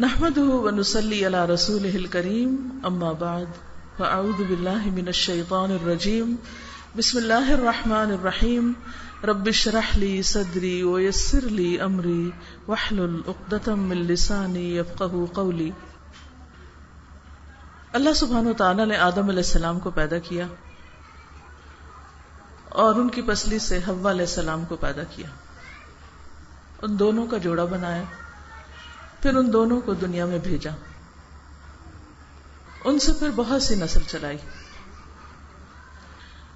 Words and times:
نحمده 0.00 0.50
ونصلي 0.50 1.24
على 1.24 1.36
رسوله 1.36 1.94
الكريم 1.94 2.78
اما 2.82 3.12
بعد 3.12 3.44
فاعوذ 3.96 4.42
بالله 4.48 4.90
من 4.92 5.08
الشيطان 5.08 5.70
الرجيم. 5.70 6.36
بسم 6.96 7.18
الله 7.18 7.52
الرحمن 7.52 8.12
الرحيم. 8.12 8.72
رب 9.24 9.46
اشرح 9.46 9.98
لي 9.98 10.22
صدري 10.22 10.82
ويسر 10.82 11.40
لي 11.40 11.80
امري 11.80 12.30
واحلل 12.66 13.20
عقدة 13.28 13.74
من 13.74 13.96
لساني 13.96 14.78
يفقهوا 14.78 15.26
قولي. 15.32 15.70
اللہ 17.92 18.14
سبحانہ 18.14 18.48
وتعالی 18.48 18.84
نے 18.84 18.96
آدم 18.96 19.22
علیہ 19.22 19.36
السلام 19.36 19.80
کو 19.80 19.90
پیدا 19.90 20.18
کیا 20.18 20.46
اور 22.68 22.94
ان 22.94 23.08
کی 23.08 23.22
پسلی 23.22 23.58
سے 23.58 23.78
حوا 23.88 24.10
علیہ 24.10 24.26
السلام 24.26 24.64
کو 24.64 24.76
پیدا 24.76 25.02
کیا۔ 25.02 25.26
ان 26.82 26.98
دونوں 26.98 27.26
کا 27.26 27.38
جوڑا 27.38 27.64
بنایا۔ 27.64 28.02
پھر 29.22 29.36
ان 29.36 29.52
دونوں 29.52 29.80
کو 29.80 29.94
دنیا 29.94 30.26
میں 30.26 30.38
بھیجا۔ 30.38 30.70
ان 32.84 32.98
سے 32.98 33.12
پھر 33.12 33.30
بہت 33.36 33.62
سی 33.62 33.74
نسل 33.74 34.00
چلائی۔ 34.08 34.36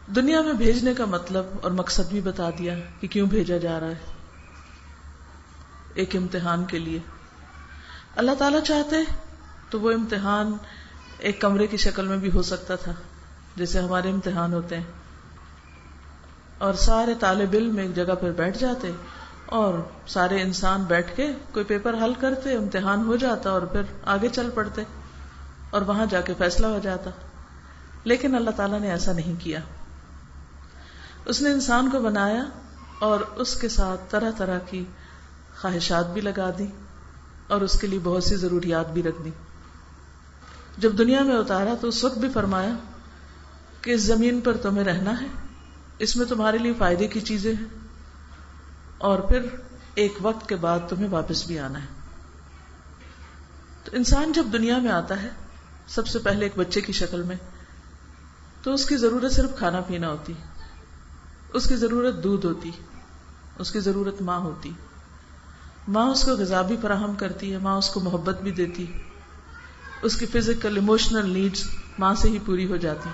دنیا 0.07 0.43
میں 0.43 0.53
بھیجنے 0.53 0.95
کا 0.95 1.05
مطلب 1.05 1.47
اور 1.63 1.71
مقصد 1.71 2.11
بھی 2.11 2.21
بتا 2.21 2.51
دیا 2.51 2.75
کہ 3.01 3.09
کیوں 3.09 3.27
بھیجا 3.27 3.57
جا 3.57 3.81
رہا 3.81 3.89
ہے۔ 3.89 4.15
ایک 5.95 6.17
امتحان 6.17 6.65
کے 6.65 6.79
لیے۔ 6.79 6.99
اللہ 8.17 8.31
تعالی 8.39 8.59
چاہتے 8.65 8.97
تو 9.71 9.81
وہ 9.81 9.93
امتحان 9.93 10.57
ایک 11.19 11.41
کمرے 11.41 11.67
کی 11.67 11.77
شکل 11.77 12.07
میں 12.07 12.17
بھی 12.17 12.31
ہو 12.35 12.43
سکتا 12.43 12.77
تھا، 12.77 12.93
جیسے 13.57 13.81
ہمارے 13.81 14.11
امتحان 14.11 14.53
ہوتے۔ 14.53 14.77
ہیں 14.77 14.85
اور 16.59 16.75
سارے 16.75 17.15
طالب 17.21 17.49
علم 17.53 17.77
ایک 17.77 17.97
جگہ 17.97 18.15
پر 18.21 18.31
بیٹھ 18.31 18.59
جاتے 18.59 18.91
اور 19.53 19.75
سارے 20.07 20.43
انسان 20.43 20.83
بیٹھ 20.83 21.17
کے 21.17 21.33
کوئی 21.53 21.65
پیپر 21.65 21.95
حل 21.95 22.13
کرتے، 22.21 22.57
امتحان 22.57 23.05
ہو 23.05 23.17
جاتا 23.17 23.51
اور 23.51 23.63
پھر 23.63 23.83
آگے 24.05 24.29
چل 24.29 24.51
پڑتے 24.55 24.83
اور 25.71 25.83
وہاں 25.83 26.07
جا 26.07 26.21
کے 26.21 26.35
فیصلہ 26.39 26.67
ہو 26.67 26.79
جاتا۔ 26.83 27.11
لیکن 28.05 28.35
اللہ 28.35 28.51
تعالیٰ 28.51 28.81
نے 28.81 28.91
ایسا 28.91 29.13
نہیں 29.13 29.35
کیا۔ 29.39 29.61
اس 31.25 31.43
نے 31.43 31.51
انسان 31.51 31.91
کو 31.91 32.01
بنایا 32.01 32.45
اور 32.99 33.21
اس 33.21 33.57
کے 33.57 33.69
ساتھ 33.69 34.01
طرح 34.09 34.31
طرح 34.37 34.59
کی 34.59 34.85
خواہشات 35.61 36.13
بھی 36.13 36.21
لگا 36.21 36.51
دی 36.59 36.67
اور 37.47 37.61
اس 37.61 37.81
کے 37.81 37.87
لیے 37.87 37.99
بہت 37.99 38.25
سی 38.25 38.37
ضروریات 38.37 38.93
بھی 38.93 39.03
رکھ 39.03 39.23
دی۔ 39.25 39.31
جب 40.79 40.99
دنیا 40.99 41.23
میں 41.23 41.37
اتارا 41.37 41.75
تو 41.81 41.89
اس 41.89 42.05
وقت 42.05 42.19
بھی 42.19 42.29
فرمایا 42.29 42.75
کہ 43.81 43.91
اس 43.91 44.01
زمین 44.01 44.41
پر 44.41 44.57
تمہیں 44.57 44.85
رہنا 44.85 45.21
ہے، 45.21 45.27
اس 45.99 46.17
میں 46.17 46.27
تمہارے 46.27 46.59
لیے 46.59 46.73
فائدے 46.79 47.07
کی 47.07 47.21
چیزیں 47.21 47.55
ہیں۔ 47.55 47.82
اور 49.03 49.19
پھر 49.19 49.47
ایک 49.95 50.15
وقت 50.23 50.49
کے 50.49 50.57
بعد 50.57 50.79
تمہیں 50.89 51.09
واپس 51.11 51.47
بھی 51.47 51.59
آنا 51.59 51.83
ہے۔ 51.83 51.87
تو 53.85 53.91
انسان 53.97 54.33
جب 54.33 54.45
دنیا 54.53 54.79
میں 54.79 54.91
آتا 54.91 55.23
ہے، 55.23 55.29
سب 55.87 56.07
سے 56.07 56.19
پہلے 56.19 56.45
ایک 56.45 56.53
بچے 56.57 56.81
کی 56.81 56.93
شکل 56.93 57.23
میں، 57.23 57.37
تو 58.63 58.75
اس 58.75 58.87
کی 58.87 58.97
ضرورت 58.97 59.33
صرف 59.33 59.51
کھانا 59.59 59.81
پینا 59.81 60.09
ہوتی، 60.09 60.33
اس 61.53 61.69
کی 61.69 61.77
ضرورت 61.77 62.25
دودھ 62.25 62.47
ہوتی، 62.47 62.71
اس 63.59 63.71
کی 63.71 63.81
ضرورت 63.81 64.23
ماں 64.23 64.39
ہوتی۔ 64.39 64.73
ماں 65.89 66.07
اس 66.07 66.25
کو 66.25 66.31
غذا 66.31 66.63
بھی 66.63 66.77
فراہم 66.83 67.15
کرتی 67.15 67.53
ہے، 67.53 67.59
ماں 67.59 67.77
اس 67.77 67.89
کو 67.89 68.01
محبت 68.01 68.41
بھی 68.41 68.51
دیتی۔ 68.51 68.87
اس 70.03 70.17
کی 70.17 70.27
فزیکل 70.27 70.77
ایموشنل 70.77 71.31
نیڈس 71.31 71.69
ماں 71.99 72.15
سے 72.15 72.29
ہی 72.29 72.39
پوری 72.47 72.67
ہو 72.67 72.77
جاتی۔ 72.77 73.09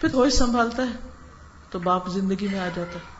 پھر 0.00 0.12
ہوش 0.14 0.32
سنبھالتا 0.32 0.82
ہے، 0.82 1.08
تو 1.70 1.78
باپ 1.78 2.08
زندگی 2.08 2.48
میں 2.48 2.60
آ 2.60 2.68
جاتا 2.74 2.98
ہے۔ 2.98 3.17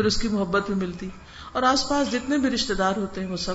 پھر 0.00 0.06
اس 0.06 0.16
کی 0.16 0.28
محبت 0.28 0.66
بھی 0.66 0.74
ملتی۔ 0.74 1.08
اور 1.52 1.62
آس 1.62 1.88
پاس 1.88 2.12
جتنے 2.12 2.38
بھی 2.38 2.50
رشتے 2.50 2.74
دار 2.74 2.92
ہوتے 2.96 3.20
ہیں 3.20 3.30
وہ 3.30 3.36
سب 3.36 3.54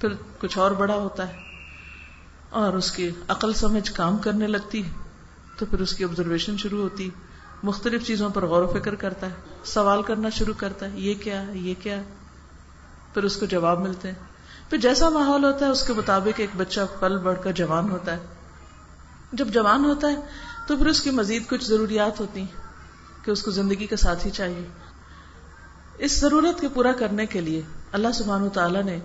پھر 0.00 0.08
کچھ 0.38 0.58
اور 0.58 0.70
بڑا 0.70 0.94
ہوتا 0.94 1.28
ہے۔ 1.28 1.36
اور 2.50 2.72
اس 2.72 2.92
کی 2.92 3.10
عقل 3.28 3.52
سمجھ 3.52 3.92
کام 3.92 4.18
کرنے 4.18 4.46
لگتی 4.46 4.84
ہے۔ 4.84 4.90
تو 5.58 5.66
پھر 5.66 5.80
اس 5.80 5.94
کی 5.94 6.04
آبزرویشن 6.04 6.56
شروع 6.56 6.82
ہوتی 6.82 7.10
مختلف 7.62 8.06
چیزوں 8.06 8.30
پر 8.30 8.46
غور 8.46 8.62
و 8.62 8.66
فکر 8.66 8.94
کرتا 8.94 9.26
ہے۔ 9.26 9.34
سوال 9.64 10.02
کرنا 10.02 10.28
شروع 10.28 10.54
کرتا 10.56 10.92
ہے۔ 10.92 11.00
یہ 11.00 11.14
کیا 11.14 11.46
ہے؟ 11.46 11.56
یہ 11.58 11.74
کیا 11.82 11.96
ہے؟ 11.96 12.02
پھر 13.14 13.22
اس 13.22 13.36
کو 13.36 13.46
جواب 13.46 13.80
ملتے 13.80 14.08
ہیں۔ 14.08 14.18
پھر 14.70 14.78
جیسا 14.78 15.08
ماحول 15.08 15.44
ہوتا 15.44 15.66
ہے، 15.66 15.70
اس 15.70 15.86
کے 15.86 15.92
مطابق 15.92 16.40
ایک 16.40 16.50
بچہ 16.56 16.80
پل 17.00 17.18
بڑھ 17.18 17.42
کر 17.42 17.52
جوان 17.52 17.90
ہوتا 17.90 18.12
ہے۔ 18.12 18.26
جب 19.32 19.48
جوان 19.48 19.84
ہوتا 19.84 20.08
ہے، 20.08 20.16
تو 20.66 20.76
پھر 20.76 20.86
اس 20.86 21.00
کی 21.00 21.10
مزید 21.10 21.48
کچھ 21.48 21.64
ضروریات 21.64 22.20
ہوتی 22.20 22.40
ہیں 22.40 22.62
کہ 23.24 23.30
اس 23.30 23.42
کو 23.42 23.50
زندگی 23.50 23.86
کا 23.86 23.96
ساتھی 23.96 24.30
چاہیے۔ 24.30 24.83
اس 25.98 26.20
ضرورت 26.20 26.60
کے 26.60 26.68
پورا 26.68 26.92
کرنے 26.92 27.26
کے 27.26 27.40
لیے 27.40 27.62
اللہ 27.92 28.12
سبحانہ 28.14 28.48
تعالیٰ 28.48 28.82
نے 28.82 28.98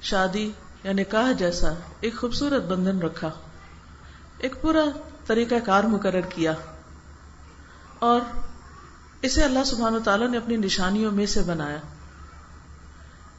شادی 0.00 0.50
یا 0.84 0.92
نکاح 0.92 1.32
جیسا 1.32 1.72
ایک 2.00 2.16
خوبصورت 2.16 2.62
بندھن 2.62 3.02
رکھا، 3.02 3.30
ایک 4.38 4.62
پورا 4.62 4.84
طریقہ 5.26 5.54
کار 5.64 5.84
مقرر 5.84 6.20
کیا 6.20 6.52
اور 7.98 8.20
اسے 9.22 9.44
اللہ 9.44 9.64
سبحانہ 9.64 9.98
تعالیٰ 9.98 10.28
نے 10.28 10.36
اپنی 10.36 10.56
نشانیوں 10.56 11.12
میں 11.12 11.26
سے 11.26 11.40
بنایا۔ 11.42 11.78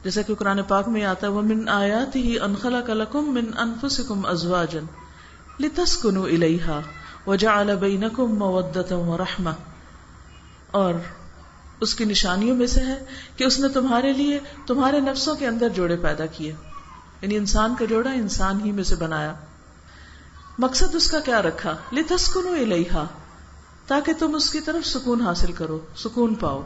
جیسا 0.04 0.22
کہ 0.22 0.34
قرآن 0.34 0.62
پاک 0.62 0.88
میں 0.88 1.04
آتا 1.04 1.26
ہے 1.26 1.32
وہ 1.32 1.42
من 1.42 1.68
آیات 1.68 2.16
ہی 2.16 2.38
انخلا 2.38 2.80
کلکم 2.80 3.34
من 3.34 3.50
انفسکم 3.58 4.26
ازواجن 4.26 4.84
لتسکنوا 5.60 6.26
الیہا 6.26 6.80
وجعل 7.26 7.76
بینکم 7.76 8.34
مودتا 8.34 8.96
ورحمہ 8.96 9.50
اور 10.70 10.94
اس 11.82 11.94
کی 11.94 12.04
نشانیوں 12.04 12.56
میں 12.56 12.66
سے 12.66 12.80
ہے 12.80 13.04
کہ 13.36 13.44
اس 13.44 13.60
نے 13.60 13.68
تمہارے 13.68 14.12
لیے 14.12 14.40
تمہارے 14.66 15.00
نفسوں 15.00 15.34
کے 15.34 15.46
اندر 15.46 15.68
جوڑے 15.68 15.96
پیدا 15.96 16.26
کیے۔ 16.26 16.54
یعنی 17.22 17.36
انسان 17.36 17.74
کا 17.78 17.84
جوڑا 17.84 18.10
انسان 18.10 18.60
ہی 18.64 18.72
میں 18.72 18.84
سے 18.84 18.96
بنایا۔ 18.96 19.34
مقصد 20.58 20.94
اس 20.94 21.10
کا 21.10 21.20
کیا 21.20 21.42
رکھا؟ 21.42 21.76
لتسکنوا 21.92 22.56
الیہا 22.56 23.06
تاکہ 23.86 24.12
تم 24.18 24.34
اس 24.34 24.50
کی 24.50 24.60
طرف 24.60 24.86
سکون 24.86 25.20
حاصل 25.20 25.52
کرو، 25.52 25.78
سکون 25.96 26.34
پاؤ، 26.34 26.62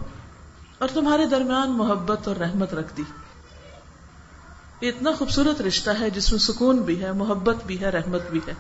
اور 0.79 0.89
تمہارے 0.89 1.27
درمیان 1.27 1.71
محبت 1.71 2.29
اور 2.29 2.37
رحمت 2.37 2.75
رکھ 2.75 2.97
دی۔ 2.97 3.03
یہ 4.81 4.89
اتنا 4.89 5.13
خوبصورت 5.13 5.61
رشتہ 5.63 5.91
ہے 6.01 6.11
جس 6.11 6.33
میں 6.33 6.41
سکون 6.41 6.77
بھی 6.77 7.03
ہے، 7.03 7.13
محبت 7.13 7.57
بھی 7.67 7.81
ہے، 7.81 7.91
رحمت 7.91 8.23
بھی 8.31 8.41
ہے۔ 8.49 8.55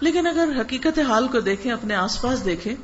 لیکن 0.00 0.26
اگر 0.26 0.48
حقیقت 0.60 0.98
حال 0.98 1.28
کو 1.28 1.40
دیکھیں، 1.40 1.72
اپنے 1.72 1.94
آس 1.94 2.22
پاس 2.22 2.44
دیکھیں 2.44 2.74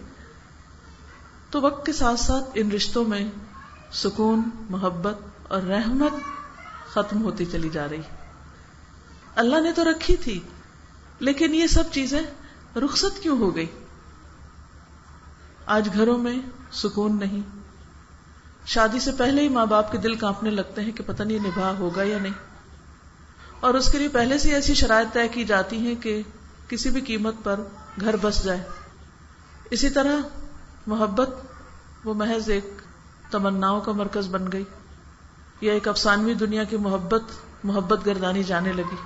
تو 1.50 1.61
وقت 1.61 1.87
کے 1.87 1.93
ساتھ 1.93 2.21
ساتھ 2.21 2.50
ان 2.55 2.71
رشتوں 2.71 3.05
میں 3.05 3.31
سکون، 3.93 4.43
محبت 4.71 5.19
اور 5.49 5.62
رحمت 5.62 6.12
ختم 6.91 7.23
ہوتی 7.23 7.45
چلی 7.45 7.69
جا 7.69 7.89
رہی۔ 7.91 8.00
اللہ 9.35 9.61
نے 9.61 9.73
تو 9.73 9.85
رکھی 9.85 10.17
تھی، 10.17 10.41
لیکن 11.19 11.55
یہ 11.55 11.67
سب 11.67 11.85
چیزیں 11.93 12.23
رخصت 12.77 13.23
کیوں 13.23 13.39
ہو 13.39 13.56
گئی؟ 13.56 13.67
آج 15.67 15.89
گھروں 15.95 16.19
میں 16.19 16.39
سکون 16.73 17.19
نہیں۔ 17.19 17.59
شادی 18.67 19.00
سے 19.00 19.11
پہلے 19.19 19.43
ہی 19.43 19.49
ماں 19.49 19.67
باپ 19.67 19.93
کے 19.93 19.99
دل 19.99 20.15
کانپنے 20.15 20.50
لگتے 20.50 20.83
ہیں 20.83 20.93
کہ 20.93 21.03
پتہ 21.06 21.23
نہیں 21.23 21.39
نباہ 21.39 21.75
ہوگا 21.79 22.03
یا 22.03 22.19
نہیں۔ 22.19 22.33
اور 23.61 23.75
اس 23.75 23.93
کے 23.93 23.99
لیے 23.99 24.09
پہلے 24.09 24.39
سے 24.39 24.55
ایسی 24.55 24.75
شرائط 24.75 25.15
طے 25.15 25.29
کی 25.29 25.45
جاتی 25.45 25.77
ہیں 25.77 25.95
کہ 25.95 26.23
کسی 26.69 26.91
بھی 26.91 27.00
قیمت 27.00 27.35
پر 27.43 27.61
گھر 28.00 28.17
بس 28.17 28.45
جائے۔ 28.45 28.65
اسی 29.71 29.91
طرح 29.91 30.38
محبت، 30.88 31.31
وہ 32.05 32.14
محض 32.14 32.50
ایک 32.50 32.64
تمناؤں 33.31 33.81
کا 33.81 33.93
مرکز 33.93 34.29
بن 34.29 34.52
گئی، 34.52 34.64
یا 35.61 35.73
ایک 35.73 35.88
افسانوی 35.88 36.35
دنیا 36.35 36.64
کی 36.64 36.76
محبت 36.76 37.23
محبت 37.64 38.06
گردانی 38.06 38.43
جانے 38.43 38.73
لگی۔ 38.73 38.96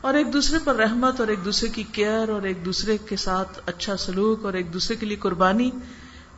اور 0.00 0.14
ایک 0.14 0.32
دوسرے 0.32 0.58
پر 0.64 0.74
رحمت، 0.74 1.20
اور 1.20 1.28
ایک 1.28 1.44
دوسرے 1.44 1.68
کی 1.68 1.82
کیئر، 1.82 2.28
اور 2.28 2.42
ایک 2.42 2.64
دوسرے 2.64 2.98
کے 2.98 3.16
ساتھ 3.16 3.58
اچھا 3.66 3.96
سلوک، 3.96 4.44
اور 4.44 4.52
ایک 4.52 4.72
دوسرے 4.72 4.96
کے 4.96 5.06
لیے 5.06 5.16
قربانی، 5.16 5.70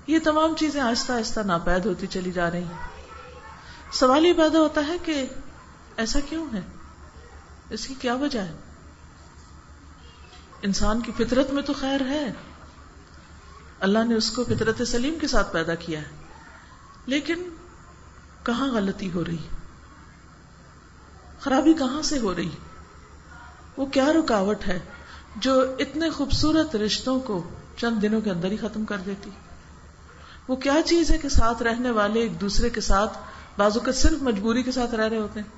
یہ 0.07 0.19
تمام 0.25 0.55
چیزیں 0.55 0.81
آہستہ 0.81 1.13
آہستہ 1.13 1.41
ناپید 1.41 1.87
ہوتی 1.87 2.07
چلی 2.07 2.33
جا 2.33 2.51
رہی 2.51 2.63
ہیں۔ 2.63 2.89
سوال 3.93 4.27
یہ 4.27 4.33
پیدا 4.33 4.59
ہوتا 4.59 4.81
ہے 4.89 4.97
کہ 5.05 5.27
ایسا 5.97 6.21
کیوں 6.29 6.47
ہے؟ 6.53 6.61
اس 7.71 7.87
کی 7.87 7.95
کیا 7.95 8.15
وجہ 8.15 8.41
ہے؟ 8.41 8.55
انسان 10.63 11.01
کی 11.01 11.13
فطرت 11.17 11.51
میں 11.51 11.63
تو 11.63 11.73
خیر 11.73 12.01
ہے۔ 12.01 12.33
اللہ 13.85 14.05
نے 14.09 14.15
اس 14.15 14.31
کو 14.31 14.45
فطرت 14.45 14.83
سلیم 14.87 15.19
کے 15.21 15.27
ساتھ 15.27 15.53
پیدا 15.53 15.75
کیا 15.75 16.01
ہے۔ 16.01 16.07
لیکن 17.07 17.49
کہاں 18.43 18.69
غلطی 18.69 19.13
ہو 19.13 19.25
رہی؟ 19.25 19.37
خرابی 21.41 21.75
کہاں 21.75 22.03
سے 22.03 22.19
ہو 22.19 22.35
رہی؟ 22.35 22.51
وہ 23.77 23.87
کیا 23.87 24.13
رکاوٹ 24.13 24.67
ہے 24.67 24.81
جو 25.37 25.75
اتنے 25.79 26.11
خوبصورت 26.11 26.77
رشتوں 26.77 27.21
کو 27.21 27.51
چند 27.77 28.03
دنوں 28.03 28.21
کے 28.21 28.31
اندر 28.31 28.51
ہی 28.51 28.57
ختم 28.57 28.85
کر 28.85 28.97
دیتی؟ 28.97 29.31
وہ 30.49 30.57
کیا 30.57 30.75
چیز 30.85 31.11
ہے 31.11 31.19
کہ 31.19 31.29
ساتھ 31.29 31.63
رہنے 31.63 31.91
والے 31.91 32.21
ایک 32.21 32.41
دوسرے 32.41 32.71
کے 32.71 32.81
ساتھ 32.81 33.19
بازو 33.57 33.81
کا 33.81 33.93
صرف 33.93 34.23
مجبوری 34.23 34.63
کے 34.63 34.73
ساتھ 34.73 34.95
رہ 34.95 35.09
رہے 35.09 35.19
ہوتے 35.19 35.41
ہیں؟ 35.41 35.49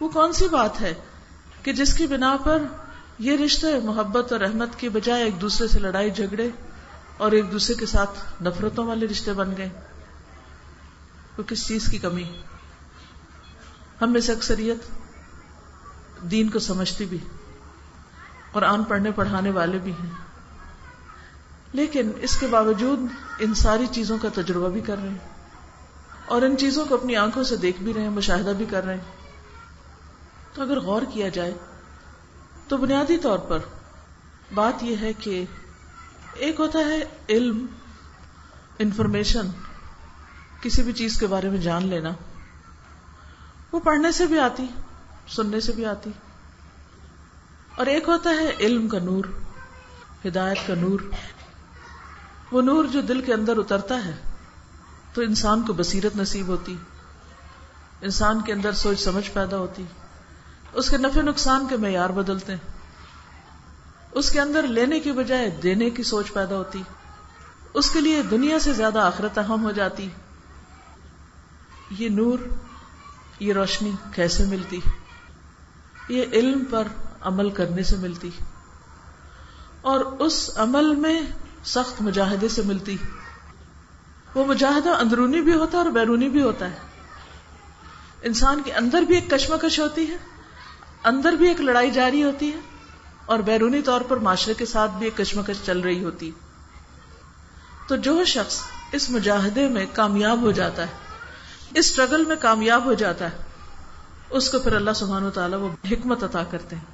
وہ 0.00 0.08
کون 0.08 0.32
سی 0.32 0.48
بات 0.48 0.80
ہے 0.80 0.94
کہ 1.62 1.72
جس 1.72 1.94
کی 1.94 2.06
بنا 2.06 2.36
پر 2.44 2.62
یہ 3.18 3.36
رشتے 3.36 3.80
محبت 3.84 4.32
اور 4.32 4.40
رحمت 4.40 4.68
کی 4.76 4.88
بجائے 4.88 5.24
ایک 5.24 5.40
دوسرے 5.40 5.68
سے 5.68 5.78
لڑائی 5.78 6.10
جھگڑے 6.10 6.50
اور 7.16 7.32
ایک 7.32 7.52
دوسرے 7.52 7.74
کے 7.74 7.86
ساتھ 7.86 8.42
نفرتوں 8.42 8.86
والے 8.86 9.06
رشتے 9.06 9.32
بن 9.32 9.56
گئے۔ 9.56 9.68
وہ 11.38 11.42
کس 11.42 11.66
چیز 11.66 11.86
کی 11.86 11.98
کمی؟ 11.98 12.42
ہم 14.02 14.12
میں 14.12 14.20
سے 14.20 14.32
اکثریت 14.32 14.78
دین 16.22 16.50
کو 16.50 16.58
سمجھتی 16.58 17.04
بھی، 17.04 17.18
قرآن 18.52 18.84
پڑھنے 18.84 19.10
پڑھانے 19.10 19.50
والے 19.50 19.78
بھی 19.78 19.92
ہیں۔ 19.92 20.10
لیکن 21.72 22.10
اس 22.20 22.36
کے 22.36 22.46
باوجود 22.46 23.00
ان 23.38 23.54
ساری 23.54 23.86
چیزوں 23.86 24.18
کا 24.22 24.28
تجربہ 24.34 24.68
بھی 24.68 24.80
کر 24.80 24.98
رہے 24.98 25.08
ہیں۔ 25.08 25.28
اور 26.26 26.42
ان 26.42 26.56
چیزوں 26.56 26.86
کو 26.86 26.94
اپنی 26.94 27.16
آنکھوں 27.16 27.42
سے 27.42 27.56
دیکھ 27.56 27.82
بھی 27.82 27.94
رہے 27.94 28.02
ہیں، 28.02 28.10
مشاہدہ 28.10 28.50
بھی 28.50 28.66
کر 28.70 28.84
رہے 28.84 28.94
ہیں۔ 28.94 29.12
تو 30.52 30.62
اگر 30.62 30.80
غور 30.80 31.02
کیا 31.12 31.28
جائے 31.28 31.54
تو 32.68 32.76
بنیادی 32.76 33.18
طور 33.18 33.38
پر 33.38 33.58
بات 34.54 34.82
یہ 34.82 34.96
ہے 34.96 35.12
کہ 35.12 35.44
ایک 36.32 36.60
ہوتا 36.60 36.78
ہے 36.78 37.04
علم 37.28 37.66
انفارمیشن 38.78 39.46
کسی 40.60 40.82
بھی 40.82 40.92
چیز 40.92 41.18
کے 41.18 41.26
بارے 41.26 41.48
میں 41.48 41.58
جان 41.58 41.86
لینا۔ 41.86 42.10
وہ 43.72 43.80
پڑھنے 43.80 44.12
سے 44.12 44.26
بھی 44.26 44.38
آتی، 44.38 44.66
سننے 45.28 45.60
سے 45.60 45.72
بھی 45.72 45.86
آتی۔ 45.86 46.10
اور 47.74 47.86
ایک 47.86 48.08
ہوتا 48.08 48.30
ہے 48.30 48.52
علم 48.60 48.88
کا 48.88 48.98
نور، 48.98 49.24
ہدایت 50.26 50.58
کا 50.66 50.74
نور۔ 50.74 51.00
وہ 52.50 52.62
نور 52.62 52.84
جو 52.84 53.00
دل 53.00 53.20
کے 53.20 53.34
اندر 53.34 53.56
اترتا 53.56 54.04
ہے، 54.04 54.14
تو 55.14 55.22
انسان 55.22 55.62
کو 55.62 55.72
بصیرت 55.72 56.16
نصیب 56.16 56.46
ہوتی۔ 56.46 56.76
انسان 58.00 58.42
کے 58.42 58.52
اندر 58.52 58.72
سوچ 58.72 59.00
سمجھ 59.00 59.30
پیدا 59.30 59.56
ہوتی۔ 59.56 59.84
اس 60.72 60.90
کے 60.90 60.96
نفع 60.96 61.20
نقصان 61.20 61.66
کے 61.68 61.76
معیار 61.76 62.10
بدلتے۔ 62.10 62.52
ہیں 62.52 62.81
اس 64.12 64.30
کے 64.30 64.40
اندر 64.40 64.62
لینے 64.62 65.00
کی 65.00 65.12
بجائے 65.12 65.50
دینے 65.50 65.90
کی 65.90 66.02
سوچ 66.02 66.32
پیدا 66.32 66.56
ہوتی۔ 66.56 66.82
اس 67.74 67.90
کے 67.90 68.00
لیے 68.00 68.22
دنیا 68.22 68.58
سے 68.58 68.72
زیادہ 68.72 68.98
آخرت 68.98 69.38
اہم 69.38 69.64
ہو 69.64 69.70
جاتی۔ 69.70 70.08
یہ 71.90 72.08
نور، 72.08 72.38
یہ 73.40 73.52
روشنی 73.52 73.92
کیسے 74.14 74.44
ملتی؟ 74.44 74.80
یہ 76.08 76.24
علم 76.32 76.64
پر 76.70 76.88
عمل 77.20 77.50
کرنے 77.50 77.82
سے 77.82 77.96
ملتی۔ 77.96 78.30
اور 79.80 80.00
اس 80.00 80.50
عمل 80.54 80.94
میں 80.94 81.20
سخت 81.64 82.02
مجاہدے 82.02 82.48
سے 82.48 82.62
ملتی۔ 82.62 82.96
وہ 84.34 84.44
مجاہدہ 84.44 84.90
اندرونی 84.90 85.40
بھی 85.40 85.54
ہوتا 85.54 85.78
ہے 85.78 85.82
اور 85.82 85.90
بیرونی 85.90 86.28
بھی 86.28 86.42
ہوتا 86.42 86.70
ہے۔ 86.70 86.76
انسان 88.22 88.62
کے 88.64 88.72
اندر 88.72 89.02
بھی 89.02 89.14
ایک 89.14 89.30
کشمکش 89.30 89.80
ہوتی 89.80 90.08
ہے، 90.08 90.16
اندر 91.04 91.32
بھی 91.32 91.48
ایک 91.48 91.60
لڑائی 91.60 91.90
جاری 91.90 92.24
ہوتی 92.24 92.52
ہے۔ 92.52 92.71
اور 93.32 93.40
بیرونی 93.40 93.82
طور 93.82 94.00
پر 94.00 94.16
معاشرے 94.16 94.54
کے 94.54 94.66
ساتھ 94.66 94.90
بھی 94.98 95.06
ایک 95.06 95.16
کشمکش 95.16 95.56
چل 95.64 95.80
رہی 95.80 96.04
ہوتی۔ 96.04 96.30
تو 97.88 97.96
جو 97.96 98.24
شخص 98.24 98.60
اس 98.92 99.10
مجاہدے 99.10 99.68
میں 99.68 99.86
کامیاب 99.92 100.42
ہو 100.42 100.52
جاتا 100.52 100.82
ہے، 100.82 100.92
اس 101.74 101.90
اسٹرگل 101.90 102.24
میں 102.24 102.36
کامیاب 102.40 102.84
ہو 102.84 102.92
جاتا 102.92 103.24
ہے، 103.24 103.36
اس 104.30 104.50
کو 104.50 104.58
پھر 104.58 104.74
اللہ 104.74 104.90
سبحانہ 104.94 105.26
و 105.26 105.30
تعالیٰ 105.30 105.58
وہ 105.58 105.68
حکمت 105.90 106.24
عطا 106.24 106.42
کرتے 106.50 106.76
ہیں۔ 106.76 106.84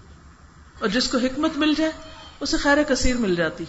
اور 0.81 0.89
جس 0.89 1.09
کو 1.09 1.19
حکمت 1.19 1.51
مل 1.57 1.75
جائے، 1.75 1.93
اسے 2.41 2.57
خیر 2.57 2.83
کثیر 2.83 3.17
مل 3.17 3.35
جاتی۔ 3.35 3.65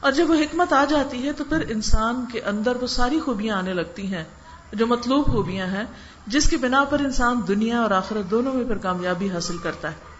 اور 0.00 0.12
جب 0.12 0.30
وہ 0.30 0.34
حکمت 0.34 0.72
آ 0.72 0.84
جاتی 0.84 1.26
ہے، 1.26 1.32
تو 1.32 1.44
پھر 1.44 1.64
انسان 1.68 2.24
کے 2.32 2.40
اندر 2.40 2.76
وہ 2.80 2.86
ساری 2.86 3.20
خوبیاں 3.20 3.56
آنے 3.56 3.74
لگتی 3.74 4.14
ہیں، 4.14 4.24
جو 4.72 4.86
مطلوب 4.86 5.26
خوبیاں 5.26 5.66
ہیں، 5.66 5.84
جس 6.26 6.50
کی 6.50 6.56
بنا 6.56 6.84
پر 6.84 6.98
انسان 7.00 7.40
دنیا 7.48 7.80
اور 7.80 7.90
آخرت 7.90 8.30
دونوں 8.30 8.54
میں 8.54 8.64
پھر 8.64 8.78
کامیابی 8.78 9.30
حاصل 9.30 9.58
کرتا 9.58 9.90
ہے۔ 9.90 10.11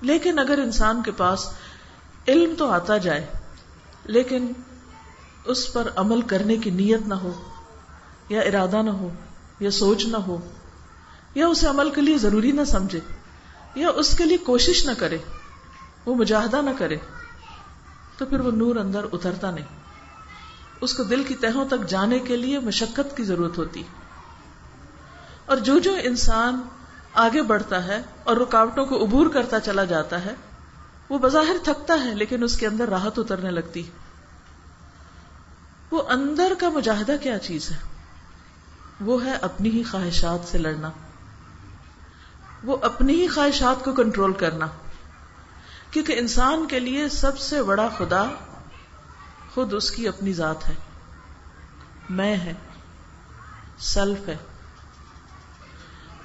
لیکن 0.00 0.38
اگر 0.38 0.58
انسان 0.58 1.02
کے 1.02 1.10
پاس 1.10 1.46
علم 2.28 2.54
تو 2.58 2.70
آتا 2.70 2.98
جائے، 2.98 3.26
لیکن 4.04 4.52
اس 5.44 5.72
پر 5.72 5.90
عمل 5.96 6.22
کرنے 6.22 6.56
کی 6.56 6.70
نیت 6.70 7.00
نہ 7.06 7.14
ہو، 7.14 7.42
یا 8.28 8.40
ارادہ 8.40 8.82
نہ 8.82 8.90
ہو، 8.90 9.08
یا 9.60 9.70
سوچ 9.70 10.06
نہ 10.06 10.16
ہو، 10.16 10.48
یا 11.34 11.46
اسے 11.46 11.66
عمل 11.66 11.90
کے 11.90 12.00
لیے 12.00 12.18
ضروری 12.18 12.52
نہ 12.52 12.64
سمجھے، 12.64 13.00
یا 13.74 13.88
اس 13.88 14.16
کے 14.18 14.24
لیے 14.24 14.36
کوشش 14.36 14.86
نہ 14.86 14.92
کرے، 14.98 15.18
وہ 16.06 16.14
مجاہدہ 16.14 16.62
نہ 16.62 16.70
کرے، 16.78 16.96
تو 18.18 18.26
پھر 18.26 18.40
وہ 18.40 18.50
نور 18.50 18.76
اندر 18.76 19.06
اترتا 19.12 19.50
نہیں۔ 19.50 19.64
اس 20.80 20.94
کو 20.94 21.02
دل 21.02 21.24
کی 21.24 21.34
تہوں 21.34 21.68
تک 21.68 21.88
جانے 21.88 22.18
کے 22.18 22.36
لیے 22.36 22.58
مشقت 22.58 23.16
کی 23.16 23.24
ضرورت 23.24 23.58
ہوتی۔ 23.58 23.82
اور 25.46 25.56
جو 25.56 25.78
جو 25.78 25.92
انسان 26.02 26.60
آگے 27.16 27.42
بڑھتا 27.42 27.84
ہے 27.84 28.02
اور 28.24 28.36
رکاوٹوں 28.36 28.86
کو 28.86 29.04
عبور 29.04 29.26
کرتا 29.26 29.60
چلا 29.60 29.84
جاتا 29.84 30.24
ہے، 30.24 30.34
وہ 31.08 31.18
بظاہر 31.18 31.56
تھکتا 31.64 31.94
ہے 32.04 32.14
لیکن 32.14 32.42
اس 32.42 32.56
کے 32.56 32.66
اندر 32.66 32.88
راحت 32.88 33.18
اترنے 33.18 33.50
لگتی۔ 33.50 33.82
وہ 35.90 36.02
اندر 36.08 36.52
کا 36.58 36.68
مجاہدہ 36.68 37.16
کیا 37.22 37.38
چیز 37.38 37.70
ہے؟ 37.70 37.76
وہ 39.00 39.24
ہے 39.24 39.32
اپنی 39.32 39.70
ہی 39.70 39.82
خواہشات 39.82 40.48
سے 40.48 40.58
لڑنا۔ 40.58 40.90
وہ 42.64 42.76
اپنی 42.82 43.22
ہی 43.22 43.28
خواہشات 43.28 43.84
کو 43.84 43.92
کنٹرول 43.92 44.32
کرنا۔ 44.32 44.66
کیونکہ 45.90 46.18
انسان 46.18 46.66
کے 46.68 46.80
لیے 46.80 47.08
سب 47.08 47.38
سے 47.38 47.62
بڑا 47.62 47.88
خدا 47.98 48.24
خود 49.54 49.74
اس 49.74 49.90
کی 49.90 50.08
اپنی 50.08 50.32
ذات 50.32 50.68
ہے۔ 50.68 50.74
میں 52.10 52.36
ہے، 52.36 52.52
سیلف 53.78 54.28
ہے۔ 54.28 54.36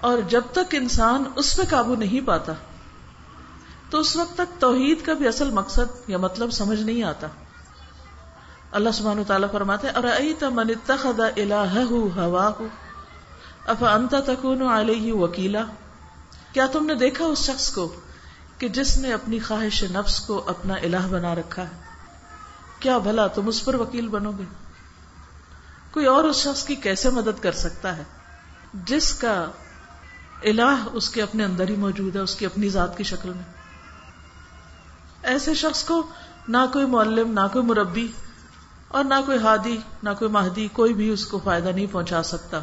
اور 0.01 0.17
جب 0.19 0.41
تک 0.51 0.75
انسان 0.75 1.23
اس 1.35 1.55
پہ 1.57 1.61
قابو 1.69 1.95
نہیں 1.95 2.27
پاتا، 2.27 2.53
تو 3.89 3.99
اس 3.99 4.15
وقت 4.15 4.33
تک 4.33 4.59
توحید 4.59 5.05
کا 5.05 5.13
بھی 5.13 5.27
اصل 5.27 5.51
مقصد 5.51 6.09
یا 6.09 6.17
مطلب 6.17 6.51
سمجھ 6.51 6.79
نہیں 6.81 7.03
آتا۔ 7.03 7.27
اللہ 8.71 8.89
سبحانہ 8.93 9.21
تعالیٰ 9.27 9.51
فرماتے 9.51 9.87
من 10.49 10.69
اتخذ 10.69 11.19
ہوا 12.15 12.51
اف 13.65 13.83
انت 13.83 14.15
تکون 14.25 14.61
علیہ 14.61 15.13
وکیلا؟ 15.13 15.65
کیا 16.53 16.67
تم 16.67 16.85
نے 16.85 16.95
دیکھا 16.95 17.25
اس 17.25 17.39
شخص 17.39 17.71
کو 17.73 17.95
کہ 18.57 18.67
جس 18.67 18.97
نے 18.97 19.13
اپنی 19.13 19.39
خواہش 19.39 19.83
نفس 19.83 20.19
کو 20.19 20.43
اپنا 20.47 20.73
الہ 20.73 21.07
بنا 21.09 21.35
رکھا 21.35 21.61
ہے؟ 21.61 21.77
کیا 22.79 22.97
بھلا 22.97 23.27
تم 23.27 23.47
اس 23.47 23.65
پر 23.65 23.75
وکیل 23.75 24.07
بنو 24.07 24.31
گے؟ 24.31 24.43
کوئی 25.91 26.05
اور 26.05 26.23
اس 26.23 26.35
شخص 26.35 26.63
کی 26.63 26.75
کیسے 26.75 27.09
مدد 27.09 27.43
کر 27.43 27.51
سکتا 27.51 27.97
ہے؟ 27.97 28.03
جس 28.73 29.13
کا 29.13 29.45
الہ 30.41 30.75
اس 30.93 31.09
کے 31.09 31.21
اپنے 31.21 31.43
اندر 31.43 31.69
ہی 31.69 31.75
موجود 31.75 32.15
ہے، 32.15 32.21
اس 32.21 32.35
کی 32.35 32.45
اپنی 32.45 32.69
ذات 32.69 32.97
کی 32.97 33.03
شکل 33.03 33.29
میں۔ 33.29 33.43
ایسے 35.23 35.53
شخص 35.53 35.83
کو 35.83 36.01
نہ 36.47 36.57
کوئی 36.73 36.85
معلم، 36.85 37.31
نہ 37.31 37.47
کوئی 37.53 37.65
مربی 37.65 38.07
اور 38.87 39.03
نہ 39.03 39.19
کوئی 39.25 39.37
ہادی، 39.37 39.77
نہ 40.03 40.09
کوئی 40.19 40.31
مہدی، 40.31 40.67
کوئی 40.73 40.93
بھی 40.93 41.09
اس 41.09 41.25
کو 41.25 41.39
فائدہ 41.43 41.69
نہیں 41.69 41.85
پہنچا 41.91 42.23
سکتا، 42.23 42.61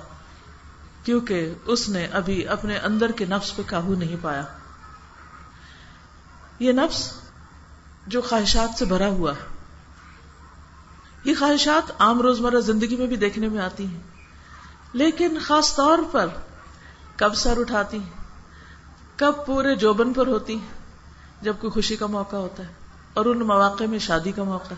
کیونکہ 1.05 1.55
اس 1.65 1.89
نے 1.89 2.07
ابھی 2.13 2.47
اپنے 2.49 2.79
اندر 2.79 3.13
کے 3.13 3.25
نفس 3.25 3.55
پہ 3.57 3.63
قابو 3.67 3.95
نہیں 3.95 4.17
پایا۔ 4.23 4.43
یہ 6.59 6.73
نفس 6.73 7.13
جو 8.07 8.21
خواہشات 8.23 8.79
سے 8.79 8.85
بھرا 8.85 9.09
ہوا 9.09 9.33
ہے، 9.33 9.47
یہ 11.25 11.35
خواہشات 11.39 11.91
عام 11.99 12.21
روزمرہ 12.21 12.61
زندگی 12.61 12.97
میں 12.97 13.07
بھی 13.07 13.17
دیکھنے 13.17 13.49
میں 13.49 13.61
آتی 13.61 13.87
ہیں، 13.87 14.01
لیکن 14.93 15.39
خاص 15.47 15.75
طور 15.77 15.99
پر 16.13 16.27
کب 17.19 17.35
سر 17.35 17.59
اٹھاتی 17.61 17.99
کب 19.17 19.47
پورے 19.47 19.75
جوبن 19.75 20.13
پر 20.13 20.27
ہوتی 20.27 20.59
جب 21.43 21.55
کوئی 21.61 21.71
خوشی 21.71 21.97
کا 21.97 22.07
موقع 22.07 22.37
ہوتا 22.37 22.63
ہے 22.63 22.69
اور 23.15 23.27
ان 23.27 23.39
مواقع 23.39 23.85
میں 23.85 23.99
شادی 23.99 24.33
کا 24.33 24.43
موقع 24.43 24.75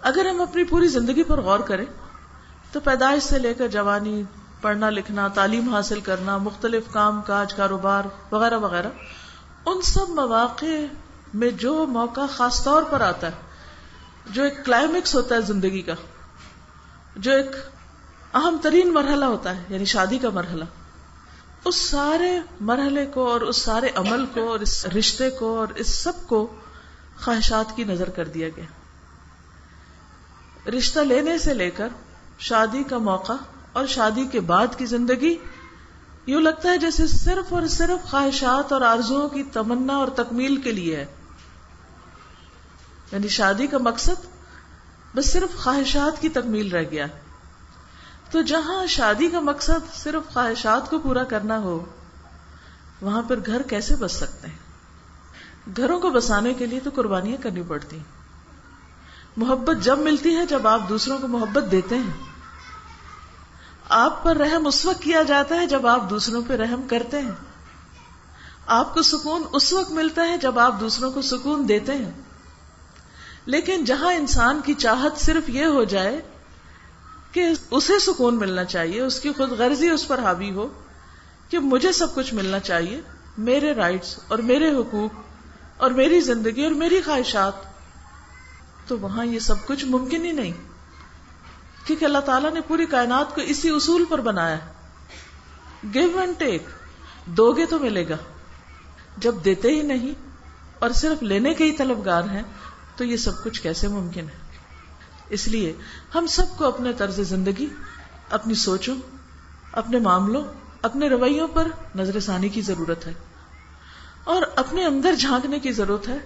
اگر 0.00 0.26
ہم 0.26 0.40
اپنی 0.40 0.64
پوری 0.64 0.88
زندگی 0.88 1.22
پر 1.22 1.40
غور 1.40 1.60
کریں، 1.60 1.84
تو 2.72 2.80
پیدائش 2.80 3.22
سے 3.22 3.38
لے 3.38 3.54
کر 3.54 3.68
جوانی، 3.68 4.22
پڑھنا 4.60 4.90
لکھنا، 4.90 5.28
تعلیم 5.28 5.68
حاصل 5.74 6.00
کرنا، 6.00 6.38
مختلف 6.38 6.82
کام 6.92 7.22
کاج، 7.22 7.54
کاروبار، 7.54 8.04
وغیرہ 8.30 8.58
وغیرہ، 8.58 8.88
ان 9.66 9.82
سب 9.82 10.08
مواقع 10.08 10.84
میں 11.34 11.50
جو 11.50 11.86
موقع 11.86 12.26
خاص 12.36 12.64
طور 12.64 12.82
پر 12.82 13.00
آتا 13.00 13.26
ہے، 13.26 14.30
جو 14.30 14.42
ایک 14.42 14.64
کلائمیکس 14.64 15.14
ہوتا 15.14 15.34
ہے 15.34 15.40
زندگی 15.40 15.82
کا، 15.82 15.94
جو 17.16 17.32
ایک 17.32 17.56
اہم 18.34 18.56
ترین 18.62 18.92
مرحلہ 18.92 19.24
ہوتا 19.24 19.56
ہے 19.56 19.62
یعنی 19.68 19.84
شادی 19.84 20.18
کا 20.18 20.30
مرحلہ 20.30 20.64
اس 21.64 21.76
سارے 21.76 22.40
مرحلے 22.60 23.06
کو 23.06 23.30
اور 23.30 23.40
اس 23.40 23.56
سارے 23.56 23.88
عمل 23.94 24.26
کو 24.26 24.50
اور 24.50 24.60
اس 24.60 24.86
رشتے 24.86 25.30
کو 25.30 25.58
اور 25.58 25.68
اس 25.68 25.94
سب 25.94 26.12
کو 26.26 26.56
خواہشات 27.24 27.76
کی 27.76 27.84
نظر 27.84 28.10
کر 28.10 28.28
دیا 28.28 28.48
گیا۔ 28.48 28.64
رشتہ 30.70 31.00
لینے 31.00 31.38
سے 31.38 31.54
لے 31.54 31.70
کر 31.70 31.88
شادی 32.38 32.82
کا 32.82 32.98
موقع 32.98 33.32
اور 33.72 33.86
شادی 33.86 34.24
کے 34.24 34.40
بعد 34.40 34.66
کی 34.76 34.86
زندگی، 34.86 35.36
یوں 36.26 36.40
لگتا 36.40 36.70
ہے 36.70 36.78
جیسے 36.78 37.06
صرف 37.06 37.52
اور 37.52 37.66
صرف 37.66 38.10
خواہشات 38.10 38.72
اور 38.72 38.80
آرزو 38.80 39.28
کی 39.28 39.42
تمنا 39.42 39.96
اور 39.96 40.08
تکمیل 40.08 40.56
کے 40.56 40.72
لیے 40.72 40.96
ہے۔ 40.96 41.06
یعنی 43.12 43.28
شادی 43.28 43.66
کا 43.66 43.78
مقصد 43.78 44.26
بس 45.14 45.32
صرف 45.32 45.56
خواہشات 45.56 46.22
کی 46.22 46.28
تکمیل 46.28 46.72
رہ 46.72 46.82
گیا۔ 46.90 47.06
تو 48.32 48.42
جہاں 48.42 48.86
شادی 48.86 49.28
کا 49.28 49.40
مقصد 49.40 49.94
صرف 49.94 50.32
خواہشات 50.32 50.90
کو 50.90 50.98
پورا 50.98 51.24
کرنا 51.24 51.58
ہو، 51.58 51.84
وہاں 53.00 53.22
پر 53.22 53.38
گھر 53.46 53.62
کیسے 53.62 53.96
بس 53.96 54.12
سکتے 54.12 54.48
ہیں؟ 54.48 54.56
گھروں 55.76 56.00
کو 56.00 56.10
بسانے 56.10 56.54
کے 56.54 56.66
لیے 56.66 56.80
تو 56.80 56.90
قربانیاں 56.94 57.42
کرنی 57.42 57.62
پڑتی۔ 57.68 57.98
محبت 59.36 59.84
جب 59.84 59.98
ملتی 59.98 60.36
ہے 60.36 60.46
جب 60.46 60.68
آپ 60.68 60.80
دوسروں 60.88 61.18
کو 61.18 61.28
محبت 61.28 61.70
دیتے 61.70 61.94
ہیں۔ 61.94 62.12
آپ 63.88 64.24
پر 64.24 64.36
رحم 64.36 64.66
اس 64.66 64.86
وقت 64.86 65.02
کیا 65.02 65.22
جاتا 65.22 65.54
ہے 65.54 65.66
جب 65.66 65.86
آپ 65.86 66.10
دوسروں 66.10 66.42
پہ 66.48 66.54
رحم 66.54 66.82
کرتے 66.90 67.18
ہیں۔ 67.20 67.32
آپ 68.66 68.94
کو 68.94 69.02
سکون 69.02 69.42
اس 69.52 69.72
وقت 69.72 69.90
ملتا 69.90 70.22
ہے 70.22 70.38
جب 70.38 70.58
آپ 70.58 70.80
دوسروں 70.80 71.12
کو 71.12 71.22
سکون 71.22 71.68
دیتے 71.68 71.94
ہیں۔ 71.94 72.10
لیکن 73.46 73.84
جہاں 73.84 74.12
انسان 74.12 74.60
کی 74.64 74.74
چاہت 74.74 75.12
صرف 75.16 75.50
یہ 75.50 75.64
ہو 75.64 75.84
جائے 75.84 76.22
کہ 77.32 77.44
اسے 77.70 77.98
سکون 77.98 78.38
ملنا 78.38 78.64
چاہیے، 78.64 79.02
اس 79.02 79.20
کی 79.20 79.32
خود 79.32 79.50
غرضی 79.50 79.88
اس 79.88 80.08
پر 80.08 80.18
حاوی 80.18 80.50
ہو 80.50 80.68
کہ 81.48 81.58
مجھے 81.58 81.92
سب 81.92 82.14
کچھ 82.14 82.34
ملنا 82.34 82.58
چاہیے، 82.60 83.00
میرے 83.38 83.72
رائٹس 83.72 84.18
اور 84.28 84.38
میرے 84.38 84.70
حقوق 84.70 85.10
اور 85.76 85.90
میری 85.90 86.20
زندگی 86.20 86.62
اور 86.62 86.72
میری 86.72 87.00
خواہشات۔ 87.00 87.52
تو 88.86 88.98
وہاں 88.98 89.26
یہ 89.26 89.38
سب 89.38 89.66
کچھ 89.66 89.84
ممکن 89.84 90.24
ہی 90.24 90.32
نہیں، 90.32 90.52
کیونکہ 91.86 92.04
اللہ 92.04 92.18
تعالیٰ 92.18 92.52
نے 92.52 92.60
پوری 92.60 92.86
کائنات 92.86 93.34
کو 93.34 93.40
اسی 93.40 93.70
اصول 93.70 94.04
پر 94.08 94.20
بنایا۔ 94.20 94.58
گیو 95.94 96.18
اینڈ 96.18 96.34
ٹیک 96.38 96.62
دو 97.26 97.52
گے 97.52 97.66
تو 97.66 97.78
ملے 97.78 98.08
گا۔ 98.08 98.16
جب 99.16 99.34
دیتے 99.44 99.68
ہی 99.68 99.82
نہیں 99.82 100.14
اور 100.78 100.90
صرف 100.90 101.22
لینے 101.22 101.54
کے 101.54 101.64
ہی 101.64 101.72
طلبگار 101.72 102.22
ہیں، 102.22 102.42
تو 102.96 103.04
یہ 103.04 103.16
سب 103.16 103.44
کچھ 103.44 103.62
کیسے 103.62 103.88
ممکن 103.88 104.24
ہے؟ 104.24 104.41
اس 105.32 105.48
لیے 105.48 105.76
ہم 106.14 106.26
سب 106.26 106.44
کو 106.56 106.64
اپنے 106.64 106.92
طرز 106.92 107.20
زندگی، 107.20 107.66
اپنی 108.30 108.54
سوچوں، 108.54 108.94
اپنے 109.72 109.98
معاملوں، 109.98 110.44
اپنے 110.82 111.08
رویوں 111.08 111.48
پر 111.48 111.68
نظر 111.94 112.20
ثانی 112.20 112.48
کی 112.48 112.60
ضرورت 112.60 113.06
ہے۔ 113.06 113.12
اور 114.24 114.42
اپنے 114.56 114.84
اندر 114.84 115.14
جھانکنے 115.14 115.60
کی 115.60 115.72
ضرورت 115.72 116.08
ہے 116.08 116.16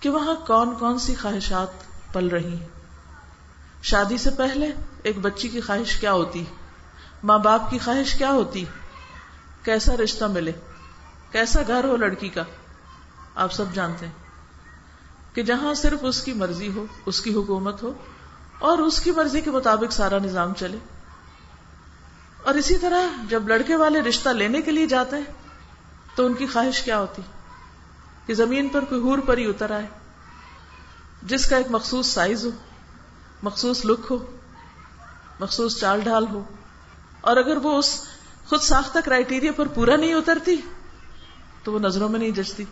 کہ 0.00 0.08
وہاں 0.08 0.34
کون 0.34 0.74
کون 0.78 0.98
سی 0.98 1.14
خواہشات 1.14 1.68
پل 2.12 2.28
رہی 2.28 2.56
ہیں۔ 2.56 2.68
شادی 3.82 4.18
سے 4.18 4.30
پہلے 4.30 4.72
ایک 5.02 5.18
بچی 5.18 5.48
کی 5.48 5.60
خواہش 5.60 5.96
کیا 5.96 6.12
ہوتی؟ 6.12 6.44
ماں 7.22 7.38
باپ 7.38 7.70
کی 7.70 7.78
خواہش 7.78 8.14
کیا 8.14 8.32
ہوتی؟ 8.32 8.64
کیسا 9.62 9.96
رشتہ 9.96 10.24
ملے؟ 10.24 10.52
کیسا 11.30 11.60
گھر 11.66 11.84
ہو 11.84 11.96
لڑکی 11.96 12.28
کا؟ 12.28 12.42
آپ 13.34 13.52
سب 13.52 13.64
جانتے 13.74 14.06
ہیں 14.06 14.12
کہ 15.34 15.42
جہاں 15.42 15.74
صرف 15.74 15.98
اس 16.02 16.22
کی 16.22 16.32
مرضی 16.32 16.68
ہو، 16.76 16.86
اس 17.06 17.20
کی 17.20 17.34
حکومت 17.34 17.82
ہو 17.82 17.92
اور 18.58 18.78
اس 18.78 19.00
کی 19.00 19.10
مرضی 19.10 19.40
کے 19.40 19.50
مطابق 19.50 19.92
سارا 19.92 20.18
نظام 20.18 20.54
چلے۔ 20.54 20.78
اور 22.42 22.54
اسی 22.54 22.78
طرح 22.78 23.02
جب 23.28 23.48
لڑکے 23.48 23.76
والے 23.76 24.00
رشتہ 24.00 24.28
لینے 24.28 24.62
کے 24.62 24.72
لیے 24.72 24.86
جاتے 24.86 25.16
ہیں، 25.16 25.24
تو 26.14 26.26
ان 26.26 26.34
کی 26.34 26.46
خواہش 26.46 26.82
کیا 26.82 26.98
ہوتی؟ 26.98 27.22
کہ 28.26 28.34
زمین 28.34 28.68
پر 28.68 28.84
کوئی 28.84 29.00
ہور 29.00 29.18
پر 29.18 29.38
ہی 29.38 29.48
اتر 29.48 29.70
آئے، 29.70 29.86
جس 31.22 31.46
کا 31.46 31.56
ایک 31.56 31.66
مخصوص 31.70 32.06
سائز 32.06 32.44
ہو، 32.44 32.50
مخصوص 33.42 33.84
لک 33.84 34.00
ہو، 34.10 34.36
مخصوص 35.40 35.80
چال 35.80 36.00
ڈھال 36.00 36.26
ہو۔ 36.26 36.44
اور 37.20 37.36
اگر 37.36 37.56
وہ 37.56 37.78
اس 37.78 38.04
خود 38.48 38.60
ساختہ 38.60 38.98
کرائٹیریا 39.04 39.52
پر 39.52 39.66
پورا 39.66 39.96
نہیں 39.96 40.14
اترتی، 40.14 40.56
تو 41.62 41.72
وہ 41.72 41.78
نظروں 41.78 42.08
میں 42.08 42.18
نہیں 42.18 42.30
جچتی۔ 42.30 42.64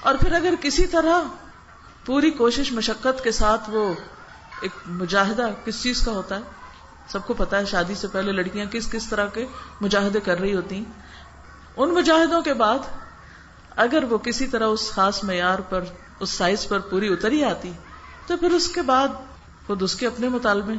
اور 0.00 0.14
پھر 0.14 0.32
اگر 0.32 0.54
کسی 0.60 0.86
طرح 0.86 1.22
پوری 2.04 2.30
کوشش 2.30 2.72
مشقت 2.72 3.24
کے 3.24 3.32
ساتھ 3.32 3.70
وہ 3.70 3.94
ایک 4.60 4.72
مجاہدہ 4.86 5.48
کس 5.64 5.82
چیز 5.82 6.02
کا 6.02 6.12
ہوتا 6.12 6.36
ہے؟ 6.36 6.40
سب 7.08 7.26
کو 7.26 7.34
پتا 7.34 7.58
ہے 7.58 7.64
شادی 7.64 7.94
سے 7.94 8.08
پہلے 8.08 8.32
لڑکیاں 8.32 8.66
کس 8.66 8.90
کس 8.90 9.06
طرح 9.06 9.26
کے 9.26 9.46
مجاہدے 9.80 10.20
کر 10.20 10.40
رہی 10.40 10.54
ہوتی 10.54 10.84
ان 11.76 11.94
مجاہدوں 11.94 12.42
کے 12.42 12.54
بعد 12.54 12.78
اگر 13.76 14.04
وہ 14.04 14.18
کسی 14.18 14.46
طرح 14.46 14.66
اس 14.66 14.90
خاص 14.92 15.24
معیار 15.24 15.58
پر، 15.58 15.84
اس 16.20 16.30
سائز 16.30 16.68
پر 16.68 16.78
پوری 16.78 17.12
اتری 17.12 17.44
آتی، 17.44 17.72
تو 18.26 18.36
پھر 18.36 18.50
اس 18.50 18.68
کے 18.68 18.82
بعد 18.82 19.08
خود 19.66 19.82
اس 19.82 19.94
کے 19.94 20.06
اپنے 20.06 20.28
مطالبے۔ 20.28 20.74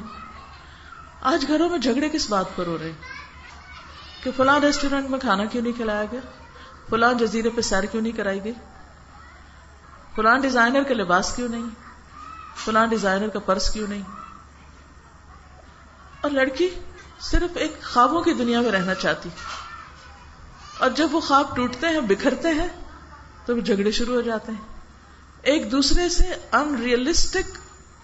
آج 1.22 1.46
گھروں 1.48 1.70
میں 1.70 1.78
جھگڑے 1.78 2.10
کس 2.10 2.30
بات 2.30 2.46
پر 2.56 2.68
ہو 2.68 2.78
رہے 2.82 2.92
کہ 4.24 4.32
فلاں 4.38 4.60
ریسٹورینٹ 4.60 5.10
میں 5.10 5.20
کھانا 5.20 5.46
کیوں 5.46 5.64
نہیں 5.64 5.74
کھلایا 5.74 6.06
گیا؟ 6.12 6.20
فلاں 6.90 7.14
جزیرے 7.14 7.50
پہ 7.50 7.62
سیر 7.62 7.84
کیوں 7.84 8.02
نہیں 8.02 8.18
کرائی 8.18 8.44
گئی؟ 8.44 8.54
فلاں 10.16 10.38
ڈیزائنر 10.40 10.84
کے 10.84 10.94
لباس 10.94 11.36
کیوں 11.36 11.50
نہیں؟ 11.50 11.70
فلاں 12.56 12.88
ڈیزائنر 12.88 13.28
کا 13.28 13.40
پرس 13.40 13.70
کیوں 13.70 13.88
نہیں؟ 13.88 14.02
اور 16.22 16.32
لڑکی 16.32 16.70
صرف 17.20 17.58
ایک 17.58 17.84
خوابوں 17.84 18.22
کی 18.22 18.34
دنیا 18.34 18.62
میں 18.62 18.72
رہنا 18.72 18.94
چاہتی۔ 18.94 19.30
اور 20.80 20.90
جب 20.90 21.08
وہ 21.12 21.20
خواب 21.20 21.56
ٹوٹتے 21.56 21.88
ہیں، 21.88 22.02
بکھرتے 22.02 22.48
ہیں، 22.48 22.68
تو 23.46 23.56
وہ 23.56 23.62
جھگڑے 23.62 23.92
شروع 23.92 24.16
ہو 24.16 24.22
جاتے 24.22 24.52
ہیں۔ 24.52 24.62
ایک 25.42 25.72
دوسرے 25.72 26.10
سے 26.10 26.24
ان 26.52 26.76
ریئلسٹک 26.76 27.58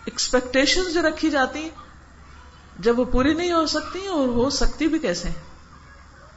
ایکسپیکٹیشن 0.06 0.94
جو 0.94 1.02
رکھی 1.02 1.30
جاتی 1.30 1.60
ہیں۔ 1.60 1.70
جب 2.80 3.00
وہ 3.00 3.06
پوری 3.06 3.34
نہیں 3.34 3.52
ہو 3.52 3.66
سکتی 3.66 4.08
اور 4.08 4.28
ہو 4.28 4.50
سکتی 4.50 4.88
بھی 4.88 5.00
کیسے؟ 5.00 5.30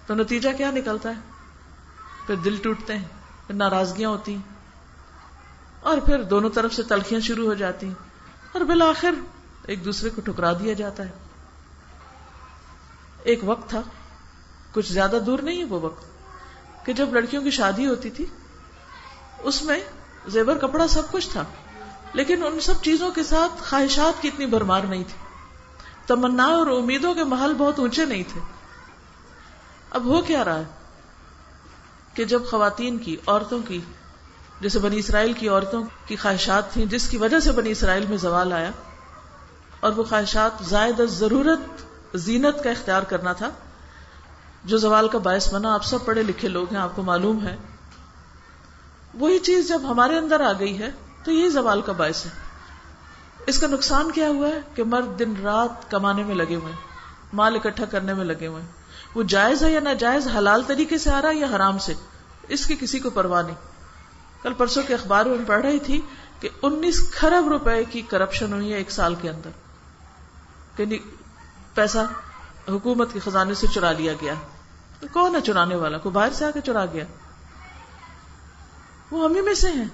تو 0.06 0.14
نتیجہ 0.14 0.48
کیا 0.56 0.70
نکلتا 0.70 1.08
ہے؟ 1.08 1.20
پھر 2.26 2.34
دل 2.36 2.56
ٹوٹتے 2.62 2.96
ہیں، 2.96 3.04
پھر 3.46 3.54
ناراضگیاں 3.54 4.10
ہوتی 4.10 4.34
ہیں۔ 4.34 4.49
اور 5.80 5.98
پھر 5.98 6.22
دونوں 6.22 6.50
طرف 6.50 6.74
سے 6.74 6.82
تلخیاں 6.82 7.20
شروع 7.20 7.46
ہو 7.46 7.54
جاتی 7.54 7.86
ہیں۔ 7.86 7.94
اور 8.52 8.60
بالآخر 8.60 9.14
ایک 9.66 9.84
دوسرے 9.84 10.10
کو 10.10 10.20
ٹھکرا 10.20 10.52
دیا 10.52 10.74
جاتا 10.74 11.02
ہے۔ 11.02 11.10
ایک 13.22 13.40
وقت 13.42 13.70
تھا، 13.70 13.80
کچھ 14.72 14.92
زیادہ 14.92 15.18
دور 15.26 15.38
نہیں 15.38 15.58
ہے 15.58 15.64
وہ 15.64 15.80
وقت، 15.80 16.04
کہ 16.86 16.92
جب 16.92 17.12
لڑکیوں 17.12 17.42
کی 17.42 17.50
شادی 17.50 17.86
ہوتی 17.86 18.10
تھی، 18.10 18.26
اس 19.38 19.62
میں 19.62 19.80
زیور 20.26 20.56
کپڑا 20.56 20.88
سب 20.88 21.10
کچھ 21.10 21.28
تھا، 21.30 21.44
لیکن 22.12 22.46
ان 22.46 22.60
سب 22.60 22.82
چیزوں 22.82 23.10
کے 23.10 23.22
ساتھ 23.22 23.62
خواہشات 23.62 24.22
کی 24.22 24.28
اتنی 24.28 24.46
بھرمار 24.46 24.80
نہیں 24.80 25.04
تھی۔ 25.04 25.24
تمنا 26.06 26.44
اور 26.44 26.66
امیدوں 26.66 27.14
کے 27.14 27.24
محل 27.24 27.54
بہت 27.58 27.78
اونچے 27.78 28.04
نہیں 28.04 28.22
تھے۔ 28.28 28.40
اب 29.90 30.04
ہو 30.04 30.20
کیا 30.20 30.44
رہا 30.44 30.58
ہے 30.58 30.64
کہ 32.14 32.24
جب 32.24 32.42
خواتین 32.46 32.98
کی، 32.98 33.16
عورتوں 33.26 33.58
کی 33.68 33.80
جیسے 34.60 34.78
بنی 34.78 34.98
اسرائیل 34.98 35.32
کی 35.32 35.48
عورتوں 35.48 35.84
کی 36.06 36.16
خواہشات 36.16 36.72
تھیں، 36.72 36.86
جس 36.86 37.08
کی 37.08 37.16
وجہ 37.16 37.40
سے 37.40 37.52
بنی 37.52 37.70
اسرائیل 37.70 38.06
میں 38.06 38.16
زوال 38.16 38.52
آیا۔ 38.52 38.70
اور 39.80 39.92
وہ 39.92 40.04
خواہشات 40.04 40.64
زائد 40.64 41.00
ضرورت 41.08 41.82
زینت 42.14 42.64
کا 42.64 42.70
اختیار 42.70 43.02
کرنا 43.02 43.32
تھا۔ 43.32 43.50
جو 44.64 44.78
زوال 44.78 45.08
کا 45.08 45.18
باعث 45.18 45.54
بنا، 45.54 45.74
آپ 45.74 45.84
سب 45.84 45.98
پڑھے 46.04 46.22
لکھے 46.22 46.48
لوگ 46.48 46.66
ہیں، 46.72 46.80
آپ 46.80 46.96
کو 46.96 47.02
معلوم 47.02 47.46
ہے۔ 47.46 47.56
وہی 49.14 49.38
چیز 49.38 49.68
جب 49.68 49.80
ہمارے 49.84 50.18
اندر 50.18 50.40
آ 50.40 50.52
گئی 50.52 50.78
ہے، 50.78 50.90
تو 51.24 51.32
یہی 51.32 51.48
زوال 51.48 51.82
کا 51.82 51.92
باعث 51.92 52.26
ہے۔ 52.26 52.30
اس 53.46 53.58
کا 53.58 53.66
نقصان 53.66 54.10
کیا 54.10 54.28
ہوا 54.28 54.48
ہے؟ 54.48 54.60
کہ 54.74 54.84
مرد 54.84 55.18
دن 55.18 55.34
رات 55.42 55.90
کمانے 55.90 56.24
میں 56.24 56.34
لگے 56.34 56.54
ہوئے 56.54 56.72
مال 57.32 57.54
اکٹھا 57.54 57.84
کرنے 57.84 58.14
میں 58.14 58.24
لگے 58.24 58.46
ہوئے 58.46 58.62
وہ 59.14 59.22
جائز 59.22 59.62
ہے 59.62 59.70
یا 59.70 59.80
ناجائز، 59.80 60.28
حلال 60.38 60.62
طریقے 60.62 60.98
سے 60.98 61.10
آ 61.10 61.22
رہا 61.22 61.28
ہے 61.28 61.34
یا 61.34 61.46
حرام 61.56 61.78
سے؟ 61.78 61.94
اس 62.48 62.66
کی 62.66 62.76
کسی 62.80 62.98
کو 62.98 63.10
پرواہ 63.10 63.42
نہیں۔ 63.42 63.69
کل 64.42 64.52
پرسوں 64.52 64.82
کے 64.82 64.94
اخبار 64.94 65.26
میں 65.26 65.38
پڑھ 65.46 65.66
رہی 65.66 65.78
تھی 65.78 66.00
کہ 66.40 66.48
انیس 66.62 67.10
خرب 67.12 67.48
روپے 67.48 67.84
کی 67.84 68.02
کرپشن 68.02 68.52
ہوئی 68.52 68.72
ہے 68.72 68.78
ایک 68.78 68.90
سال 68.90 69.14
کے 69.14 69.30
اندر۔ 69.30 69.50
یعنی 70.78 70.98
پیسہ 71.74 71.98
حکومت 72.68 73.12
کے 73.12 73.20
خزانے 73.20 73.54
سے 73.54 73.66
چرا 73.74 73.92
لیا 73.92 74.12
گیا۔ 74.12 74.34
کون 75.12 75.34
ہے 75.34 75.40
چرانے 75.40 75.74
والا؟ 75.74 75.98
کو 75.98 76.10
باہر 76.10 76.30
سے 76.32 76.44
آ 76.44 76.50
کے 76.50 76.60
چرا 76.60 76.86
گیا؟ 76.86 77.04
وہ 79.10 79.24
ہمیں 79.24 79.42
میں 79.42 79.54
سے 79.54 79.70
ہیں 79.70 79.88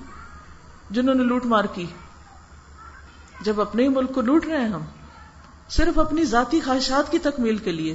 جنہوں 0.90 1.14
نے 1.14 1.22
لوٹ 1.22 1.44
مار 1.44 1.64
کی۔ 1.64 1.86
جب 3.40 3.60
اپنے 3.60 3.82
ہی 3.82 3.88
ملک 3.88 4.14
کو 4.14 4.20
لوٹ 4.20 4.46
رہے 4.46 4.56
ہیں 4.56 4.68
ہم، 4.68 4.82
صرف 5.68 5.98
اپنی 5.98 6.24
ذاتی 6.24 6.60
خواہشات 6.60 7.12
کی 7.12 7.18
تکمیل 7.18 7.56
کے 7.56 7.72
لیے۔ 7.72 7.94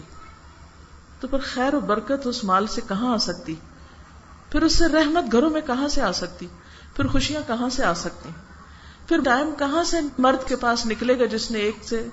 تو 1.20 1.28
پھر 1.28 1.38
خیر 1.44 1.74
و 1.74 1.80
برکت 1.80 2.28
اس 2.28 2.44
مال 2.44 2.68
سے 2.68 2.82
کہاں 2.88 3.14
آ 3.14 3.18
سکتی؟ 3.18 3.56
پھر 4.52 4.64
اس 4.64 4.76
سے 4.76 4.88
رحمت 4.88 5.32
گھروں 5.32 5.50
میں 5.50 5.62
کہاں 5.62 5.88
سے 5.88 6.02
آ 6.02 6.12
سکتی؟ 6.12 6.48
پھر 6.96 7.08
خوشیاں 7.08 7.42
کہاں 7.48 7.70
سے 7.70 7.84
آ 7.84 7.94
سکتی؟ 7.94 8.30
پھر 9.08 9.22
ٹائم 9.26 9.54
کہاں 9.60 9.84
سے 9.84 9.98
مرد 10.18 10.48
کے 10.48 10.56
پاس 10.56 10.86
نکلے 10.86 11.20
گا 11.20 11.26
جس 11.26 11.52
نے 11.52 11.60
ایک 11.60 11.78
سے 11.82 12.08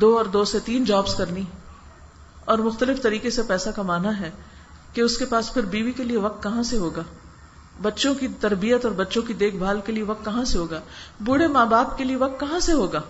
دو 0.00 0.16
اور 0.16 0.24
دو 0.24 0.44
سے 0.44 0.58
تین 0.64 0.84
جابس 0.84 1.14
کرنی؟ 1.14 1.44
اور 2.44 2.58
مختلف 2.58 3.02
طریقے 3.02 3.30
سے 3.30 3.42
پیسہ 3.42 3.70
کمانا 3.70 4.20
ہے 4.20 4.30
کہ 4.92 5.00
اس 5.00 5.18
کے 5.18 5.24
پاس 5.24 5.54
پھر 5.54 5.62
بیوی 5.62 5.92
کے 5.92 6.04
لیے 6.04 6.16
وقت 6.16 6.42
کہاں 6.42 6.62
سے 6.62 6.78
ہوگا؟ 6.78 7.02
بچوں 7.82 8.14
کی 8.14 8.28
تربیت 8.28 8.84
اور 8.84 8.94
بچوں 8.94 9.22
کی 9.22 9.34
دیکھ 9.34 9.56
بھال 9.56 9.80
کے 9.86 9.92
لیے 9.92 10.02
وقت 10.02 10.24
کہاں 10.24 10.44
سے 10.44 10.58
ہوگا؟ 10.58 10.80
بوڑھے 11.20 11.46
ماں 11.46 11.66
باپ 11.66 11.98
کے 11.98 12.04
لیے 12.04 12.16
وقت 12.16 12.40
کہاں 12.40 12.60
سے 12.60 12.72
ہوگا؟ 12.72 13.00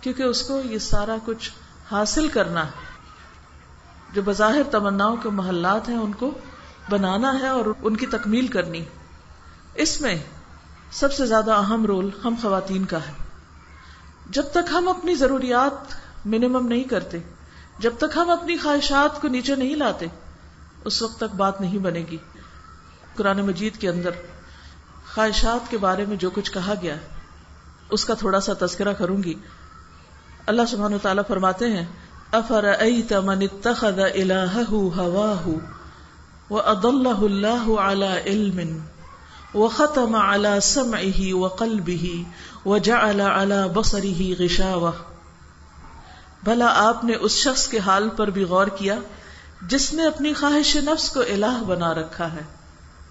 کیونکہ 0.00 0.22
اس 0.22 0.42
کو 0.42 0.60
یہ 0.64 0.78
سارا 0.78 1.16
کچھ 1.24 1.50
حاصل 1.90 2.28
کرنا 2.28 2.66
ہے۔ 2.66 2.70
جو 4.12 4.22
بظاہر 4.24 4.62
تمناؤں 4.70 5.16
کے 5.16 5.28
محلات 5.28 5.88
ہیں، 5.88 5.96
ان 5.96 6.12
کو 6.12 6.30
بنانا 6.90 7.40
ہے 7.40 7.48
اور 7.48 7.64
ان 7.82 7.96
کی 7.96 8.06
تکمیل 8.06 8.46
کرنی۔ 8.46 8.84
اس 9.74 10.00
میں 10.00 10.16
سب 10.92 11.12
سے 11.12 11.26
زیادہ 11.26 11.52
اہم 11.52 11.86
رول 11.86 12.10
ہم 12.24 12.34
خواتین 12.42 12.84
کا 12.84 12.98
ہے۔ 12.98 13.12
جب 14.30 14.42
تک 14.50 14.72
ہم 14.72 14.88
اپنی 14.88 15.14
ضروریات 15.14 15.94
منیمم 16.26 16.66
نہیں 16.66 16.84
کرتے، 16.84 17.18
جب 17.78 17.92
تک 17.98 18.16
ہم 18.16 18.30
اپنی 18.30 18.56
خواہشات 18.56 19.20
کو 19.20 19.28
نیچے 19.28 19.54
نہیں 19.54 19.74
لاتے، 19.74 20.06
اس 20.84 21.02
وقت 21.02 21.16
تک 21.16 21.34
بات 21.36 21.60
نہیں 21.60 21.78
بنے 21.78 22.04
گی۔ 22.10 22.16
قرآن 23.14 23.40
مجید 23.40 23.76
کے 23.76 23.88
اندر 23.88 24.10
خواہشات 25.14 25.70
کے 25.70 25.78
بارے 25.78 26.04
میں 26.08 26.16
جو 26.16 26.30
کچھ 26.30 26.52
کہا 26.52 26.74
گیا 26.82 26.94
ہے، 26.94 27.00
اس 27.90 28.04
کا 28.04 28.14
تھوڑا 28.14 28.40
سا 28.40 28.52
تذکرہ 28.58 28.92
کروں 28.92 29.22
گی۔ 29.22 29.34
اللہ 30.46 30.62
سبحانہ 30.70 30.96
تعالیٰ 31.02 31.22
فرماتے 31.28 31.66
ہیں 31.66 31.86
افر 32.32 32.64
من 33.24 33.42
اتخذ 33.42 33.98
الہہ 33.98 34.70
ہواہ؟ 34.70 35.48
وأضله 36.50 37.26
الله 37.26 37.80
على 37.80 38.22
علم 38.26 38.80
وختم 39.54 40.16
على 40.16 40.60
سمعه 40.60 41.34
وقلبه 41.34 42.24
وجعل 42.66 43.20
على 43.20 43.68
بصره 43.68 44.34
غشاوة. 44.38 44.92
بھلا 46.42 46.66
آپ 46.88 47.04
نے 47.04 47.14
اس 47.14 47.32
شخص 47.32 47.68
کے 47.68 47.78
حال 47.78 48.08
پر 48.08 48.30
بھی 48.30 48.44
غور 48.44 48.66
کیا 48.66 48.98
جس 49.62 49.92
نے 49.94 50.06
اپنی 50.06 50.32
خواہش 50.34 50.76
نفس 50.76 51.10
کو 51.10 51.20
الہ 51.20 51.62
بنا 51.66 51.94
رکھا 51.94 52.32
ہے؟ 52.32 52.42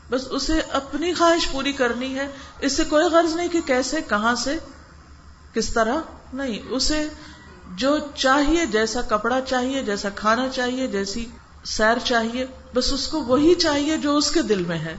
بس 0.09 0.21
اسے 0.29 0.61
اپنی 0.71 1.13
خواہش 1.13 1.51
پوری 1.51 1.71
کرنی 1.71 2.15
ہے، 2.15 2.27
اس 2.59 2.73
سے 2.73 2.83
کوئی 2.83 3.05
غرض 3.05 3.35
نہیں 3.35 3.47
کہ 3.47 3.61
کیسے، 3.61 4.01
کہاں 4.09 4.35
سے، 4.35 4.57
کس 5.53 5.73
طرح، 5.73 5.95
نہیں، 6.33 6.59
اسے 6.69 7.07
جو 7.75 7.97
چاہیے 8.15 8.65
جیسا 8.65 9.01
کپڑا 9.01 9.41
چاہیے، 9.41 9.83
جیسا 9.83 10.09
کھانا 10.15 10.49
چاہیے، 10.49 10.87
جیسی 10.87 11.25
سیر 11.65 11.99
چاہیے 12.03 12.45
بس 12.73 12.91
اس 12.93 13.07
کو 13.07 13.23
وہی 13.23 13.53
چاہیے 13.55 13.97
جو 13.97 14.15
اس 14.17 14.31
کے 14.31 14.41
دل 14.41 14.63
میں 14.63 14.77
ہے۔ 14.77 14.95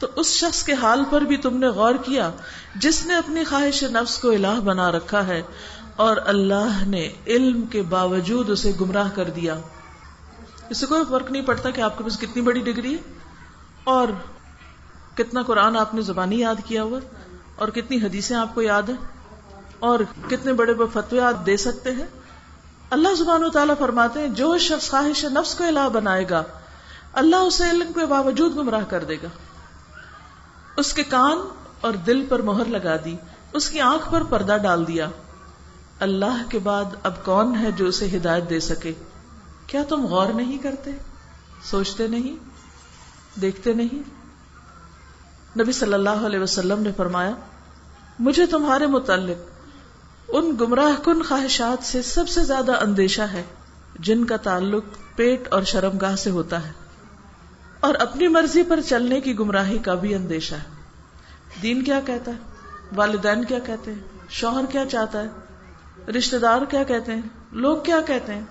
تو 0.00 0.06
اس 0.16 0.32
شخص 0.34 0.62
کے 0.62 0.72
حال 0.72 1.02
پر 1.10 1.20
بھی 1.22 1.36
تم 1.36 1.56
نے 1.56 1.68
غور 1.70 1.94
کیا، 2.04 2.30
جس 2.76 3.04
نے 3.06 3.16
اپنی 3.16 3.44
خواہش 3.44 3.82
نفس 3.92 4.18
کو 4.18 4.30
الہ 4.30 4.58
بنا 4.64 4.90
رکھا 4.92 5.26
ہے، 5.26 5.40
اور 5.96 6.16
اللہ 6.24 6.82
نے 6.86 7.08
علم 7.26 7.62
کے 7.66 7.82
باوجود 7.88 8.50
اسے 8.50 8.72
گمراہ 8.80 9.08
کر 9.14 9.30
دیا۔ 9.30 9.56
اس 10.70 10.78
سے 10.78 10.86
کوئی 10.86 11.02
فرق 11.10 11.30
نہیں 11.30 11.46
پڑتا 11.46 11.70
کہ 11.70 11.80
آپ 11.80 11.98
کے 11.98 12.04
پاس 12.04 12.18
کتنی 12.18 12.42
بڑی 12.42 12.60
ڈگری 12.62 12.94
ہے، 12.94 13.20
اور 13.84 14.08
کتنا 15.14 15.42
قرآن 15.42 15.76
آپ 15.76 15.94
نے 15.94 16.02
زبانی 16.02 16.40
یاد 16.40 16.66
کیا 16.66 16.82
ہوا، 16.82 16.98
اور 17.56 17.68
کتنی 17.68 17.96
حدیثیں 18.02 18.36
آپ 18.36 18.54
کو 18.54 18.62
یاد 18.62 18.88
ہیں، 18.88 18.96
اور 19.78 20.00
کتنے 20.28 20.52
بڑے 20.52 20.74
بڑے 20.74 20.88
فتوے 20.92 21.20
آپ 21.20 21.46
دے 21.46 21.56
سکتے 21.56 21.90
ہیں۔ 21.90 22.06
اللہ 22.92 23.14
زبان 23.14 23.44
و 23.44 23.48
تعالیٰ 23.48 23.74
فرماتے 23.78 24.20
ہیں، 24.20 24.28
جو 24.28 24.58
شخص 24.58 24.90
خواہش 24.90 25.24
نفس 25.24 25.54
کو 25.54 25.64
الہ 25.64 25.88
بنائے 25.92 26.28
گا، 26.30 26.42
اللہ 27.12 27.36
اسے 27.36 27.70
علم 27.70 27.92
کے 27.92 28.06
باوجود 28.06 28.56
گمراہ 28.56 28.84
کر 28.88 29.04
دے 29.04 29.16
گا۔ 29.22 29.28
اس 30.76 30.92
کے 30.92 31.02
کان 31.02 31.38
اور 31.80 31.92
دل 31.92 32.26
پر 32.26 32.42
مہر 32.42 32.64
لگا 32.64 32.96
دی، 33.04 33.16
اس 33.52 33.70
کی 33.70 33.80
آنکھ 33.80 34.12
پر 34.12 34.22
پردہ 34.22 34.56
ڈال 34.62 34.86
دیا۔ 34.86 35.08
اللہ 36.00 36.42
کے 36.48 36.58
بعد 36.58 36.84
اب 37.02 37.24
کون 37.24 37.56
ہے 37.56 37.72
جو 37.72 37.86
اسے 37.86 38.16
ہدایت 38.16 38.50
دے 38.50 38.60
سکے؟ 38.60 38.92
کیا 39.66 39.82
تم 39.88 40.06
غور 40.06 40.26
نہیں 40.26 40.58
کرتے؟ 40.58 40.90
سوچتے 41.70 42.06
نہیں؟ 42.06 42.36
دیکھتے 43.40 43.72
نہیں؟ 43.72 44.02
نبی 45.58 45.72
صلی 45.72 45.94
اللہ 45.94 46.26
علیہ 46.26 46.40
وسلم 46.40 46.82
نے 46.82 46.90
فرمایا، 46.96 47.32
مجھے 48.18 48.46
تمہارے 48.46 48.86
متعلق 48.86 49.51
ان 50.32 50.56
گمراہ 50.60 51.04
کن 51.04 51.22
خواہشات 51.22 51.84
سے 51.84 52.02
سب 52.02 52.28
سے 52.28 52.44
زیادہ 52.44 52.82
اندیشہ 52.82 53.22
ہے، 53.22 53.42
جن 53.98 54.24
کا 54.24 54.36
تعلق 54.36 54.84
پیٹ 55.16 55.48
اور 55.50 55.62
شرم 55.62 55.98
گاہ 55.98 56.16
سے 56.16 56.30
ہوتا 56.30 56.66
ہے۔ 56.66 56.72
اور 57.80 57.94
اپنی 57.94 58.28
مرضی 58.28 58.62
پر 58.62 58.80
چلنے 58.80 59.20
کی 59.20 59.38
گمراہی 59.38 59.78
کا 59.78 59.94
بھی 59.94 60.14
اندیشہ 60.14 60.54
ہے۔ 60.54 60.82
دین 61.62 61.84
کیا 61.84 62.00
کہتا 62.06 62.30
ہے؟ 62.30 62.36
والدین 62.96 63.44
کیا 63.44 63.58
کہتے 63.58 63.92
ہیں؟ 63.92 63.98
شوہر 64.28 64.66
کیا 64.66 64.86
چاہتا 64.86 65.22
ہے؟ 65.22 65.28
رشتے 66.10 66.38
دار 66.38 66.62
کیا 66.64 66.82
کہتے 66.82 67.14
ہیں؟ 67.14 67.22
لوگ 67.52 67.76
کیا 67.82 68.00
کہتے 68.00 68.34
ہیں؟ 68.34 68.44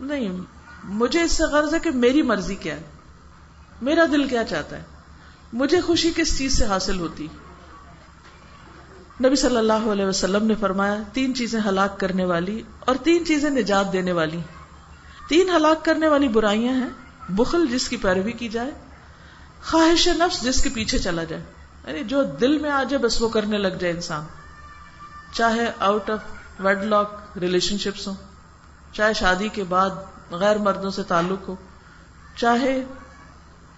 نہیں، 0.00 0.28
مجھے 0.84 1.22
اس 1.22 1.32
سے 1.32 1.44
غرض 1.44 1.74
ہے 1.74 1.78
کہ 1.78 1.90
میری 1.90 2.22
مرضی 2.22 2.54
کیا 2.54 2.76
ہے؟ 2.76 2.82
میرا 3.82 4.04
دل 4.12 4.28
کیا 4.28 4.44
چاہتا 4.44 4.76
ہے؟ 4.76 4.82
مجھے 5.52 5.80
خوشی 5.80 6.12
کس 6.16 6.38
چیز 6.38 6.58
سے 6.58 6.64
حاصل 6.64 7.00
ہوتی؟ 7.00 7.28
نبی 9.24 9.36
صلی 9.36 9.56
اللہ 9.56 9.72
علیہ 9.72 10.06
وسلم 10.06 10.46
نے 10.46 10.54
فرمایا، 10.60 11.02
تین 11.12 11.34
چیزیں 11.34 11.60
ہلاک 11.66 12.00
کرنے 12.00 12.24
والی 12.24 12.62
اور 12.80 12.94
تین 13.02 13.26
چیزیں 13.26 13.50
نجات 13.50 13.92
دینے 13.92 14.12
والی۔ 14.12 14.40
تین 15.28 15.48
ہلاک 15.48 15.84
کرنے 15.84 16.08
والی 16.08 16.28
برائیاں 16.28 16.72
ہیں، 16.72 16.88
بخل 17.28 17.66
جس 17.66 17.88
کی 17.88 17.96
پیروی 17.96 18.32
کی 18.32 18.48
جائے، 18.48 18.70
خواہش 19.64 20.08
نفس 20.08 20.42
جس 20.42 20.62
کے 20.62 20.68
پیچھے 20.74 20.98
چلا 20.98 21.24
جائے۔ 21.24 21.42
یعنی 21.86 22.04
جو 22.04 22.22
دل 22.22 22.58
میں 22.58 22.70
آ 22.70 22.82
جائے، 22.82 22.98
بس 22.98 23.22
وہ 23.22 23.28
کرنے 23.28 23.58
لگ 23.58 23.68
جائے 23.68 23.94
انسان۔ 23.94 24.24
چاہے 25.32 25.72
out 25.80 26.10
of 26.10 26.18
Wade 26.60 26.84
lock 26.84 27.38
relation 27.40 27.78
ships 27.78 28.08
ہوں، 28.08 28.14
چاہے 28.92 29.14
شادی 29.14 29.48
کے 29.48 29.64
بعد 29.64 29.90
غیر 30.30 30.58
مردوں 30.58 30.90
سے 30.90 31.02
تعلق 31.02 31.48
ہو، 31.48 31.56
چاہے 32.36 32.84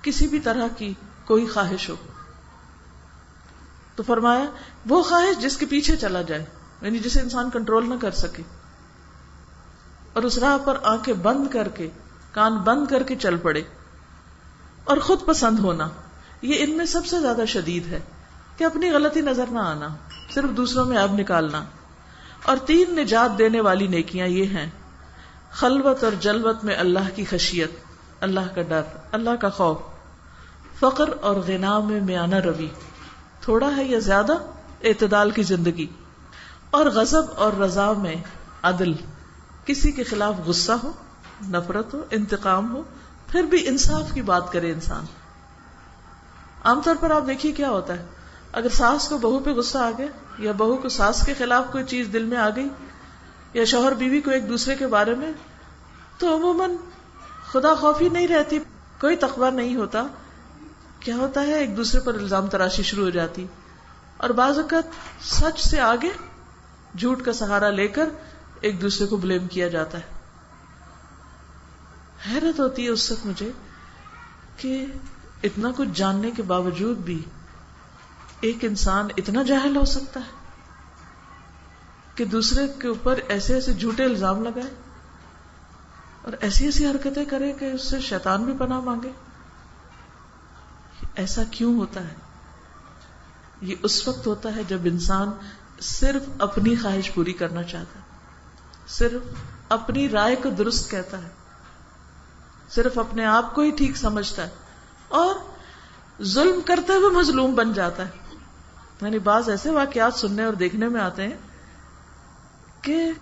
کسی 0.03 0.26
بھی 0.26 0.40
طرح 0.40 0.66
کی 0.76 0.94
کوئی 1.24 1.46
خواہش 1.46 1.90
ہو۔ 1.90 1.94
تو 4.01 4.05
فرمایا، 4.05 4.45
وہ 4.87 5.03
خواہش 5.03 5.43
جس 5.43 5.57
کے 5.57 5.67
پیچھے 5.67 5.97
چلا 5.97 6.23
جائے 6.23 6.45
یعنی 6.81 6.99
جسے 6.99 7.21
انسان 7.21 7.51
کنٹرول 7.51 7.89
نہ 7.89 7.95
کر 8.01 8.11
سکے۔ 8.11 8.43
اور 10.13 10.23
اس 10.23 10.39
راہ 10.39 10.59
پر 10.65 10.79
آنکھیں 10.83 11.15
بند 11.15 11.49
کر 11.49 11.69
کے، 11.69 11.91
کان 12.33 12.57
بند 12.57 12.87
کر 12.87 13.03
کے 13.03 13.17
چل 13.17 13.37
پڑے۔ 13.37 13.63
اور 14.85 14.97
خود 14.97 15.25
پسند 15.25 15.59
ہونا، 15.59 15.89
یہ 16.43 16.55
ان 16.59 16.71
میں 16.71 16.87
سب 16.87 17.07
سے 17.07 17.21
زیادہ 17.21 17.43
شدید 17.47 17.87
ہے 17.87 18.01
کہ 18.57 18.65
اپنی 18.65 18.91
غلطی 18.91 19.21
نظر 19.21 19.45
نہ 19.51 19.59
آنا، 19.59 19.89
صرف 20.35 20.57
دوسروں 20.57 20.85
میں 20.85 20.97
اب 20.97 21.13
نکالنا۔ 21.13 21.65
اور 22.43 22.57
تین 22.57 22.97
نجات 22.97 23.39
دینے 23.39 23.61
والی 23.61 23.87
نیکیاں 23.87 24.27
یہ 24.27 24.45
ہیں، 24.45 24.71
خلوت 25.51 26.05
اور 26.05 26.13
جلوت 26.21 26.65
میں 26.65 26.77
اللہ 26.77 27.17
کی 27.17 27.25
خشیت، 27.25 27.71
اللہ 28.21 28.55
کا 28.55 28.63
ڈر، 28.63 28.83
اللہ 29.13 29.37
کا 29.41 29.49
خوف، 29.49 29.77
فقر 30.79 31.09
اور 31.21 31.37
غنا 31.37 31.79
میں 31.79 32.01
میانہ 32.01 32.37
روی۔ 32.37 32.69
تھوڑا 33.40 33.76
ہے 33.76 33.85
یا 33.85 33.98
زیادہ 33.98 34.33
اعتدال 34.83 35.31
کی 35.31 35.42
زندگی۔ 35.42 35.87
اور 36.70 36.87
غزب 36.87 37.22
اور 37.37 37.53
رضا 37.53 37.92
میں 37.92 38.14
عدل۔ 38.62 38.92
کسی 39.64 39.92
کے 39.92 40.03
خلاف 40.05 40.35
غصہ 40.46 40.72
ہو، 40.72 40.92
نفرت 41.48 41.94
ہو، 41.94 42.05
انتقام 42.11 42.74
ہو، 42.74 42.83
پھر 43.29 43.42
بھی 43.42 43.68
انصاف 43.68 44.12
کی 44.12 44.22
بات 44.22 44.53
کرے 44.53 44.72
انسان۔ 44.72 45.05
عام 46.64 46.81
طور 46.81 46.94
پر 47.00 47.11
آپ 47.11 47.26
دیکھیے 47.26 47.53
کیا 47.53 47.70
ہوتا 47.70 47.94
ہے۔ 47.94 48.07
اگر 48.53 48.68
ساس 48.68 49.09
کو 49.09 49.18
بہو 49.18 49.38
پہ 49.38 49.50
غصہ 49.50 49.79
آ 49.79 49.90
گیا 49.98 50.07
یا 50.38 50.53
بہو 50.53 50.76
کو 50.76 50.88
ساس 50.88 51.26
کے 51.26 51.35
خلاف 51.35 51.64
کوئی 51.72 51.85
چیز 51.85 52.09
دل 52.12 52.24
میں 52.24 52.38
آ 52.38 52.48
گئی 52.57 52.68
یا 53.53 53.64
شوہر 53.64 53.94
بیوی 53.94 54.20
کو 54.20 54.31
ایک 54.31 54.48
دوسرے 54.48 54.74
کے 54.74 54.87
بارے 54.87 55.14
میں، 55.14 55.33
تو 56.18 56.37
عموماً 56.37 56.70
خدا 57.53 57.74
خوفی 57.74 58.09
نہیں 58.09 58.29
رہتی، 58.29 58.59
کوئی 59.00 59.16
تقوی 59.16 59.50
نہیں 59.50 59.76
ہوتا۔ 59.76 60.07
کیا 61.01 61.17
ہوتا 61.17 61.41
ہے؟ 61.41 61.55
ایک 61.55 61.77
دوسرے 61.77 62.01
پر 62.01 62.15
الزام 62.15 62.47
تراشی 62.47 62.83
شروع 62.83 63.05
ہو 63.05 63.11
جاتی۔ 63.11 63.47
اور 64.17 64.31
بعض 64.31 64.59
اوقات 64.59 64.85
سچ 65.25 65.61
سے 65.61 65.81
آگے 65.81 66.11
جھوٹ 66.99 67.23
کا 67.23 67.33
سہارا 67.33 67.71
لے 67.71 67.89
کر 67.89 68.09
ایک 68.61 68.83
دوسرے 68.83 69.07
کو 69.07 69.17
بلیم 69.17 69.47
کیا 69.47 69.69
جاتا 69.69 69.99
ہے۔ 69.99 70.21
حیرت 72.31 72.61
ہوتی 72.61 72.85
ہے 72.85 72.89
اس 72.89 73.11
وقت 73.11 73.27
مجھے 73.27 73.51
کہ 74.57 74.87
اتنا 75.43 75.71
کچھ 75.77 75.89
جاننے 75.95 76.31
کے 76.31 76.43
باوجود 76.43 76.99
بھی 76.99 77.23
ایک 78.41 78.57
انسان 78.63 79.09
اتنا 79.17 79.43
جاہل 79.43 79.77
ہو 79.77 79.85
سکتا 79.85 80.21
ہے 80.21 80.41
کہ 82.15 82.25
دوسرے 82.25 82.67
کے 82.79 82.89
اوپر 82.89 83.21
ایسے 83.29 83.55
ایسے 83.55 83.73
جھوٹے 83.73 84.05
الزام 84.05 84.43
لگائے 84.43 84.75
اور 86.23 86.33
ایسی 86.41 86.65
ایسی 86.65 86.87
حرکتیں 86.87 87.25
کرے 87.25 87.53
کہ 87.53 87.65
اس 87.65 87.91
سے 87.91 88.01
شیطان 88.01 88.45
بھی 88.45 88.53
پناہ 88.59 88.81
مانگے۔ 88.81 89.30
ایسا 91.20 91.42
کیوں 91.50 91.78
ہوتا 91.78 92.04
ہے؟ 92.04 92.14
یہ 93.62 93.74
اس 93.83 94.09
وقت 94.09 94.26
ہوتا 94.26 94.56
ہے 94.56 94.64
جب 94.64 94.78
انسان 94.85 95.30
صرف 95.80 96.22
اپنی 96.38 96.76
خواہش 96.76 97.14
پوری 97.14 97.33
کرنا 97.33 97.62
چاہتا 97.62 97.98
ہے، 98.00 98.04
صرف 98.88 99.35
اپنی 99.68 100.09
رائے 100.09 100.37
کو 100.37 100.50
درست 100.50 100.90
کہتا 100.90 101.22
ہے، 101.22 101.28
صرف 102.70 102.98
اپنے 102.98 103.24
آپ 103.24 103.54
کو 103.54 103.62
ہی 103.62 103.70
ٹھیک 103.70 103.96
سمجھتا 103.96 104.44
ہے 104.44 104.50
اور 105.09 105.35
ظلم 106.22 106.61
کرتے 106.66 106.92
ہوئے 106.92 107.11
مظلوم 107.11 107.54
بن 107.54 107.72
جاتا 107.72 108.06
ہے۔ 108.06 108.37
یعنی 109.02 109.18
بعض 109.18 109.48
ایسے 109.48 109.70
واقعات 109.70 110.14
سننے 110.14 110.44
اور 110.44 110.52
دیکھنے 110.52 110.88
میں 110.88 111.00
آتے 111.00 111.22
ہیں 111.22 111.37
کہ 112.83 113.12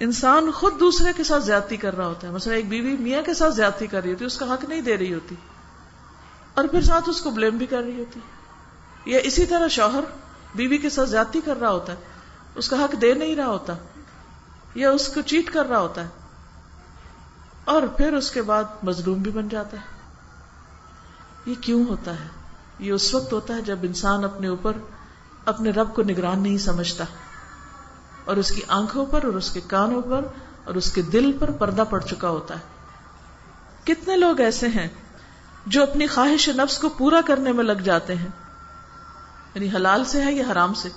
انسان 0.00 0.50
خود 0.50 0.80
دوسرے 0.80 1.12
کے 1.16 1.24
ساتھ 1.24 1.44
زیادتی 1.44 1.76
کر 1.76 1.96
رہا 1.96 2.06
ہوتا 2.06 2.26
ہے۔ 2.26 2.32
مثلا 2.32 2.54
ایک 2.54 2.68
بیوی 2.68 2.96
میاں 2.96 3.22
کے 3.22 3.34
ساتھ 3.34 3.54
زیادتی 3.54 3.86
کر 3.86 4.02
رہی 4.02 4.12
ہوتی 4.12 4.24
اس 4.24 4.38
کا 4.38 4.54
حق 4.54 4.64
نہیں 4.64 4.80
دے 4.80 4.98
رہی 4.98 5.14
ہوتی۔ 5.14 5.34
اور 6.56 6.64
پھر 6.64 6.80
ساتھ 6.82 7.08
اس 7.08 7.20
کو 7.20 7.30
بلیم 7.30 7.56
بھی 7.56 7.66
کر 7.66 7.82
رہی 7.82 8.00
ہوتی 8.00 8.20
ہے۔ 8.20 8.36
یا 9.10 9.18
اسی 9.18 9.46
طرح 9.46 9.68
شوہر 9.68 10.00
بیوی 10.54 10.78
کے 10.78 10.90
ساتھ 10.90 11.08
زیادتی 11.08 11.40
کر 11.44 11.56
رہا 11.56 11.70
ہوتا 11.70 11.92
ہے۔ 11.92 11.96
اس 12.54 12.68
کا 12.68 12.76
حق 12.76 13.00
دے 13.00 13.14
نہیں 13.14 13.36
رہا 13.36 13.46
ہوتا۔ 13.46 13.72
یا 14.74 14.90
اس 14.90 15.08
کو 15.08 15.20
چیٹ 15.20 15.50
کر 15.50 15.66
رہا 15.66 15.78
ہوتا 15.78 16.04
ہے۔ 16.04 16.08
اور 17.64 17.82
پھر 17.82 18.12
اس 18.14 18.30
کے 18.30 18.42
بعد 18.42 18.64
مظلوم 18.82 19.18
بھی 19.18 19.30
بن 19.30 19.48
جاتا 19.48 19.76
ہے۔ 19.76 19.82
یہ 21.46 21.54
کیوں 21.60 21.84
ہوتا 21.88 22.10
ہے؟ 22.12 22.28
یہ 22.78 22.92
اس 22.92 23.14
وقت 23.14 23.32
ہوتا 23.32 23.56
ہے 23.56 23.62
جب 23.62 23.78
انسان 23.82 24.24
اپنے 24.24 24.48
اوپر 24.48 24.72
اپنے 25.44 25.70
رب 25.70 25.94
کو 25.94 26.02
نگران 26.02 26.42
نہیں 26.42 26.58
سمجھتا۔ 26.58 27.04
اور 28.24 28.36
اس 28.36 28.50
کی 28.50 28.60
آنکھوں 28.68 29.06
پر 29.06 29.24
اور 29.24 29.32
اس 29.32 29.50
کے 29.50 29.60
کانوں 29.66 30.02
پر 30.02 30.24
اور 30.64 30.74
اس 30.74 30.92
کے 30.92 31.02
دل 31.02 31.32
پر 31.40 31.50
پردہ 31.50 31.84
پڑ 31.90 32.00
چکا 32.00 32.28
ہوتا 32.28 32.54
ہے۔ 32.54 32.64
کتنے 33.84 34.16
لوگ 34.16 34.40
ایسے 34.40 34.68
ہیں 34.68 34.88
جو 35.66 35.82
اپنی 35.82 36.06
خواہش 36.06 36.48
نفس 36.48 36.78
کو 36.78 36.88
پورا 36.88 37.20
کرنے 37.26 37.52
میں 37.52 37.64
لگ 37.64 37.72
جاتے 37.72 38.14
ہیں۔ 38.14 38.28
یعنی 39.54 39.68
حلال 39.68 40.04
سے 40.04 40.24
ہے 40.24 40.32
یا 40.32 40.44
حرام 40.52 40.74
سے؟ 40.74 40.88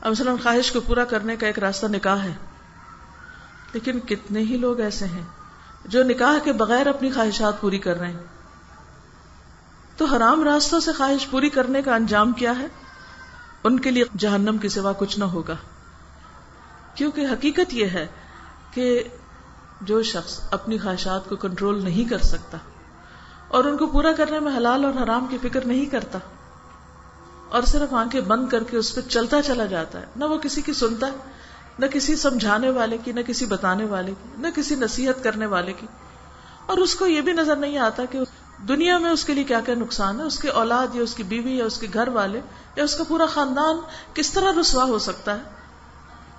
اب 0.00 0.10
مثلاً 0.10 0.36
خواہش 0.42 0.72
کو 0.72 0.80
پورا 0.80 1.04
کرنے 1.04 1.36
کا 1.36 1.46
ایک 1.46 1.58
راستہ 1.58 1.86
نکاح 1.86 2.16
ہے۔ 2.16 2.34
لیکن 3.72 4.00
کتنے 4.00 4.40
ہی 4.40 4.56
لوگ 4.56 4.80
ایسے 4.80 5.04
ہیں 5.04 5.22
جو 5.84 6.04
نکاح 6.04 6.38
کے 6.44 6.52
بغیر 6.52 6.86
اپنی 6.86 7.10
خواہشات 7.10 7.60
پوری 7.60 7.78
کر 7.78 7.98
رہے 7.98 8.10
ہیں۔ 8.10 8.26
تو 9.96 10.04
حرام 10.04 10.42
راستوں 10.42 10.80
سے 10.80 10.92
خواہش 10.92 11.30
پوری 11.30 11.50
کرنے 11.50 11.82
کا 11.82 11.94
انجام 11.94 12.32
کیا 12.32 12.58
ہے؟ 12.58 12.66
ان 13.64 13.80
کے 13.80 13.90
لیے 13.90 14.04
جہنم 14.18 14.58
کے 14.58 14.68
سوا 14.68 14.92
کچھ 14.92 15.18
نہ 15.18 15.24
ہوگا۔ 15.24 15.56
کیونکہ 16.94 17.20
حقیقت 17.20 17.74
یہ 17.74 17.86
ہے 17.86 18.06
کہ 18.70 19.04
جو 19.80 20.02
شخص 20.02 20.40
اپنی 20.50 20.78
خواہشات 20.78 21.28
کو 21.28 21.36
کنٹرول 21.36 21.84
نہیں 21.84 22.10
کر 22.10 22.18
سکتا 22.18 22.58
اور 23.48 23.64
ان 23.64 23.76
کو 23.76 23.86
پورا 23.86 24.12
کرنے 24.12 24.40
میں 24.40 24.56
حلال 24.56 24.84
اور 24.84 24.92
حرام 25.02 25.26
کی 25.26 25.38
فکر 25.42 25.64
نہیں 25.64 25.86
کرتا 25.86 26.18
اور 27.48 27.62
صرف 27.62 27.94
آنکھیں 27.94 28.20
بند 28.20 28.48
کر 28.48 28.62
کے 28.62 28.76
اس 28.76 28.94
پہ 28.94 29.00
چلتا 29.00 29.42
چلا 29.42 29.66
جاتا 29.66 30.00
ہے 30.00 30.06
نہ 30.16 30.24
وہ 30.24 30.38
کسی 30.38 30.62
کی 30.62 30.72
سنتا 30.72 31.06
ہے، 31.06 31.12
نہ 31.78 31.86
کسی 31.86 32.16
سمجھانے 32.16 32.70
والے 32.70 32.98
کی، 33.04 33.12
نہ 33.12 33.20
کسی 33.26 33.46
بتانے 33.46 33.84
والے 33.84 34.12
کی، 34.22 34.28
نہ 34.38 34.46
کسی 34.54 34.74
نصیحت 34.74 35.24
کرنے 35.24 35.46
والے 35.46 35.72
کی۔ 35.72 35.86
اور 36.66 36.78
اس 36.78 36.94
کو 36.94 37.06
یہ 37.06 37.20
بھی 37.20 37.32
نظر 37.32 37.56
نہیں 37.56 37.78
آتا 37.78 38.04
کہ 38.04 38.18
دنیا 38.68 38.98
میں 38.98 39.10
اس 39.10 39.24
کے 39.24 39.34
لیے 39.34 39.44
کیا 39.44 39.60
کیا 39.60 39.74
نقصان 39.74 40.20
ہے، 40.20 40.24
اس 40.24 40.38
کے 40.38 40.48
اولاد 40.48 40.94
یا 40.94 41.02
اس 41.02 41.14
کی 41.14 41.22
بیوی 41.22 41.56
یا 41.56 41.64
اس 41.64 41.78
کے 41.78 41.86
گھر 41.94 42.08
والے 42.08 42.40
یا 42.76 42.84
اس 42.84 42.94
کا 42.96 43.04
پورا 43.04 43.26
خاندان 43.26 43.76
کس 44.14 44.30
طرح 44.30 44.52
رسوا 44.60 44.84
ہو 44.84 44.98
سکتا 44.98 45.34
ہے؟ 45.34 45.42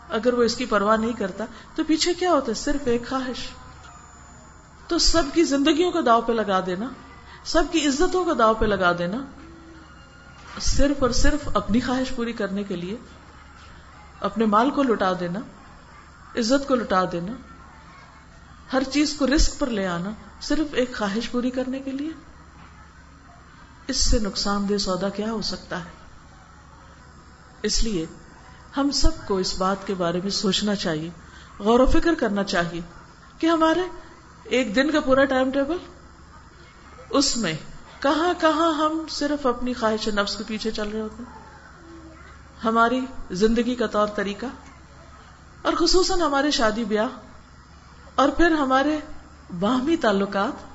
اگر 0.10 0.34
وہ 0.34 0.43
اس 0.43 0.56
کی 0.56 0.65
پرواہ 0.65 0.98
نہیں 0.98 1.13
کرتا 1.13 1.46
تو 1.76 1.84
پیچھے 1.84 2.13
کیا 2.13 2.32
ہوتا 2.32 2.48
ہے؟ 2.48 2.54
صرف 2.54 2.82
ایک 2.86 3.10
خواہش۔ 3.10 3.48
تو 4.88 4.97
سب 4.97 5.23
کی 5.34 5.43
زندگیوں 5.43 5.91
کو 5.91 6.02
داؤ 6.02 6.21
پہ 6.21 6.32
لگا 6.32 6.60
دینا، 6.65 6.89
سب 7.43 7.63
کی 7.71 7.88
عزتوں 7.88 8.26
کو 8.26 8.34
داؤ 8.34 8.54
پہ 8.54 8.65
لگا 8.65 8.91
دینا، 8.97 9.17
صرف 10.60 11.04
اور 11.04 11.10
صرف 11.10 11.50
اپنی 11.54 11.80
خواہش 11.80 12.15
پوری 12.15 12.34
کرنے 12.34 12.63
کے 12.63 12.76
لیے، 12.76 12.97
اپنے 14.21 14.45
مال 14.45 14.69
کو 14.69 14.84
لٹا 14.84 15.13
دینا، 15.19 15.39
عزت 16.36 16.67
کو 16.67 16.76
لٹا 16.76 17.04
دینا، 17.12 17.34
ہر 18.73 18.84
چیز 18.84 19.13
کو 19.13 19.28
رسک 19.28 19.60
پر 19.60 19.67
لے 19.67 19.88
آنا، 19.88 20.10
صرف 20.41 20.73
ایک 20.73 20.95
خواہش 20.95 21.32
پوری 21.32 21.50
کرنے 21.50 21.80
کے 21.80 21.91
لیے۔ 21.91 22.10
اس 23.88 23.97
سے 23.97 24.19
نقصان 24.19 24.69
دہ 24.69 24.78
سودا 24.78 25.10
کیا 25.10 25.32
ہو 25.32 25.41
سکتا 25.41 25.80
ہے؟ 25.80 25.89
اس 27.63 27.84
لیے 27.84 28.06
ہم 28.78 28.91
سب 28.91 29.28
کو 29.28 29.38
اس 29.38 29.58
بات 29.58 29.88
کے 29.88 29.93
بارے 29.93 30.19
میں 30.23 30.32
سوچنا 30.32 30.76
چاہیے، 30.76 31.10
غور 31.60 31.80
و 31.80 31.86
فکر 31.86 32.13
کرنا 32.13 32.43
چاہیے 32.43 32.82
کہ 33.39 33.47
ہمارے 33.47 33.82
ایک 34.50 34.76
دن 34.76 34.92
کا 34.92 35.00
پورا 35.00 35.26
ٹائم 35.26 35.52
ٹیبل؟ 35.52 35.78
اس 37.10 37.38
میں 37.38 37.54
کہاں 38.00 38.34
کہاں 38.42 38.74
ہم 38.74 39.06
صرف 39.10 39.46
اپنی 39.46 39.74
خواہش 39.74 40.08
نفس 40.08 40.36
کے 40.36 40.44
پیچھے 40.48 40.72
چل 40.72 40.90
رہے 40.90 41.02
ہوتے 41.02 41.24
ہیں؟ 41.24 41.42
ہماری 42.64 43.02
زندگی 43.32 43.76
کا 43.76 43.88
طور 43.88 44.08
طریقہ 44.08 44.46
اور 45.62 45.74
خصوصاً 45.74 46.22
ہمارے 46.22 46.52
شادی 46.52 46.84
بیاہ 46.84 47.08
اور 48.16 48.30
پھر 48.30 48.52
ہمارے 48.52 49.00
باہمی 49.60 49.98
تعلقات، 49.98 50.66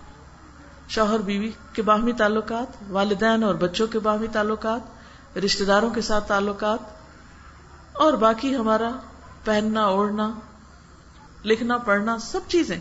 شوہر 0.90 1.18
بیوی 1.18 1.50
کے 1.72 1.82
باہمی 1.82 2.12
تعلقات، 2.12 2.82
والدین 2.90 3.44
اور 3.44 3.54
بچوں 3.54 3.86
کے 3.86 3.98
باہمی 3.98 4.26
تعلقات 4.26 5.38
رشتے 5.38 5.64
داروں 5.64 5.90
کے 5.90 6.00
ساتھ 6.00 6.28
تعلقات 6.28 6.80
اور 7.92 8.12
باقی 8.12 8.56
ہمارا 8.56 8.90
پہننا، 9.44 9.84
اوڑھنا، 9.84 10.30
لکھنا، 11.44 11.76
پڑھنا 11.76 12.18
سب 12.18 12.40
چیزیں 12.48 12.80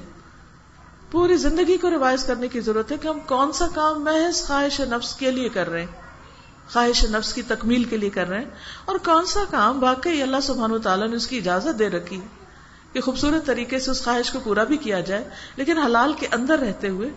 پوری 1.12 1.38
زندگی 1.38 1.78
کو 1.78 1.90
ریوائز 1.90 2.24
کرنے 2.24 2.48
کی 2.48 2.60
ضرورت 2.60 2.92
ہے 2.92 2.98
کہ 2.98 3.08
ہم 3.08 3.20
کون 3.20 3.52
سا 3.52 3.66
کام 3.74 4.04
محض 4.04 4.48
خواہش 4.48 4.80
نفس 4.80 5.16
کے 5.16 5.32
لیے 5.32 5.50
کر 5.50 5.70
رہے 5.70 5.80
ہیں۔ 5.80 6.02
خواہش 6.74 7.06
نفس 7.06 7.34
کی 7.34 7.42
تکمیل 7.42 7.84
کے 7.84 7.98
لیے 7.98 8.10
کر 8.10 8.30
رہے 8.30 8.38
ہیں۔ 8.38 8.50
اور 8.86 8.96
کون 9.06 9.26
سا 9.26 9.40
کام 9.50 9.84
واقعی 9.84 10.22
اللہ 10.22 10.38
سبحانہ 10.44 10.74
و 10.74 10.78
تعالیٰ 10.78 11.08
نے 11.08 11.16
اس 11.16 11.28
کی 11.28 11.38
اجازت 11.38 11.80
دے 11.80 11.90
رکھی 11.90 12.22
ہے 12.22 12.28
کہ 12.94 13.02
خوبصورت 13.02 13.46
طریقے 13.46 13.80
سے 13.80 13.92
اس 13.92 14.04
خواہش 14.04 14.32
کو 14.32 14.40
پورا 14.44 14.64
بھی 14.64 14.78
کیا 14.78 15.00
جائے، 15.00 15.30
لیکن 15.56 15.78
حلال 15.78 16.14
کے 16.14 16.28
اندر 16.32 16.60
رہتے 16.60 16.90
ہوئے، 16.90 17.10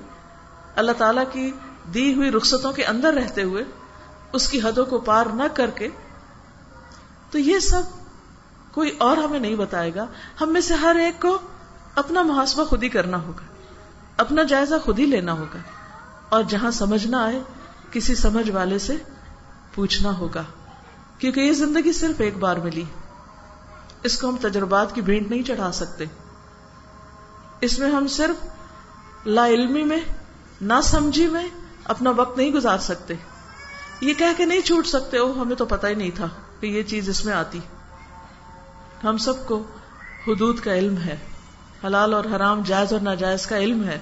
اللہ 0.77 0.93
تعالی 0.93 1.21
کی 1.33 1.53
دی 1.95 2.15
ہوئی 2.15 2.31
رخصتوں 2.31 2.73
کے 2.73 2.85
اندر 2.85 3.15
رہتے 3.15 3.43
ہوئے 3.43 3.65
اس 4.33 4.49
کی 4.49 4.61
حدوں 4.61 4.85
کو 4.85 4.99
پار 4.99 5.27
نہ 5.27 5.43
کر 5.55 5.71
کے، 5.71 5.89
تو 7.31 7.39
یہ 7.39 7.59
سب 7.59 7.83
کوئی 8.73 8.97
اور 8.99 9.17
ہمیں 9.17 9.41
نہیں 9.41 9.55
بتائے 9.55 9.95
گا۔ 9.95 10.07
ہم 10.41 10.53
میں 10.53 10.61
سے 10.61 10.75
ہر 10.75 10.97
ایک 10.97 11.23
کو 11.23 11.39
اپنا 11.95 12.23
محاسبہ 12.23 12.65
خود 12.65 12.83
ہی 12.83 12.89
کرنا 12.89 13.23
ہوگا۔ 13.23 13.54
اپنا 14.17 14.43
جائزہ 14.43 14.75
خود 14.85 14.99
ہی 14.99 15.07
لینا 15.07 15.33
ہوگا 15.33 15.59
اور 16.29 16.43
جہاں 16.43 16.71
سمجھنا 16.71 17.25
آئے، 17.25 17.43
کسی 17.91 18.15
سمجھ 18.15 18.51
والے 18.51 18.79
سے 18.79 18.97
پوچھنا 19.75 20.19
ہوگا، 20.19 20.43
کیونکہ 21.19 21.41
یہ 21.41 21.53
زندگی 21.53 21.93
صرف 21.93 22.21
ایک 22.21 22.37
بار 22.37 22.57
ملی۔ 22.57 22.85
اس 24.03 24.21
کو 24.21 24.29
ہم 24.29 24.37
تجربات 24.41 24.95
کی 24.95 25.01
بھینٹ 25.01 25.31
نہیں 25.31 25.43
چڑھا 25.43 25.73
سکتے۔ 25.73 26.05
اس 27.61 27.79
میں 27.79 27.91
ہم 27.91 28.07
صرف 28.07 28.47
لا 29.27 29.47
علمی 29.47 29.85
میں 29.85 30.01
نہ 30.61 30.81
سمجھی 30.83 31.29
میں 31.29 31.49
اپنا 31.85 32.11
وقت 32.11 32.39
نہیں 32.39 32.51
گزار 32.51 32.79
سکتے۔ 32.79 33.15
یہ 34.01 34.15
کہہ 34.15 34.33
کے 34.37 34.45
نہیں 34.45 34.61
چھوٹ 34.61 34.87
سکتے 34.87 35.19
او 35.19 35.43
ہمیں 35.43 35.57
تو 35.57 35.65
پتہ 35.65 35.87
ہی 35.87 35.95
نہیں 35.95 36.11
تھا 36.15 36.29
کہ 36.61 36.67
یہ 36.67 36.83
چیز 36.83 37.09
اس 37.09 37.25
میں 37.25 37.35
آتی۔ 37.35 37.61
ہم 39.05 39.17
سب 39.17 39.47
کو 39.47 39.63
حدود 40.27 40.61
کا 40.61 40.75
علم 40.75 40.97
ہے۔ 40.97 41.17
حلال 41.85 42.15
اور 42.15 42.25
حرام، 42.37 42.63
جائز 42.63 42.93
اور 42.93 43.01
ناجائز 43.01 43.47
کا 43.47 43.59
علم 43.59 43.85
ہے۔ 43.85 43.99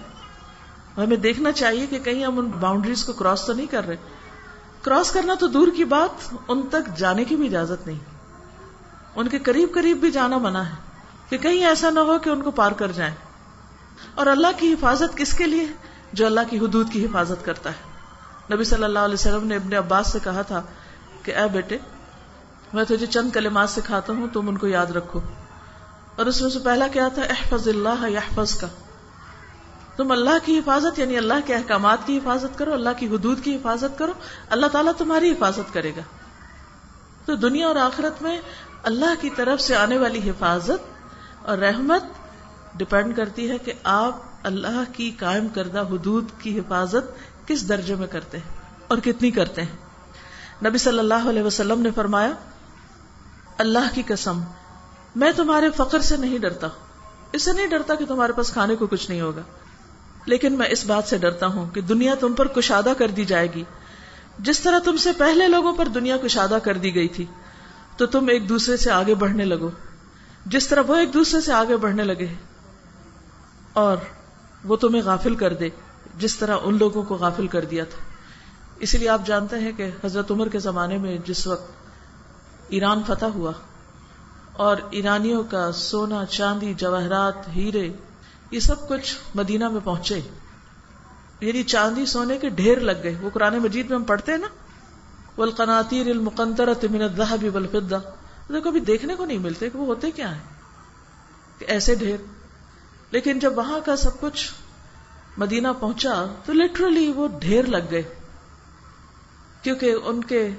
ہمیں 0.97 1.17
دیکھنا 1.17 1.53
چاہیے 1.53 1.87
کہ 1.87 1.99
کہیں 1.99 2.25
ہم 2.25 2.39
ان 2.39 2.51
باؤنڈریز 2.61 3.05
کو 3.05 3.13
کراس 3.13 3.47
تو 3.47 3.53
نہیں 3.53 3.67
کر 3.67 3.87
رہے۔ 3.87 3.97
کراس 4.83 5.11
کرنا 5.11 5.35
تو 5.35 5.47
دور 5.47 5.69
کی 5.77 5.85
بات، 5.85 6.35
ان 6.49 6.63
تک 6.71 6.99
جانے 6.99 7.25
کی 7.25 7.37
بھی 7.37 7.47
اجازت 7.47 7.87
نہیں۔ 7.87 7.99
ان 9.17 9.29
کے 9.29 9.39
قریب 9.39 9.69
قریب 9.75 9.97
بھی 9.97 10.11
جانا 10.11 10.39
منع 10.39 10.59
ہے۔ 10.59 10.75
کہ 11.29 11.39
کہیں 11.39 11.65
ایسا 11.65 11.91
نہ 11.91 12.01
ہو 12.01 12.19
کہ 12.19 12.31
ان 12.31 12.43
کو 12.43 12.51
پار 12.51 12.73
کر 12.73 12.93
جائیں۔ 12.93 13.15
اور 14.15 14.27
اللہ 14.27 14.47
کی 14.57 14.73
حفاظت 14.73 15.17
کس 15.17 15.37
کے 15.37 15.47
لیے؟ 15.47 15.67
جو 16.13 16.27
اللہ 16.27 16.41
کی 16.51 16.59
حدود 16.59 16.93
کی 16.93 17.07
حفاظت 17.07 17.45
کرتا 17.45 17.71
ہے۔ 17.71 17.93
نبی 18.55 18.65
صلی 18.65 18.85
اللہ 18.85 18.99
علیہ 18.99 19.15
وسلم 19.15 19.47
نے 19.47 19.57
ابن 19.57 19.75
عباس 19.75 20.07
سے 20.07 20.19
کہا 20.25 20.43
تھا 20.43 20.63
کہ، 21.23 21.37
اے 21.37 21.49
بیٹے، 21.53 21.79
میں 22.73 22.85
تجھے 22.85 23.07
چند 23.07 23.31
کلمات 23.31 23.71
سکھاتا 23.71 24.13
ہوں، 24.13 24.27
تم 24.33 24.49
ان 24.49 24.59
کو 24.59 24.67
یاد 24.67 24.87
رکھو۔ 24.87 25.21
اور 26.17 26.27
اس 26.27 26.43
میں 26.43 26.51
سے 26.51 26.59
پہلا 26.59 26.89
کیا 26.89 27.09
تھا؟ 27.09 27.23
احفظ 27.23 27.69
اللہ 27.69 28.09
یحفظ 28.09 28.59
کا۔ 28.59 28.67
تم 29.97 30.13
اللہ 30.13 30.45
کی 30.45 30.59
حفاظت 30.59 30.99
یعنی 30.99 31.17
اللہ 31.17 31.35
کے 31.47 31.55
احکامات 31.55 31.99
کی 32.07 32.17
حفاظت 32.19 32.59
کرو، 32.59 32.73
اللہ 32.73 32.89
کی 32.99 33.07
حدود 33.07 33.45
کی 33.45 33.57
حفاظت 33.57 33.99
کرو، 33.99 34.13
اللہ 34.51 34.67
تعالیٰ 34.67 34.93
تمہاری 34.99 35.31
حفاظت 35.31 35.75
کرے 35.75 35.91
گا۔ 35.97 36.01
تو 37.25 37.37
دنیا 37.37 37.67
اور 37.67 37.77
آخرت 37.77 38.23
میں 38.23 38.41
اللہ 38.83 39.15
کی 39.21 39.31
طرف 39.31 39.61
سے 39.61 39.77
آنے 39.77 39.99
والی 39.99 40.31
حفاظت 40.31 41.05
اور 41.45 41.59
رحمت 41.59 42.03
ڈپینڈ 42.75 43.17
کرتی 43.17 43.51
ہے 43.51 43.59
کہ 43.59 43.73
آپ 43.83 44.19
اللہ 44.43 44.83
کی 44.93 45.11
قائم 45.11 45.49
کردہ 45.49 45.81
حدود 45.81 46.25
کی 46.39 46.59
حفاظت 46.59 47.13
کس 47.49 47.69
درجے 47.69 47.95
میں 47.95 48.07
کرتے 48.07 48.39
ہیں 48.39 48.55
اور 48.89 48.99
کتنی 48.99 49.31
کرتے 49.31 49.63
ہیں۔ 49.63 49.77
نبی 50.65 50.79
صلی 50.79 50.99
اللہ 50.99 51.29
علیہ 51.29 51.43
وسلم 51.43 51.81
نے 51.81 51.91
فرمایا، 51.91 52.33
اللہ 53.59 53.95
کی 53.95 54.03
قسم 54.07 54.41
میں 55.17 55.33
تمہارے 55.37 55.71
فقر 55.77 56.01
سے 56.01 56.17
نہیں 56.17 56.39
ڈرتا۔ 56.39 56.69
اس 57.33 57.43
سے 57.43 57.53
نہیں 57.53 57.67
ڈرتا 57.67 57.95
کہ 57.95 58.07
تمہارے 58.07 58.33
پاس 58.33 58.53
کھانے 58.53 58.77
کو 58.77 58.87
کچھ 58.87 59.11
نہیں 59.11 59.21
ہوگا۔ 59.21 59.43
لیکن 60.27 60.53
میں 60.53 60.67
اس 60.71 60.87
بات 60.87 61.05
سے 61.05 61.19
ڈرتا 61.19 61.47
ہوں 61.47 61.71
کہ 61.71 61.81
دنیا 61.81 62.15
تم 62.15 62.33
پر 62.33 62.47
کشادہ 62.47 62.93
کر 62.99 63.09
دی 63.09 63.25
جائے 63.25 63.49
گی۔ 63.55 63.65
جس 64.39 64.61
طرح 64.61 64.79
تم 64.79 64.97
سے 64.97 65.13
پہلے 65.13 65.49
لوگوں 65.49 65.77
پر 65.77 65.89
دنیا 65.89 66.17
کشادہ 66.17 66.59
کر 66.63 66.77
دی 66.77 66.95
گئی 66.95 67.09
تھی، 67.09 67.27
تو 67.97 68.07
تم 68.07 68.29
ایک 68.29 68.49
دوسرے 68.49 68.77
سے 68.77 68.91
آگے 68.91 69.15
بڑھنے 69.15 69.45
لگو۔ 69.45 69.71
جس 70.47 70.69
طرح 70.69 70.83
وہ 70.87 70.97
ایک 70.97 71.15
دوسرے 71.15 71.41
سے 71.41 71.53
آگے 71.53 71.77
بڑھنے 71.77 72.05
لگے، 72.05 72.27
اور 73.73 73.97
وہ 74.65 74.77
تمہیں 74.77 75.03
غافل 75.03 75.35
کر 75.35 75.55
دے، 75.55 75.69
جس 76.19 76.37
طرح 76.37 76.57
ان 76.63 76.79
لوگوں 76.79 77.03
کو 77.03 77.15
غافل 77.15 77.47
کر 77.47 77.65
دیا 77.65 77.85
تھا۔ 77.85 78.05
اسی 78.79 78.99
لیے 78.99 79.09
آپ 79.09 79.27
جانتے 79.27 79.59
ہیں 79.59 79.73
کہ 79.73 79.91
حضرت 80.05 80.31
عمر 80.31 80.49
کے 80.49 80.59
زمانے 80.59 80.99
میں 80.99 81.19
جس 81.25 81.47
وقت 81.47 81.73
ایران 82.69 83.03
فتح 83.07 83.25
ہوا 83.25 83.53
اور 84.53 84.77
ایرانیوں 84.91 85.45
کا 85.45 85.73
سونا، 85.73 86.27
چاندی، 86.27 86.75
جواہرات، 86.75 87.49
ہیرے، 87.49 87.93
یہ 88.51 88.61
سب 88.61 88.89
کچھ 88.89 89.17
مدینہ 89.35 89.69
میں 89.69 89.81
پہنچے۔ 89.85 90.21
یعنی 91.41 91.63
چاندی 91.63 92.07
سونے 92.07 92.39
کے 92.39 92.49
ڈھیر 92.49 92.81
لگ 92.81 93.03
گئے۔ 93.03 93.17
وہ 93.21 93.31
قرآن 93.31 93.59
مجید 93.59 93.91
میں 93.91 93.99
ہم 93.99 94.05
پڑھتے 94.05 94.33
ہیں 94.33 94.39
نا 94.39 94.47
والقناطیر 95.39 96.07
المقنطرة 96.07 96.91
من 96.91 97.03
الذهب 97.03 97.57
والفضة۔ 97.57 98.11
تو 98.49 98.61
کبھی 98.61 98.81
دیکھنے 98.81 99.15
کو 99.15 99.25
نہیں 99.25 99.39
ملتے 99.39 99.71
کہ 99.71 99.79
وہ 99.79 99.87
ہوتے 99.87 100.11
کیا 100.11 100.35
ہیں۔ 100.35 100.43
کہ 101.59 101.65
ایسے 101.69 101.95
ڈھیر۔ 101.95 102.17
لیکن 103.11 103.39
جب 103.39 103.59
وہاں 103.59 103.81
کا 103.85 103.97
سب 103.97 104.21
کچھ 104.21 104.53
مدینہ 105.37 105.69
پہنچا، 105.81 106.27
تو 106.45 106.53
لٹرلی 106.53 107.13
وہ 107.13 107.29
ڈھیر 107.41 107.65
لگ 107.65 107.91
گئے۔ 107.91 108.03
کیونکہ 109.63 109.95
ان 110.05 110.25
کے 110.25 110.51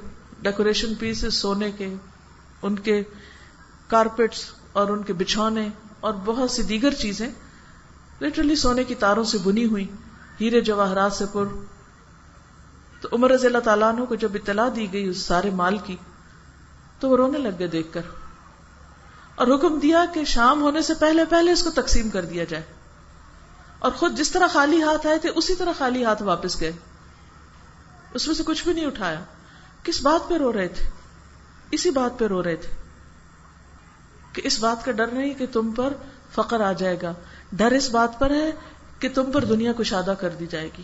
ڈیکوریشن 0.41 0.95
پیسز 0.95 1.33
سونے 1.33 1.71
کے، 1.71 1.93
ان 2.61 2.79
کے 2.79 3.03
کارپیٹس 3.93 4.45
اور 4.73 4.87
ان 4.87 5.03
کے 5.03 5.13
بچھونے 5.13 5.69
اور 5.99 6.13
بہت 6.25 6.51
سی 6.51 6.63
دیگر 6.63 6.93
چیزیں 6.93 7.29
لٹرلی 8.21 8.55
سونے 8.55 8.83
کی 8.83 8.95
تاروں 8.95 9.23
سے 9.23 9.37
بنی 9.37 9.65
ہوئی 9.65 9.87
ہیرے 10.41 10.61
جواہرات 10.61 11.13
سے 11.13 11.25
پر۔ 11.33 11.45
تو 13.01 13.09
عمر 13.11 13.31
رضی 13.31 13.47
اللہ 13.47 13.57
تعالیٰ 13.57 13.95
عنہ 13.95 14.05
کو 14.05 14.15
جب 14.15 14.29
اطلاع 14.33 14.69
دی 14.75 14.93
گئی 14.93 15.07
اس 15.07 15.17
سارے 15.17 15.49
مال 15.49 15.77
کی، 15.77 15.95
تو 16.99 17.09
وہ 17.09 17.17
رونے 17.17 17.37
لگ 17.37 17.49
گئے 17.59 17.67
دیکھ 17.67 17.93
کر۔ 17.93 18.01
اور 19.35 19.47
حکم 19.55 19.79
دیا 19.79 20.05
کہ 20.13 20.25
شام 20.25 20.61
ہونے 20.61 20.81
سے 20.81 20.93
پہلے 20.93 21.25
پہلے 21.25 21.51
اس 21.51 21.63
کو 21.63 21.69
تقسیم 21.69 22.09
کر 22.09 22.25
دیا 22.25 22.43
جائے۔ 22.43 22.63
اور 23.79 23.91
خود 23.91 24.17
جس 24.17 24.31
طرح 24.31 24.47
خالی 24.47 24.81
ہاتھ 24.81 25.07
آئے 25.07 25.19
تھے، 25.19 25.29
اسی 25.29 25.55
طرح 25.55 25.71
خالی 25.77 26.05
ہاتھ 26.05 26.23
واپس 26.23 26.61
گئے۔ 26.61 26.71
اس 28.13 28.27
میں 28.27 28.35
سے 28.35 28.43
کچھ 28.45 28.63
بھی 28.63 28.73
نہیں 28.73 28.85
اٹھایا۔ 28.85 29.23
کس 29.83 30.01
بات 30.01 30.29
پہ 30.29 30.37
رو 30.37 30.53
رہے 30.53 30.67
تھے؟ 30.67 30.89
اسی 31.71 31.89
بات 31.89 32.19
پہ 32.19 32.27
رو 32.27 32.43
رہے 32.43 32.55
تھے۔ 32.55 32.82
کہ 34.33 34.41
اس 34.45 34.59
بات 34.59 34.85
کا 34.85 34.91
ڈر 34.91 35.07
نہیں 35.07 35.33
کہ 35.33 35.45
تم 35.51 35.71
پر 35.71 35.93
فقر 36.35 36.61
آ 36.61 36.71
جائے 36.71 36.97
گا۔ 37.01 37.13
ڈر 37.51 37.71
اس 37.71 37.89
بات 37.89 38.19
پر 38.19 38.31
ہے 38.31 38.51
کہ 38.99 39.09
تم 39.13 39.31
پر 39.31 39.43
دنیا 39.43 39.73
کو 39.73 39.83
شادہ 39.83 40.13
کر 40.19 40.29
دی 40.29 40.47
جائے 40.47 40.69
گی۔ 40.77 40.83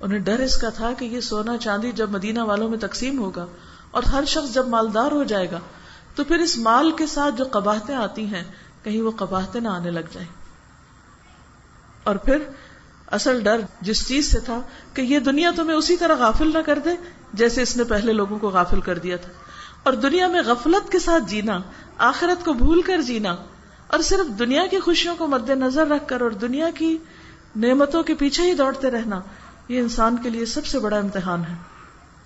انہیں 0.00 0.18
ڈر 0.18 0.38
اس 0.38 0.56
کا 0.56 0.68
تھا 0.68 0.92
کہ 0.98 1.04
یہ 1.04 1.20
سونا 1.20 1.56
چاندی 1.56 1.92
جب 1.92 2.10
مدینہ 2.10 2.42
والوں 2.42 2.68
میں 2.68 2.78
تقسیم 2.78 3.18
ہوگا 3.18 3.46
اور 3.90 4.02
ہر 4.02 4.24
شخص 4.24 4.54
جب 4.54 4.68
مالدار 4.68 5.12
ہو 5.12 5.24
جائے 5.24 5.50
گا، 5.50 5.58
تو 6.14 6.24
پھر 6.24 6.38
اس 6.38 6.58
مال 6.58 6.92
کے 6.92 7.06
ساتھ 7.06 7.34
جو 7.34 7.44
قباہتیں 7.50 7.94
آتی 7.94 8.24
ہیں، 8.24 8.44
کہیں 8.82 9.02
وہ 9.02 9.10
قباہتیں 9.16 9.60
نہ 9.60 9.68
آنے 9.68 9.90
لگ 9.90 10.00
جائیں۔ 10.12 10.28
اور 12.04 12.16
پھر 12.16 12.38
اصل 13.06 13.40
ڈر 13.40 13.60
جس 13.80 14.08
چیز 14.08 14.32
سے 14.32 14.40
تھا 14.40 14.60
کہ 14.94 15.02
یہ 15.02 15.18
دنیا 15.18 15.50
تمہیں 15.56 15.76
اسی 15.76 15.96
طرح 15.96 16.14
غافل 16.14 16.52
نہ 16.52 16.58
کر 16.66 16.78
دے 16.78 16.90
جیسے 17.32 17.62
اس 17.62 17.76
نے 17.76 17.84
پہلے 17.84 18.12
لوگوں 18.12 18.38
کو 18.38 18.48
غافل 18.48 18.80
کر 18.80 18.98
دیا 18.98 19.16
تھا۔ 19.16 19.32
اور 19.88 19.96
دنیا 19.96 20.26
میں 20.28 20.42
غفلت 20.42 20.90
کے 20.92 20.98
ساتھ 20.98 21.22
جینا، 21.26 21.58
آخرت 22.06 22.44
کو 22.44 22.52
بھول 22.52 22.82
کر 22.82 23.02
جینا، 23.02 23.34
اور 23.86 24.00
صرف 24.00 24.38
دنیا 24.38 24.66
کی 24.66 24.80
خوشیوں 24.80 25.14
کو 25.16 25.26
مد 25.26 25.50
نظر 25.50 25.86
رکھ 25.86 26.06
کر 26.06 26.20
اور 26.20 26.30
دنیا 26.40 26.68
کی 26.74 26.96
نعمتوں 27.56 28.02
کے 28.02 28.14
پیچھے 28.14 28.42
ہی 28.42 28.54
دوڑتے 28.54 28.90
رہنا، 28.90 29.20
یہ 29.68 29.80
انسان 29.80 30.16
کے 30.22 30.30
لیے 30.30 30.44
سب 30.46 30.66
سے 30.66 30.78
بڑا 30.78 30.96
امتحان 30.96 31.44
ہے۔ 31.48 31.54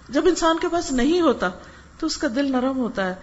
جب 0.08 0.26
انسان 0.26 0.58
کے 0.58 0.68
پاس 0.68 0.90
نہیں 0.92 1.20
ہوتا 1.20 1.48
تو 1.98 2.06
اس 2.06 2.16
کا 2.16 2.28
دل 2.36 2.50
نرم 2.52 2.78
ہوتا 2.78 3.06
ہے۔ 3.06 3.14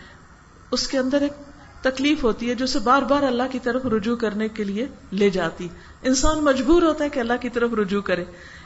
اس 0.71 0.87
کے 0.87 0.97
اندر 0.97 1.21
ایک 1.21 1.33
تکلیف 1.81 2.23
ہوتی 2.23 2.49
ہے 2.49 2.55
جو 2.55 2.65
اسے 2.65 2.79
بار 2.79 3.01
بار 3.01 3.23
اللہ 3.23 3.51
کی 3.51 3.59
طرف 3.59 3.85
رجوع 3.85 4.15
کرنے 4.15 4.47
کے 4.49 4.63
لیے 4.63 4.85
لے 5.11 5.29
جاتی۔ 5.29 5.67
انسان 6.03 6.43
مجبور 6.43 6.81
ہوتا 6.81 7.03
ہے 7.03 7.09
کہ 7.09 7.19
اللہ 7.19 7.41
کی 7.41 7.49
طرف 7.49 7.73
رجوع 7.73 8.01
کرے، 8.01 8.23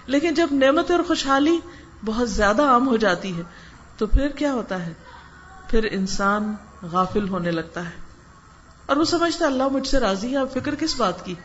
لیکن 0.08 0.34
جب 0.34 0.48
نعمت 0.52 0.92
اور 0.92 1.04
خوشحالی 1.08 1.58
بہت 2.06 2.30
زیادہ 2.30 2.62
عام 2.62 2.88
ہو 2.88 2.98
جاتی 2.98 3.36
ہے 3.38 3.44
تو 3.98 4.08
پھر 4.08 4.28
کیا 4.28 4.54
ہوتا 4.54 4.86
ہے؟ 4.86 4.94
پھر 5.74 5.88
انسان 5.92 6.56
غافل 6.92 7.30
ہونے 7.30 7.52
لگتا 7.52 7.86
ہے۔ 7.86 7.92
اور 8.86 8.98
وہ 8.98 9.04
سمجھتا 9.04 9.46
اللہ 9.46 9.68
مجھ 9.68 9.88
سے 9.88 10.00
راضی 10.00 10.32
ہے، 10.32 10.38
اب 10.38 10.48
فکر 10.54 10.76
کس 10.76 10.96
بات 10.98 11.26
کی؟ 11.26 11.36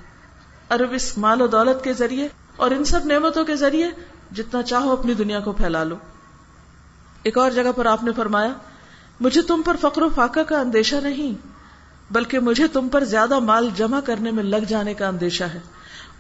ارب 0.71 0.93
اس 0.93 1.19
مال 1.19 1.43
و 1.43 1.47
دولت 1.47 1.85
کے 1.85 1.93
ذریعے 1.93 2.29
اور 2.57 2.71
ان 2.71 2.85
سب 2.85 3.01
نعمتوں 3.05 3.45
کے 3.45 3.57
ذریعے 3.57 3.89
جتنا 4.33 4.63
چاہو 4.63 4.93
اپنی 4.93 5.15
دنیا 5.15 5.41
کو 5.41 5.53
پھیلا 5.53 5.85
لو۔ 5.85 5.97
ایک 7.23 7.39
اور 7.39 7.51
جگہ 7.51 7.73
پر 7.77 7.87
آپ 7.87 8.05
نے 8.05 8.13
فرمایا، 8.13 8.53
مجھے 9.21 9.43
تم 9.43 9.63
پر 9.65 9.77
فقر 9.81 10.03
و 10.03 10.09
فاقہ 10.15 10.41
کا 10.41 10.61
اندیشہ 10.61 10.97
نہیں، 10.97 11.47
بلکہ 12.11 12.39
مجھے 12.39 12.69
تم 12.69 12.89
پر 12.89 13.05
زیادہ 13.05 13.39
مال 13.39 13.71
جمع 13.77 14.01
کرنے 14.01 14.31
میں 14.31 14.45
لگ 14.45 14.65
جانے 14.69 14.95
کا 14.95 15.09
اندیشہ 15.09 15.45
ہے۔ 15.45 15.61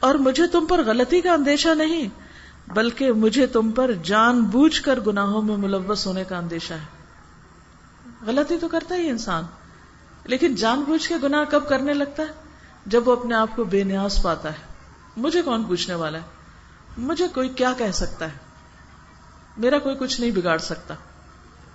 اور 0.01 0.15
مجھے 0.15 0.47
تم 0.47 0.67
پر 0.67 0.85
غلطی 0.87 1.21
کا 1.21 1.33
اندیشہ 1.33 1.69
نہیں، 1.69 2.09
بلکہ 2.69 3.13
مجھے 3.13 3.47
تم 3.47 3.71
پر 3.71 3.93
جان 3.93 4.41
بوجھ 4.41 4.83
کر 4.83 5.01
گناہوں 5.01 5.43
میں 5.43 5.57
ملوث 5.57 6.07
ہونے 6.07 6.25
کا 6.25 6.39
اندیشہ 6.39 6.75
ہے۔ 6.75 6.98
غلطی 8.27 8.59
تو 8.59 8.69
کرتا 8.69 8.95
ہی 8.95 9.09
انسان۔ 9.11 9.45
لیکن 10.25 10.55
جان 10.55 10.81
بوجھ 10.81 11.09
کے 11.09 11.15
گناہ 11.23 11.45
کب 11.45 11.69
کرنے 11.69 11.95
لگتا 11.95 12.23
ہے؟ 12.23 12.33
جب 12.87 13.09
وہ 13.09 13.13
اپنے 13.13 13.35
آپ 13.35 13.49
کو 13.57 13.65
بے 13.65 13.85
نیاز 13.85 14.23
پاتا 14.23 14.51
ہے۔ 14.51 14.59
مجھے 15.17 15.43
کون 15.43 15.65
پوچھنے 15.65 15.95
والا 15.95 16.19
ہے؟ 16.19 16.23
مجھے 16.99 17.29
کوئی 17.29 17.49
کیا 17.49 17.73
کہہ 17.79 17.91
سکتا 17.91 18.25
ہے؟ 18.25 18.37
میرا 19.57 19.79
کوئی 19.79 19.97
کچھ 19.99 20.21
نہیں 20.21 20.31
بگاڑ 20.31 20.59
سکتا۔ 20.59 20.95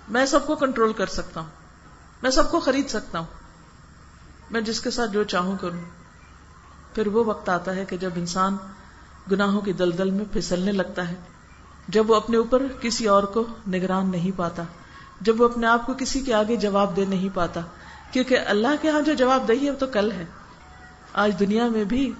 میں 0.08 0.26
سب 0.26 0.46
کو 0.46 0.56
کنٹرول 0.56 0.92
کر 0.92 1.06
سکتا 1.06 1.40
ہوں۔ 1.40 1.48
میں 2.22 2.30
سب 2.30 2.50
کو 2.50 2.60
خرید 2.60 2.88
سکتا 2.88 3.18
ہوں۔ 3.18 3.26
میں 4.50 4.60
جس 4.60 4.80
کے 4.80 4.90
ساتھ 4.90 5.10
جو 5.10 5.24
چاہوں 5.24 5.56
کروں۔ 5.60 5.80
پھر 6.94 7.06
وہ 7.06 7.24
وقت 7.24 7.48
آتا 7.48 7.76
ہے 7.76 7.84
کہ 7.84 7.96
جب 7.96 8.10
انسان 8.16 8.56
گناہوں 9.32 9.60
کی 9.60 9.72
دلدل 9.72 10.10
میں 10.10 10.24
پھسلنے 10.32 10.72
لگتا 10.72 11.08
ہے۔ 11.08 11.14
جب 11.88 12.10
وہ 12.10 12.14
اپنے 12.14 12.36
اوپر 12.36 12.62
کسی 12.80 13.06
اور 13.06 13.22
کو 13.22 13.46
نگران 13.68 14.10
نہیں 14.10 14.30
پاتا۔ 14.36 14.62
جب 15.24 15.40
وہ 15.40 15.48
اپنے 15.48 15.66
آپ 15.66 15.86
کو 15.86 15.92
کسی 15.98 16.20
کے 16.20 16.34
آگے 16.34 16.56
جواب 16.56 16.96
دے 16.96 17.04
نہیں 17.04 17.28
پاتا۔ 17.34 17.60
کیونکہ 18.10 18.38
اللہ 18.46 18.68
کے 18.80 18.88
ہاں 18.90 19.00
جو 19.00 19.14
جواب 19.14 19.48
دہی 19.48 19.66
ہے 19.66 19.70
وہ 19.70 19.76
تو 19.76 19.86
کل 19.86 20.12
ہے۔ 20.12 20.24
آج 21.12 21.32
دنیا 21.40 21.68
میں 21.68 21.84
بھی 21.84 22.12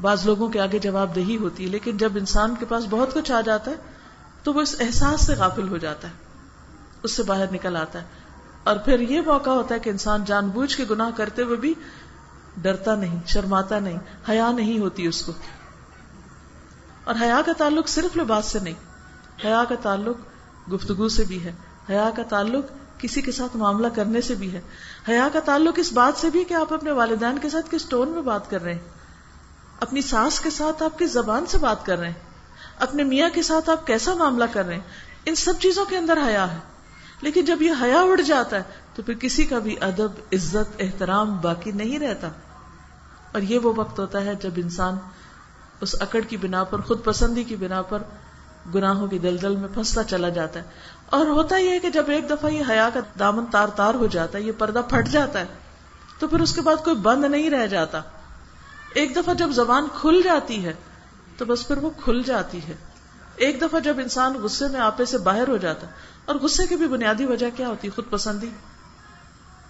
بعض 0.00 0.26
لوگوں 0.26 0.48
کے 0.48 0.60
آگے 0.60 0.78
جواب 0.78 1.14
دہی 1.14 1.36
ہوتی 1.36 1.64
ہے، 1.64 1.68
لیکن 1.68 1.96
جب 1.96 2.12
انسان 2.14 2.54
کے 2.58 2.66
پاس 2.68 2.84
بہت 2.90 3.14
کچھ 3.14 3.32
آ 3.32 3.40
جاتا 3.40 3.70
ہے، 3.70 3.76
تو 4.42 4.52
وہ 4.52 4.60
اس 4.60 4.76
احساس 4.80 5.26
سے 5.26 5.34
غافل 5.34 5.68
ہو 5.68 5.76
جاتا 5.76 6.08
ہے۔ 6.08 6.12
اس 7.02 7.12
سے 7.12 7.22
باہر 7.22 7.52
نکل 7.52 7.76
آتا 7.76 8.00
ہے۔ 8.00 8.06
اور 8.64 8.76
پھر 8.76 9.00
یہ 9.00 9.20
موقع 9.20 9.50
ہوتا 9.50 9.74
ہے 9.74 9.80
کہ 9.80 9.90
انسان 9.90 10.24
جان 10.24 10.48
بوجھ 10.48 10.76
کے 10.76 10.84
گناہ 10.90 11.10
کرتے 11.16 11.42
ہوئے 11.42 11.56
بھی 11.56 11.74
ڈرتا 12.56 12.94
نہیں، 12.94 13.18
شرماتا 13.26 13.78
نہیں، 13.78 13.98
حیا 14.28 14.52
نہیں 14.52 14.78
ہوتی 14.78 15.06
اس 15.06 15.22
کو۔ 15.22 15.32
اور 17.04 17.14
حیا 17.20 17.40
کا 17.46 17.52
تعلق 17.58 17.88
صرف 17.88 18.16
لباس 18.16 18.46
سے 18.46 18.58
نہیں، 18.58 18.74
حیا 19.44 19.64
کا 19.68 19.74
تعلق 19.82 20.16
گفتگو 20.72 21.08
سے 21.08 21.24
بھی 21.24 21.44
ہے۔ 21.44 21.52
حیا 21.90 22.10
کا 22.16 22.22
تعلق 22.22 22.64
کسی 22.98 23.22
کے 23.22 23.32
ساتھ 23.32 23.56
معاملہ 23.56 23.86
کرنے 23.94 24.20
سے 24.20 24.34
بھی 24.34 24.52
ہے۔ 24.52 24.60
حیا 25.08 25.28
کا 25.32 25.40
تعلق 25.40 25.74
اس 25.76 25.92
بات 25.92 26.20
سے 26.20 26.30
بھی 26.30 26.44
کہ 26.44 26.54
آپ 26.54 26.72
اپنے 26.72 26.90
والدین 26.90 27.38
کے 27.38 27.50
ساتھ 27.50 27.66
کس 27.70 27.84
ٹون 27.84 28.08
میں 28.08 28.22
بات 28.22 28.50
کر 28.50 28.62
رہے 28.62 28.72
ہیں۔ 28.72 28.80
اپنی 29.80 30.02
ساس 30.02 30.40
کے 30.40 30.50
ساتھ 30.50 30.82
آپ 30.82 30.98
کس 30.98 31.12
زبان 31.12 31.46
سے 31.46 31.58
بات 31.58 31.86
کر 31.86 31.98
رہے 31.98 32.06
ہیں۔ 32.06 32.30
اپنے 32.78 33.04
میاں 33.04 33.28
کے 33.34 33.42
ساتھ 33.42 33.70
آپ 33.70 33.86
کیسا 33.86 34.14
معاملہ 34.14 34.44
کر 34.52 34.66
رہے 34.66 34.74
ہیں۔ 34.74 34.82
ان 35.24 35.34
سب 35.34 35.52
چیزوں 35.60 35.84
کے 35.84 35.96
اندر 35.96 36.18
حیا 36.26 36.52
ہے۔ 36.52 36.58
لیکن 37.20 37.44
جب 37.44 37.62
یہ 37.62 37.70
حیا 37.82 38.00
اڑ 38.00 38.20
جاتا 38.20 38.56
ہے 38.56 38.62
تو 38.94 39.02
پھر 39.02 39.14
کسی 39.14 39.44
کا 39.44 39.58
بھی 39.58 39.76
ادب، 39.80 40.08
عزت، 40.32 40.76
احترام 40.78 41.36
باقی 41.36 41.72
نہیں 41.72 41.98
رہتا۔ 41.98 42.28
اور 43.32 43.42
یہ 43.42 43.58
وہ 43.58 43.72
وقت 43.76 43.98
ہوتا 43.98 44.24
ہے 44.24 44.34
جب 44.34 44.50
انسان 44.56 44.96
اس 45.80 45.96
اکڑ 46.00 46.20
کی 46.20 46.36
بنا 46.36 46.64
پر، 46.64 46.80
خود 46.80 47.04
پسندی 47.04 47.44
کی 47.44 47.56
بنا 47.56 47.82
پر 47.82 48.02
گناہوں 48.74 49.06
کی 49.06 49.18
دلدل 49.18 49.56
میں 49.56 49.68
پھنستا 49.74 50.04
چلا 50.04 50.28
جاتا 50.28 50.60
ہے۔ 50.60 50.64
اور 51.06 51.26
ہوتا 51.26 51.56
یہ 51.56 51.70
ہے 51.70 51.78
کہ 51.78 51.90
جب 51.90 52.04
ایک 52.08 52.30
دفعہ 52.30 52.50
یہ 52.50 52.62
حیا 52.68 52.88
کا 52.94 53.00
دامن 53.18 53.46
تار 53.46 53.68
تار 53.68 53.94
ہو 53.94 54.06
جاتا 54.06 54.38
ہے، 54.38 54.42
یہ 54.42 54.52
پردہ 54.58 54.82
پھٹ 54.88 55.08
جاتا 55.08 55.40
ہے، 55.40 55.46
تو 56.18 56.28
پھر 56.28 56.40
اس 56.40 56.54
کے 56.54 56.60
بعد 56.60 56.84
کوئی 56.84 56.96
بند 56.96 57.24
نہیں 57.24 57.50
رہ 57.50 57.66
جاتا۔ 57.66 58.00
ایک 58.94 59.16
دفعہ 59.16 59.34
جب 59.34 59.50
زبان 59.50 59.86
کھل 60.00 60.20
جاتی 60.24 60.64
ہے، 60.64 60.72
تو 61.36 61.44
بس 61.44 61.68
پھر 61.68 61.78
وہ 61.78 61.90
کھل 62.04 62.22
جاتی 62.22 62.58
ہے۔ 62.68 62.76
ایک 63.36 63.60
دفعہ 63.60 63.80
جب 63.80 63.98
انسان 63.98 64.34
غصے 64.34 64.68
میں 64.68 64.80
آپے 64.80 65.04
سے 65.04 65.18
باہر 65.18 65.48
ہو 65.48 65.56
جاتا 65.56 65.86
اور 66.24 66.34
غصے 66.34 66.66
کی 66.66 66.76
بھی 66.76 66.88
بنیادی 66.88 67.24
وجہ 67.24 67.46
کیا 67.56 67.68
ہوتی 67.68 67.90
خود 67.90 68.04
پسندی۔ 68.10 68.50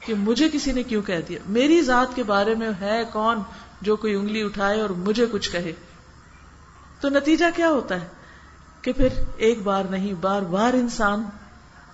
کہ 0.07 0.15
مجھے 0.15 0.49
کسی 0.53 0.73
نے 0.73 0.83
کیوں 0.83 1.03
کہہ 1.03 1.21
دیا؟ 1.29 1.39
میری 1.47 1.83
ذات 1.83 2.17
کے 2.17 2.23
بارے 2.23 2.55
میں 2.55 2.71
ہے 2.81 3.03
کون 3.13 3.43
جو 3.81 3.97
کوئی 3.97 4.15
انگلی 4.15 4.43
اٹھائے 4.43 4.81
اور 4.81 4.91
مجھے 4.91 5.27
کچھ 5.33 5.51
کہے؟ 5.51 5.73
تو 7.01 7.09
نتیجہ 7.09 7.45
کیا 7.57 7.69
ہوتا 7.69 7.95
ہے؟ 7.95 8.09
کہ 8.83 8.93
پھر 8.93 9.09
ایک 9.37 9.63
بار 9.63 9.85
نہیں، 9.85 10.13
بار 10.15 10.43
بار 10.43 10.75
انسان 10.75 11.25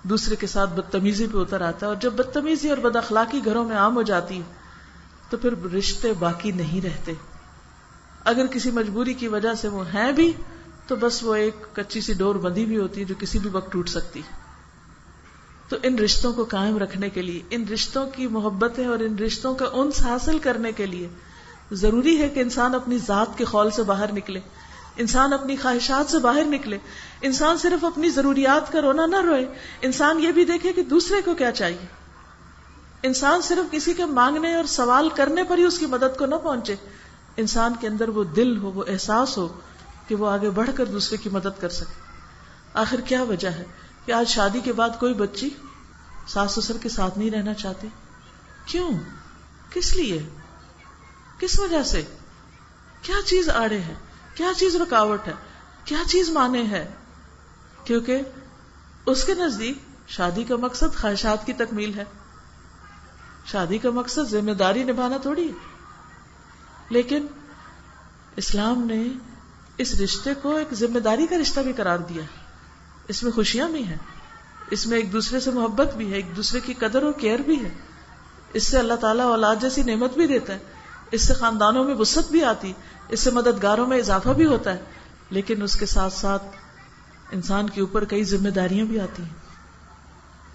دوسرے 0.03 0.37
کے 0.37 0.47
ساتھ 0.47 0.71
بدتمیزی 0.71 1.27
پہ 1.33 1.39
اتر 1.39 1.61
آتا 1.61 1.87
ہے 1.87 1.87
اور 1.87 1.97
جب 2.01 2.13
بدتمیزی 2.13 2.71
اور 2.71 2.79
بد 2.79 2.97
اخلاقی 2.97 3.41
گھروں 3.45 3.65
میں 3.65 3.77
عام 3.77 3.97
ہو 3.97 4.03
جاتی 4.03 4.37
ہے، 4.37 4.43
تو 5.31 5.37
پھر 5.37 5.73
رشتے 5.75 6.13
باقی 6.13 6.53
نہیں 6.53 6.81
رہتے۔ 6.81 7.13
اگر 8.25 8.47
کسی 8.47 8.71
مجبوری 8.71 9.15
کی 9.15 9.29
وجہ 9.29 9.55
سے 9.55 9.69
وہ 9.69 9.87
ہیں 9.95 10.13
بھی، 10.13 10.33
تو 10.87 10.97
بس 10.97 11.23
وہ 11.23 11.35
ایک 11.35 11.55
کچی 11.73 12.01
سی 12.01 12.13
ڈور 12.13 12.35
بندی 12.35 12.65
بھی 12.65 12.79
ہوتی 12.79 13.01
ہے 13.01 13.05
جو 13.05 13.15
کسی 13.19 13.39
بھی 13.39 13.51
وقت 13.51 13.73
ٹوٹ 13.73 13.89
سکتی۔ 13.89 14.23
تو 15.69 15.77
ان 15.83 15.99
رشتوں 15.99 16.33
کو 16.33 16.45
قائم 16.45 16.79
رکھنے 16.79 17.11
کے 17.11 17.23
لیے، 17.23 17.43
ان 17.51 17.69
رشتوں 17.69 18.11
کی 18.11 18.27
محبتیں 18.27 18.87
اور 18.87 18.99
ان 18.99 19.19
رشتوں 19.19 19.55
کا 19.55 19.65
انس 19.73 20.03
حاصل 20.03 20.39
کرنے 20.39 20.73
کے 20.73 20.87
لیے 20.87 21.09
ضروری 21.73 22.21
ہے 22.21 22.29
کہ 22.29 22.41
انسان 22.41 22.75
اپنی 22.75 22.99
ذات 22.99 23.39
کے 23.39 23.45
خول 23.45 23.71
سے 23.71 23.83
باہر 23.83 24.13
نکلے۔ 24.13 24.41
انسان 24.97 25.33
اپنی 25.33 25.57
خواہشات 25.57 26.11
سے 26.11 26.19
باہر 26.19 26.45
نکلے، 26.45 26.79
انسان 27.21 27.59
صرف 27.59 27.85
اپنی 27.85 28.11
ضروریات 28.11 28.73
کا 28.73 28.81
رونا 28.81 29.07
نہ 29.07 29.17
روئے، 29.17 29.47
انسان 29.81 30.21
یہ 30.21 30.33
بھی 30.33 30.45
دیکھے 30.45 30.73
کہ 30.73 30.83
دوسرے 30.83 31.23
کو 31.23 31.35
کیا 31.35 31.53
چاہیے؟ 31.53 31.87
انسان 33.03 33.43
صرف 33.43 33.73
کسی 33.73 33.95
کے 33.95 34.05
مانگنے 34.05 34.55
اور 34.55 34.65
سوال 34.65 35.09
کرنے 35.09 35.45
پر 35.45 35.59
ہی 35.59 35.65
اس 35.65 35.79
کی 35.79 35.87
مدد 35.87 36.19
کو 36.19 36.27
نہ 36.27 36.35
پہنچے، 36.35 36.75
انسان 37.37 37.73
کے 37.81 37.89
اندر 37.89 38.09
وہ 38.09 38.25
دل 38.25 38.57
ہو، 38.57 38.71
وہ 38.71 38.85
احساس 38.89 39.39
ہو 39.39 39.61
کہ 40.09 40.15
وہ 40.15 40.31
آگے 40.31 40.51
بڑھ 40.51 40.71
کر 40.75 40.85
دوسرے 40.85 41.19
کی 41.19 41.29
مدد 41.29 41.61
کر 41.61 41.69
سکے۔ 41.69 42.01
آخر 42.75 43.01
کیا 43.01 43.23
وجہ 43.23 43.49
ہے؟ 43.49 43.65
کہ 44.07 44.13
آج 44.13 44.29
شادی 44.29 44.61
کے 44.61 44.73
بعد 44.73 44.89
کوئی 45.01 45.15
بچی 45.15 45.51
ساس 46.29 46.53
سسر 46.53 46.77
کے 46.77 46.89
ساتھ 46.89 47.19
نہیں 47.19 47.31
رہنا 47.31 47.55
چاہتی؟ 47.55 47.89
کیوں؟ 48.67 48.91
کس 49.71 49.97
لیے؟ 49.97 50.29
کس 51.39 51.61
وجہ 51.61 51.83
سے؟ 51.83 52.03
کیا 53.03 53.17
چیز 53.27 53.49
آڑے 53.49 53.79
ہے 53.79 53.95
کیا 54.37 54.53
چیز 54.57 54.77
رکاوٹ 54.77 55.29
ہے؟ 55.29 55.33
کیا 55.85 55.99
چیز 56.09 56.31
مانے 56.31 56.63
ہے؟ 56.63 56.89
کیونکہ 57.85 58.21
اس 59.07 59.25
کے 59.25 59.35
نزدیک 59.35 59.79
شادی 60.09 60.45
کا 60.45 60.57
مقصد 60.57 60.97
خواہشات 60.97 61.47
کی 61.47 61.53
تکمیل 61.53 61.95
ہے۔ 61.95 62.05
شادی 63.47 63.79
کا 63.79 63.91
مقصد 63.91 64.31
ذمہ 64.31 64.53
داری 64.53 64.85
نبھانا 64.85 65.17
تھوڑی 65.17 65.49
ہے۔ 65.49 65.53
لیکن 66.91 67.27
اسلام 68.37 68.87
نے 68.87 69.09
اس 69.79 69.95
رشتے 69.95 70.35
کو 70.35 70.57
ایک 70.57 70.75
ذمہ 70.75 70.99
داری 70.99 71.27
کا 71.27 71.37
رشتہ 71.37 71.61
بھی 71.61 71.73
قرار 71.73 71.99
دیا۔ 71.99 72.23
ہے 72.23 72.45
اس 73.09 73.23
میں 73.23 73.33
خوشیاں 73.33 73.69
بھی 73.69 73.85
ہیں۔ 73.85 73.99
اس 74.71 74.87
میں 74.87 74.99
ایک 74.99 75.13
دوسرے 75.13 75.41
سے 75.41 75.51
محبت 75.51 75.95
بھی 75.95 76.11
ہے۔ 76.11 76.17
ایک 76.17 76.37
دوسرے 76.37 76.61
کی 76.61 76.75
قدر 76.75 77.03
اور 77.03 77.13
کیئر 77.13 77.39
بھی 77.39 77.65
ہے۔ 77.65 77.71
اس 78.53 78.67
سے 78.67 78.79
اللہ 78.79 78.95
تعالیٰ 78.95 79.25
اولاد 79.25 79.57
جیسی 79.61 79.83
نعمت 79.83 80.15
بھی 80.15 80.27
دیتا 80.27 80.55
ہے۔ 80.55 80.59
اس 81.17 81.23
سے 81.23 81.35
خاندانوں 81.35 81.85
میں 81.85 81.95
وسط 81.95 82.31
بھی 82.31 82.45
آتی، 82.45 82.73
اس 83.09 83.21
سے 83.21 83.31
مددگاروں 83.31 83.87
میں 83.87 83.99
اضافہ 83.99 84.29
بھی 84.29 84.47
ہوتا 84.47 84.75
ہے، 84.75 84.81
لیکن 85.31 85.63
اس 85.63 85.77
کے 85.77 85.87
ساتھ 85.87 86.13
ساتھ 86.13 86.43
انسان 87.33 87.71
کے 87.71 87.81
اوپر 87.81 88.05
کئی 88.05 88.25
ذمہ 88.25 88.49
داریاں 88.49 88.87
بھی 88.87 89.01
آتی 89.01 89.23
ہیں۔ 89.23 89.35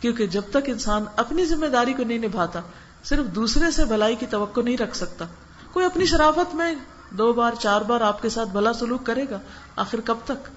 کیونکہ 0.02 0.28
جب 0.28 0.41
تک 0.50 0.69
انسان 0.69 1.06
اپنی 1.15 1.45
ذمہ 1.45 1.65
داری 1.65 1.93
کو 1.93 2.04
نہیں 2.04 2.17
نبھاتا، 2.17 2.60
صرف 3.04 3.26
دوسرے 3.36 3.71
سے 3.71 3.86
بھلائی 3.86 4.15
کی 4.15 4.26
توقع 4.26 4.62
نہیں 4.62 4.78
رکھ 4.78 4.97
سکتا۔ 4.97 5.26
کوئی 5.71 5.86
اپنی 5.86 6.06
شرافت 6.06 6.56
میں 6.56 6.76
دو 7.12 7.34
بار، 7.34 7.52
چار 7.60 7.82
بار 7.82 8.02
آپ 8.02 8.21
کے 8.21 8.30
ساتھ 8.30 8.50
بھلا 8.50 8.74
سلوک 8.74 9.06
کرے 9.06 9.26
گا، 9.30 9.39
آخر 9.76 10.00
کب 10.06 10.17
تک؟ 10.26 10.50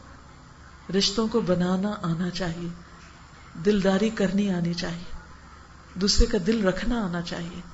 رشتوں 0.96 1.28
کو 1.28 1.40
بنانا 1.40 1.94
آنا 2.02 2.30
چاہیے، 2.30 2.68
دلداری 3.64 4.10
کرنی 4.10 4.50
آنی 4.50 4.74
چاہیے، 4.74 5.16
دوسرے 5.94 6.26
کا 6.26 6.38
دل 6.46 6.68
رکھنا 6.68 7.04
آنا 7.04 7.22
چاہیے۔ 7.22 7.73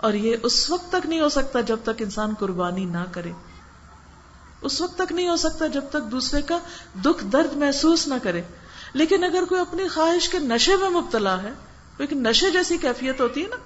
اور 0.00 0.12
یہ 0.12 0.36
اس 0.42 0.70
وقت 0.70 0.92
تک 0.92 1.06
نہیں 1.06 1.20
ہو 1.20 1.28
سکتا 1.28 1.60
جب 1.60 1.76
تک 1.82 1.90
انسان 1.98 2.34
قربانی 2.38 2.84
نہ 2.84 3.04
کرے۔ 3.12 3.32
اس 4.62 4.80
وقت 4.80 4.98
تک 4.98 5.12
نہیں 5.12 5.28
ہو 5.28 5.36
سکتا 5.36 5.66
جب 5.66 5.84
تک 5.90 6.10
دوسرے 6.10 6.42
کا 6.42 6.58
دکھ 7.04 7.24
درد 7.24 7.56
محسوس 7.56 8.08
نہ 8.08 8.14
کرے۔ 8.22 8.42
لیکن 8.92 9.24
اگر 9.24 9.44
کوئی 9.48 9.60
اپنی 9.60 9.88
خواہش 9.88 10.28
کے 10.28 10.38
نشے 10.38 10.76
میں 10.76 10.88
مبتلا 10.88 11.42
ہے 11.42 11.50
ایک 11.98 12.12
نشے 12.12 12.50
جیسی 12.50 12.76
کیفیت 12.76 13.20
ہوتی 13.20 13.42
ہے 13.42 13.48
نا، 13.48 13.56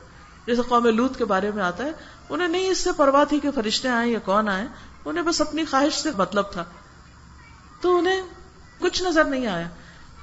جیسے 0.46 0.62
قوم 0.68 0.86
لوت 0.86 1.18
کے 1.18 1.24
بارے 1.24 1.50
میں 1.50 1.62
آتا 1.62 1.84
ہے، 1.84 1.92
انہیں 2.28 2.48
نہیں 2.48 2.70
اس 2.70 2.78
سے 2.78 2.92
پرواہ 2.92 3.24
تھی 3.24 3.40
کہ 3.40 3.50
فرشتے 3.54 3.88
آئیں 3.88 4.12
یا 4.12 4.18
کون 4.18 4.48
آئے 4.48 4.66
انہیں 5.04 5.24
بس 5.24 5.40
اپنی 5.40 5.64
خواہش 5.64 5.94
سے 5.94 6.10
مطلب 6.16 6.52
تھا۔ 6.52 6.64
تو 7.80 7.98
انہیں 7.98 8.22
کچھ 8.78 9.02
نظر 9.02 9.24
نہیں 9.24 9.46
آیا 9.46 9.68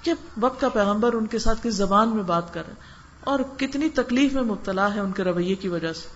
کہ 0.01 0.13
وقت 0.37 0.61
کا 0.61 0.69
پیغمبر 0.69 1.13
ان 1.13 1.25
کے 1.25 1.39
ساتھ 1.39 1.59
کس 1.63 1.73
زبان 1.73 2.09
میں 2.09 2.23
بات 2.23 2.53
کر 2.53 2.67
رہے 2.67 2.73
اور 3.23 3.39
کتنی 3.57 3.89
تکلیف 3.89 4.33
میں 4.33 4.43
مبتلا 4.43 4.93
ہے 4.93 4.99
ان 4.99 5.11
کے 5.11 5.23
رویے 5.23 5.55
کی 5.55 5.67
وجہ 5.67 5.93
سے۔ 5.93 6.07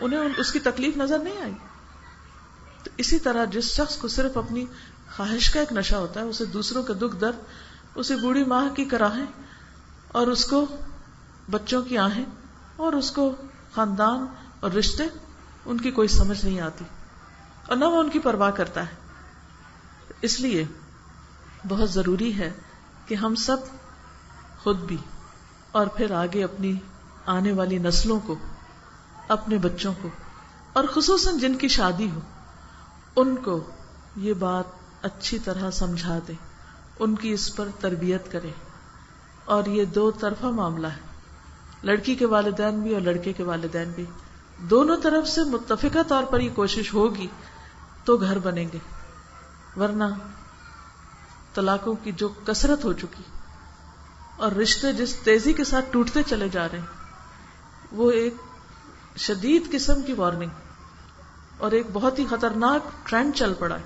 انہیں 0.00 0.20
اس 0.36 0.52
کی 0.52 0.58
تکلیف 0.58 0.96
نظر 0.96 1.18
نہیں 1.18 1.42
آئی۔ 1.42 1.54
تو 2.84 2.90
اسی 2.96 3.18
طرح 3.18 3.44
جس 3.44 3.64
شخص 3.64 3.96
کو 3.96 4.08
صرف 4.08 4.36
اپنی 4.36 4.64
خواہش 5.16 5.50
کا 5.50 5.60
ایک 5.60 5.72
نشہ 5.72 5.96
ہوتا 5.96 6.20
ہے، 6.20 6.24
اسے 6.24 6.44
دوسروں 6.44 6.82
کا 6.82 6.94
دکھ 7.00 7.16
درد، 7.16 7.36
اسے 7.94 8.16
بوڑھی 8.16 8.44
ماہ 8.44 8.74
کی 8.74 8.84
کراہیں 8.84 9.26
اور 10.08 10.26
اس 10.26 10.44
کو 10.44 10.66
بچوں 11.50 11.82
کی 11.82 11.98
آہیں 11.98 12.24
اور 12.76 12.92
اس 12.92 13.10
کو 13.10 13.32
خاندان 13.74 14.26
اور 14.60 14.70
رشتے، 14.70 15.04
ان 15.66 15.80
کی 15.80 15.90
کوئی 15.90 16.08
سمجھ 16.08 16.44
نہیں 16.44 16.60
آتی 16.60 16.84
اور 17.66 17.76
نہ 17.76 17.84
وہ 17.84 18.00
ان 18.00 18.08
کی 18.08 18.18
پرواہ 18.18 18.50
کرتا 18.50 18.86
ہے۔ 18.86 18.94
اس 20.22 20.40
لیے 20.40 20.64
بہت 21.68 21.90
ضروری 21.90 22.38
ہے 22.38 22.52
کہ 23.06 23.14
ہم 23.14 23.34
سب 23.34 23.56
خود 24.58 24.78
بھی 24.80 24.96
اور 25.72 25.86
پھر 25.86 26.10
آگے 26.10 26.44
اپنی 26.44 26.72
آنے 27.26 27.52
والی 27.52 27.78
نسلوں 27.78 28.20
کو، 28.20 28.34
اپنے 29.28 29.58
بچوں 29.58 29.92
کو، 30.02 30.08
اور 30.72 30.84
خصوصاً 30.94 31.38
جن 31.38 31.54
کی 31.54 31.68
شادی 31.68 32.10
ہو، 32.10 32.20
ان 33.16 33.36
کو 33.36 33.64
یہ 34.16 34.32
بات 34.32 34.64
اچھی 35.02 35.38
طرح 35.38 35.70
سمجھا 35.70 36.18
دے، 36.28 36.32
ان 36.98 37.14
کی 37.14 37.32
اس 37.32 37.56
پر 37.56 37.68
تربیت 37.80 38.32
کرے۔ 38.32 38.50
اور 39.44 39.64
یہ 39.64 39.84
دو 39.84 40.10
طرفہ 40.10 40.46
معاملہ 40.46 40.86
ہے، 40.86 41.00
لڑکی 41.82 42.14
کے 42.14 42.26
والدین 42.26 42.80
بھی 42.80 42.94
اور 42.94 43.00
لڑکے 43.00 43.32
کے 43.32 43.42
والدین 43.42 43.90
بھی۔ 43.90 44.04
دونوں 44.58 44.96
طرف 45.02 45.28
سے 45.28 45.44
متفقہ 45.44 46.02
طور 46.08 46.24
پر 46.24 46.40
یہ 46.40 46.50
کوشش 46.54 46.94
ہوگی 46.94 47.26
تو 48.04 48.16
گھر 48.16 48.38
بنیں 48.38 48.66
گے، 48.72 48.78
ورنہ 49.76 50.04
طلاقوں 51.54 51.94
کی 52.02 52.12
جو 52.12 52.28
کثرت 52.28 52.84
ہو 52.84 52.92
چکی۔ 52.92 53.22
اور 54.36 54.52
رشتے 54.52 54.92
جس 54.92 55.16
تیزی 55.16 55.52
کے 55.52 55.64
ساتھ 55.64 55.84
ٹوٹتے 55.90 56.22
چلے 56.22 56.48
جا 56.48 56.68
رہے 56.68 56.78
ہیں، 56.78 56.86
وہ 57.92 58.10
ایک 58.10 58.34
شدید 59.16 59.72
قسم 59.72 60.02
کی 60.02 60.12
وارننگ 60.12 60.50
اور 61.58 61.72
ایک 61.72 61.86
بہت 61.92 62.18
ہی 62.18 62.26
خطرناک 62.30 63.08
ٹرینڈ 63.08 63.34
چل 63.34 63.54
پڑا 63.54 63.78
ہے۔ 63.78 63.82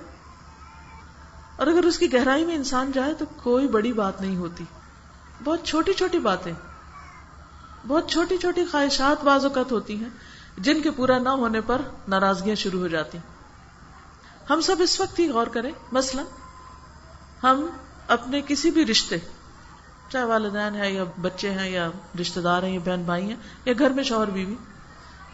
اور 1.57 1.67
اگر 1.67 1.83
اس 1.83 1.97
کی 1.97 2.13
گہرائی 2.13 2.45
میں 2.45 2.55
انسان 2.55 2.91
جائے 2.91 3.13
تو 3.13 3.25
کوئی 3.43 3.67
بڑی 3.67 3.93
بات 3.93 4.21
نہیں 4.21 4.37
ہوتی۔ 4.37 4.63
بہت 5.43 5.63
چھوٹی 5.63 5.93
چھوٹی 5.93 6.19
باتیں، 6.19 6.53
بہت 7.87 8.11
چھوٹی 8.11 8.37
چھوٹی 8.37 8.65
خواہشات 8.65 9.23
بعض 9.23 9.45
اوقات 9.45 9.71
ہوتی 9.71 9.95
ہیں 9.95 10.09
جن 10.57 10.81
کے 10.81 10.91
پورا 10.91 11.17
نہ 11.17 11.29
ہونے 11.29 11.61
پر 11.61 11.81
ناراضگیاں 12.07 12.55
شروع 12.55 12.79
ہو 12.79 12.87
جاتی۔ 12.87 13.17
ہم 14.49 14.61
سب 14.61 14.75
اس 14.79 14.99
وقت 14.99 15.19
ہی 15.19 15.29
غور 15.29 15.47
کریں، 15.47 15.71
مثلا 15.91 16.23
ہم 17.43 17.67
اپنے 18.07 18.41
کسی 18.41 18.71
بھی 18.71 18.85
رشتے 18.85 19.17
چاہے 20.11 20.23
والدین 20.23 20.75
ہیں 20.75 20.89
یا 20.89 21.03
بچے 21.21 21.51
ہیں 21.51 21.69
یا 21.69 21.89
رشتے 22.21 22.41
دار 22.41 22.63
ہیں 22.63 22.73
یا 22.73 22.79
بہن 22.85 23.03
بھائی 23.03 23.29
ہیں 23.29 23.35
یا 23.65 23.73
گھر 23.79 23.89
میں 23.89 24.03
شوہر 24.03 24.27
بیوی، 24.27 24.55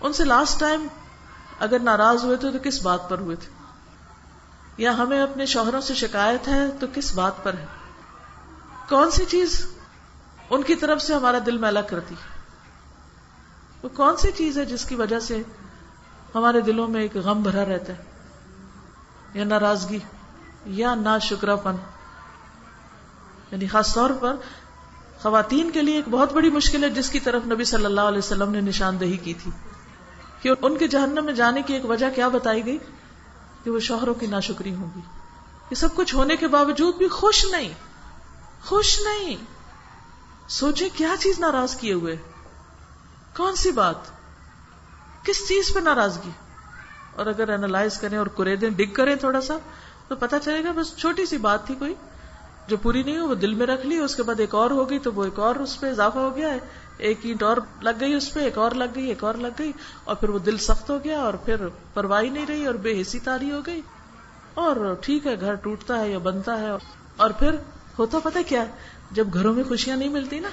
ان 0.01 0.13
سے 0.13 0.23
لاسٹ 0.23 0.59
ٹائم 0.59 0.87
اگر 1.59 1.79
ناراض 1.79 2.23
ہوئے 2.23 2.37
تھے 2.37 2.51
تو 2.51 2.57
کس 2.63 2.81
بات 2.81 3.09
پر 3.09 3.19
ہوئے 3.19 3.35
تھے؟ 3.35 3.49
یا 4.77 4.97
ہمیں 4.97 5.21
اپنے 5.21 5.45
شوہروں 5.45 5.81
سے 5.81 5.93
شکایت 5.93 6.47
ہے 6.47 6.67
تو 6.79 6.87
کس 6.93 7.15
بات 7.15 7.43
پر 7.43 7.53
ہے؟ 7.53 7.65
کون 8.89 9.11
سی 9.11 9.25
چیز 9.25 9.67
ان 10.49 10.63
کی 10.63 10.75
طرف 10.75 11.01
سے 11.01 11.13
ہمارا 11.13 11.37
دل 11.45 11.57
میلا 11.57 11.81
کرتی؟ 11.81 12.15
وہ 13.83 13.89
کون 13.89 14.17
سی 14.17 14.31
چیز 14.31 14.57
ہے 14.57 14.65
جس 14.65 14.85
کی 14.85 14.95
وجہ 14.95 15.19
سے 15.19 15.43
ہمارے 16.35 16.61
دلوں 16.61 16.87
میں 16.87 17.01
ایک 17.01 17.17
غم 17.17 17.41
بھرا 17.41 17.65
رہتا 17.65 17.93
ہے؟ 17.93 18.03
یا 19.33 19.43
ناراضگی، 19.43 19.99
یا 20.65 20.95
نا 20.95 21.17
شکرا 21.17 21.55
پن؟ 21.55 21.75
یعنی 23.51 23.67
خاص 23.67 23.93
طور 23.93 24.09
پر 24.19 24.35
خواتین 25.23 25.71
کے 25.71 25.81
لیے 25.81 25.95
ایک 25.95 26.09
بہت 26.09 26.33
بڑی 26.33 26.49
مشکل 26.49 26.83
ہے 26.83 26.89
جس 26.89 27.09
کی 27.09 27.19
طرف 27.19 27.41
نبی 27.45 27.63
صلی 27.63 27.85
اللہ 27.85 28.01
علیہ 28.01 28.17
وسلم 28.17 28.51
نے 28.51 28.61
نشاندہی 28.61 29.17
کی 29.17 29.33
تھی۔ 29.33 29.51
کہ 30.41 30.51
ان 30.61 30.77
کے 30.77 30.87
جہنم 30.87 31.25
میں 31.25 31.33
جانے 31.33 31.61
کی 31.61 31.73
ایک 31.73 31.85
وجہ 31.85 32.05
کیا 32.15 32.27
بتائی 32.27 32.65
گئی؟ 32.65 32.77
کہ 33.63 33.71
وہ 33.71 33.79
شوہروں 33.79 34.13
کی 34.13 34.27
ناشکری 34.27 34.75
ہوگی 34.75 34.99
یہ 35.69 35.75
سب 35.75 35.95
کچھ 35.95 36.15
ہونے 36.15 36.35
کے 36.35 36.47
باوجود 36.47 36.95
بھی 36.95 37.07
خوش 37.07 37.45
نہیں۔ 37.45 37.73
خوش 38.65 39.01
نہیں۔ 39.01 39.35
سوچے 40.47 40.89
کیا 40.89 41.15
چیز 41.19 41.39
ناراض 41.39 41.75
کیے 41.75 41.93
ہوئے۔ 41.93 42.15
کون 43.37 43.55
سی 43.55 43.71
بات؟ 43.71 43.95
کس 45.25 45.47
چیز 45.47 45.73
پہ 45.73 45.79
ناراضگی؟ 45.79 46.31
اور 47.15 47.25
اگر 47.25 47.49
اینالائز 47.49 47.97
کریں 47.97 48.17
اور 48.17 48.27
کرے 48.27 48.55
دیں 48.55 48.69
ڈگ 48.69 48.93
کریں 48.93 49.15
تھوڑا 49.15 49.41
سا، 49.41 49.57
تو 50.07 50.15
پتا 50.15 50.39
چلے 50.39 50.63
گا 50.63 50.71
بس 50.71 50.97
چھوٹی 50.97 51.25
سی 51.25 51.37
بات 51.37 51.67
تھی 51.67 51.75
کوئی۔ 51.75 51.93
جو 52.67 52.77
پوری 52.77 53.03
نہیں 53.03 53.17
ہو 53.17 53.27
وہ 53.27 53.35
دل 53.35 53.53
میں 53.53 53.67
رکھ 53.67 53.85
لی، 53.85 53.97
اس 53.97 54.15
کے 54.15 54.23
بعد 54.23 54.39
ایک 54.39 54.55
اور 54.55 54.71
ہو 54.71 54.89
گئی، 54.89 54.99
تو 54.99 55.13
وہ 55.13 55.23
ایک 55.23 55.39
اور 55.39 55.55
اس 55.55 55.79
پہ 55.79 55.89
اضافہ 55.89 56.19
ہو 56.19 56.35
گیا 56.35 56.49
ہے 56.49 56.59
ایک 56.97 57.19
اینٹ 57.23 57.43
اور 57.43 57.57
لگ 57.81 57.89
گئی 57.99 58.13
اس 58.13 58.33
پہ، 58.33 58.39
ایک 58.39 58.57
اور 58.57 58.71
لگ 58.71 58.95
گئی، 58.95 59.07
ایک 59.07 59.23
اور 59.23 59.33
لگ 59.33 59.59
گئی، 59.59 59.71
اور 60.03 60.15
پھر 60.15 60.29
وہ 60.29 60.39
دل 60.39 60.57
سخت 60.57 60.89
ہو 60.89 61.03
گیا، 61.03 61.19
اور 61.21 61.33
پھر 61.33 61.55
پرواہی 61.93 62.29
نہیں 62.29 62.45
رہی، 62.45 62.65
اور 62.65 62.75
بے 62.75 63.01
حسی 63.01 63.19
تاری 63.19 63.51
ہو 63.51 63.61
گئی، 63.65 63.81
اور 64.53 64.95
ٹھیک 65.01 65.27
ہے، 65.27 65.39
گھر 65.39 65.55
ٹوٹتا 65.55 65.99
ہے 65.99 66.09
یا 66.09 66.17
بنتا 66.17 66.59
ہے، 66.59 66.69
اور 67.15 67.31
پھر 67.31 67.55
ہوتا 67.99 68.19
پتا 68.23 68.39
کیا، 68.47 68.63
جب 69.11 69.33
گھروں 69.33 69.53
میں 69.53 69.63
خوشیاں 69.63 69.97
نہیں 69.97 70.09
ملتی 70.09 70.39
نا، 70.39 70.49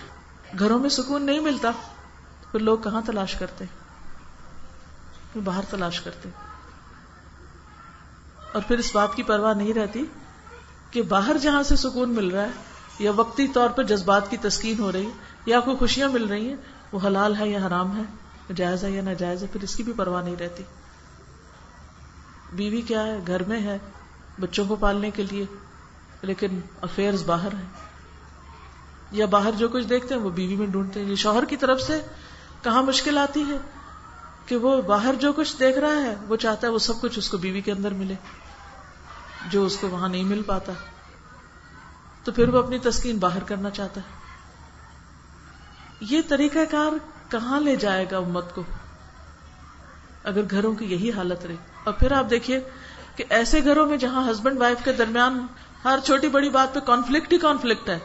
گھروں 0.59 0.79
میں 0.79 0.89
سکون 0.89 1.23
نہیں 1.23 1.41
ملتا، 1.41 1.71
پھر 2.53 2.61
لوگ 2.61 2.79
کہاں 2.79 3.03
تلاش 3.07 3.35
کرتے؟ 3.35 3.65
باہر 5.45 5.65
تلاش 5.71 6.01
کرتے۔ 6.01 6.29
اور 8.53 8.63
پھر 8.69 8.79
اس 8.79 8.95
بات 8.95 9.15
کی 9.15 9.23
پرواہ 9.23 9.55
نہیں 9.55 9.73
رہتی 9.73 10.05
کہ 10.91 11.03
باہر 11.03 11.39
جہاں 11.39 11.63
سے 11.63 11.77
سکون 11.77 12.11
مل 12.11 12.29
رہا 12.29 12.43
ہے 12.43 12.51
یا 12.99 13.13
وقتی 13.17 13.49
طور 13.49 13.71
پر 13.71 13.83
جذبات 13.83 14.31
کی 14.31 14.37
تسکین 14.37 14.79
ہو 14.79 14.93
رہی 14.93 15.05
ہے، 15.05 15.11
یا 15.47 15.61
کوئی 15.61 15.77
خوشیاں 15.77 16.09
مل 16.09 16.25
رہی 16.25 16.49
ہیں، 16.49 16.57
وہ 16.93 16.99
حلال 17.07 17.37
ہے 17.37 17.49
یا 17.49 17.67
حرام 17.67 17.97
ہے 17.97 18.03
جائز 18.57 18.85
ہے 18.85 18.91
یا 18.91 19.03
ناجائز 19.03 19.43
ہے، 19.43 19.49
پھر 19.53 19.63
اس 19.63 19.77
کی 19.77 19.83
بھی 19.83 19.93
پرواہ 19.97 20.23
نہیں 20.23 20.37
رہتی۔ 20.37 20.63
بیوی 22.53 22.81
کیا 22.81 23.07
ہے؟ 23.07 23.19
گھر 23.27 23.43
میں 23.43 23.61
ہے، 23.61 23.79
بچوں 24.41 24.65
کو 24.65 24.77
پالنے 24.77 25.11
کے 25.11 25.23
لیے، 25.31 25.45
لیکن 26.23 26.61
افیئرز 26.83 27.23
باہر 27.25 27.55
ہیں۔ 27.55 27.67
یا 29.13 29.27
باہر 29.27 29.51
جو 29.51 29.69
کچھ 29.69 29.87
دیکھتے 29.87 30.15
ہیں، 30.15 30.23
وہ 30.23 30.31
بیوی 30.31 30.57
میں 30.57 30.67
ڈھونڈتے 30.67 31.01
ہیں۔ 31.01 31.11
یہ 31.11 31.15
شوہر 31.15 31.45
کی 31.45 31.57
طرف 31.57 31.81
سے 31.81 32.01
کہاں 32.63 32.83
مشکل 32.83 33.19
آتی 33.19 33.45
ہے 33.49 33.57
کہ 34.47 34.57
وہ 34.57 34.83
باہر 34.83 35.15
جو 35.15 35.33
کچھ 35.33 35.57
دیکھ 35.61 35.79
رہا 35.79 36.03
ہے، 36.03 36.15
وہ 36.29 36.37
چاہتا 36.37 36.67
ہے 36.67 36.73
وہ 36.73 36.79
سب 36.79 37.01
کچھ 37.01 37.19
اس 37.19 37.31
کو 37.31 37.37
بیوی 37.37 37.61
کے 37.61 37.73
اندر 37.73 37.95
ملے۔ 37.95 38.15
جو 39.49 39.65
اس 39.65 39.77
کو 39.77 39.89
وہاں 39.89 40.09
نہیں 40.09 40.25
مل 40.25 40.43
پاتا، 40.47 40.73
تو 42.25 42.33
پھر 42.33 42.49
وہ 42.49 42.59
اپنی 42.59 42.79
تسکین 42.79 43.19
باہر 43.19 43.43
کرنا 43.43 43.71
چاہتا 43.71 44.01
ہے۔ 44.01 44.17
یہ 46.01 46.21
طریقہ 46.29 46.59
کار 46.71 46.93
کہاں 47.31 47.61
لے 47.61 47.77
جائے 47.77 48.07
گا 48.11 48.17
امت 48.17 48.55
کو؟ 48.55 48.63
اگر 50.25 50.41
گھروں 50.51 50.75
کی 50.75 50.85
یہی 50.85 51.13
حالت 51.13 51.47
رہی۔ 51.47 51.57
اور 51.85 51.95
پھر 51.95 52.13
آپ 52.13 52.31
دیکھیے 52.31 52.61
کہ 53.17 53.25
ایسے 53.29 53.65
گھروں 53.65 53.87
میں 53.87 53.97
جہاں 53.97 54.31
ہسبینڈ 54.31 54.59
وائف 54.59 54.85
کے 54.85 54.93
درمیان 54.93 55.47
ہر 55.85 55.99
چھوٹی 56.05 56.29
بڑی 56.29 56.49
بات 56.49 56.75
پہ 56.75 56.81
کانفلکٹ 56.81 57.33
ہی 57.33 57.39
کانفلکٹ 57.39 57.89
ہے، 57.89 57.99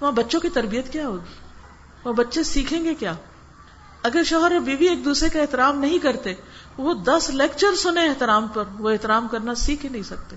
وہاں 0.00 0.12
بچوں 0.12 0.40
کی 0.40 0.48
تربیت 0.48 0.92
کیا 0.92 1.06
ہوگی؟ 1.06 1.32
وہ 2.04 2.12
بچے 2.12 2.42
سیکھیں 2.42 2.84
گے 2.84 2.94
کیا؟ 2.94 3.12
اگر 4.02 4.22
شوہر 4.24 4.52
اور 4.52 4.60
بیوی 4.60 4.88
ایک 4.88 5.04
دوسرے 5.04 5.28
کا 5.28 5.40
احترام 5.40 5.78
نہیں 5.80 5.98
کرتے، 5.98 6.34
وہ 6.78 6.94
دس 6.94 7.30
لیکچر 7.30 7.74
سنے 7.74 8.06
احترام 8.08 8.46
پر، 8.48 8.64
وہ 8.78 8.90
احترام 8.90 9.28
کرنا 9.28 9.54
سیکھ 9.54 9.84
ہی 9.84 9.90
نہیں 9.90 10.02
سکتے۔ 10.02 10.36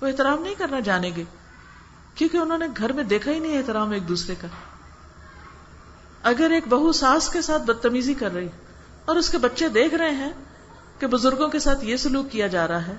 وہ 0.00 0.06
احترام 0.06 0.42
نہیں 0.42 0.54
کرنا 0.54 0.80
جانے 0.80 1.10
گے، 1.16 1.24
کیونکہ 2.14 2.36
انہوں 2.36 2.58
نے 2.58 2.66
گھر 2.76 2.92
میں 2.92 3.04
دیکھا 3.04 3.30
ہی 3.30 3.38
نہیں 3.38 3.58
احترام 3.58 3.90
ایک 3.90 4.08
دوسرے 4.08 4.34
کا۔ 4.40 4.48
اگر 6.22 6.50
ایک 6.50 6.68
بہو 6.68 6.92
ساس 6.92 7.28
کے 7.28 7.42
ساتھ 7.42 7.62
بدتمیزی 7.62 8.14
کر 8.14 8.32
رہی، 8.32 8.48
اور 9.04 9.16
اس 9.16 9.30
کے 9.30 9.38
بچے 9.38 9.68
دیکھ 9.68 9.94
رہے 9.94 10.10
ہیں 10.10 10.32
کہ 10.98 11.06
بزرگوں 11.06 11.48
کے 11.48 11.58
ساتھ 11.58 11.84
یہ 11.84 11.96
سلوک 11.96 12.30
کیا 12.30 12.46
جا 12.46 12.68
رہا 12.68 12.86
ہے، 12.86 12.94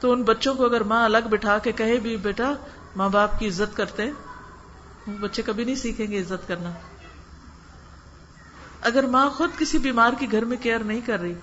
تو 0.00 0.12
ان 0.12 0.22
بچوں 0.22 0.54
کو 0.54 0.64
اگر 0.64 0.82
ماں 0.82 1.04
الگ 1.04 1.28
بٹھا 1.30 1.58
کے 1.58 1.72
کہے 1.72 1.96
بھی، 1.96 2.16
بیٹا، 2.16 2.52
ماں 2.96 3.08
باپ 3.08 3.38
کی 3.38 3.48
عزت 3.48 3.76
کرتے 3.76 4.10
بچے 5.20 5.42
کبھی 5.42 5.64
نہیں 5.64 5.74
سیکھیں 5.74 6.06
گے 6.06 6.20
عزت 6.20 6.48
کرنا۔ 6.48 6.70
اگر 8.82 9.06
ماں 9.06 9.30
خود 9.30 9.50
کسی 9.58 9.78
بیمار 9.78 10.12
کی 10.18 10.32
گھر 10.32 10.44
میں 10.44 10.56
کیئر 10.56 10.78
نہیں 10.78 11.00
کر 11.00 11.20
رہی، 11.20 11.34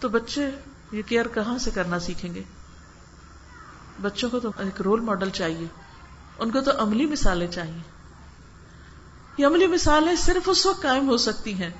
تو 0.00 0.08
بچے 0.08 0.50
یہ 0.92 1.02
کیئر 1.02 1.28
کہاں 1.28 1.58
سے 1.58 1.70
کرنا 1.70 1.98
سیکھیں 1.98 2.34
گے؟ 2.34 2.42
بچوں 4.02 4.30
کو 4.30 4.40
تو 4.40 4.50
ایک 4.58 4.80
رول 4.80 5.00
ماڈل 5.00 5.30
چاہیے۔ 5.30 5.66
ان 6.38 6.50
کو 6.50 6.60
تو 6.60 6.70
عملی 6.82 7.06
مثالیں 7.06 7.46
چاہیے۔ 7.46 7.82
یہ 9.38 9.46
عملی 9.46 9.66
مثالیں 9.66 10.16
صرف 10.16 10.42
اس 10.46 10.66
وقت 10.66 10.82
قائم 10.82 11.08
ہو 11.08 11.16
سکتی 11.16 11.54
ہیں 11.54 11.70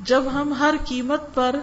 جب 0.00 0.22
ہم 0.34 0.52
ہر 0.52 0.74
قیمت 0.88 1.34
پر 1.34 1.56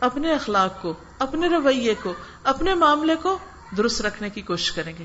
اپنے 0.00 0.34
اخلاق 0.34 0.82
کو، 0.82 0.94
اپنے 1.18 1.48
رویے 1.48 1.94
کو، 2.02 2.12
اپنے 2.44 2.74
معاملے 2.74 3.16
کو 3.16 3.38
درست 3.76 4.02
رکھنے 4.02 4.30
کی 4.30 4.42
کوشش 4.42 4.72
کریں 4.72 4.92
گے۔ 4.98 5.04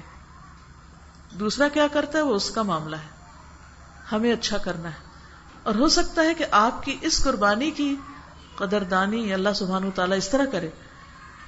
دوسرا 1.39 1.67
کیا 1.67 1.87
کرتا 1.87 2.17
ہے؟ 2.17 2.23
وہ 2.23 2.35
اس 2.35 2.51
کا 2.51 2.63
معاملہ 2.63 2.95
ہے۔ 2.95 3.07
ہمیں 4.11 4.33
اچھا 4.33 4.57
کرنا 4.57 4.89
ہے۔ 4.89 5.02
اور 5.63 5.75
ہو 5.75 5.87
سکتا 5.87 6.21
ہے 6.21 6.33
کہ 6.33 6.45
آپ 6.51 6.83
کی 6.83 6.97
اس 7.01 7.23
قربانی 7.23 7.71
کی 7.71 7.95
قدردانی 8.55 9.33
اللہ 9.33 9.49
سبحان 9.55 9.91
تعالیٰ 9.91 10.17
اس 10.17 10.29
طرح 10.29 10.45
کرے 10.45 10.69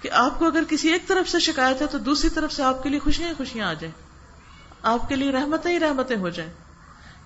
کہ 0.01 0.11
آپ 0.11 0.39
کو 0.39 0.45
اگر 0.45 0.63
کسی 0.69 0.89
ایک 0.89 1.07
طرف 1.07 1.29
سے 1.29 1.39
شکایت 1.39 1.81
ہے 1.81 1.87
تو 1.87 1.97
دوسری 1.97 2.29
طرف 2.29 2.53
سے 2.53 2.63
آپ 2.63 2.83
کے 2.83 2.89
لیے 2.89 2.99
خوشیاں 2.99 3.33
خوشیاں 3.37 3.67
آ 3.67 3.73
جائیں۔ 3.73 3.91
آپ 4.83 5.09
کے 5.09 5.15
لیے 5.15 5.31
رحمتیں 5.31 5.71
ہی 5.71 5.79
رحمتیں 5.79 6.17
ہو 6.17 6.29
جائیں۔ 6.29 6.53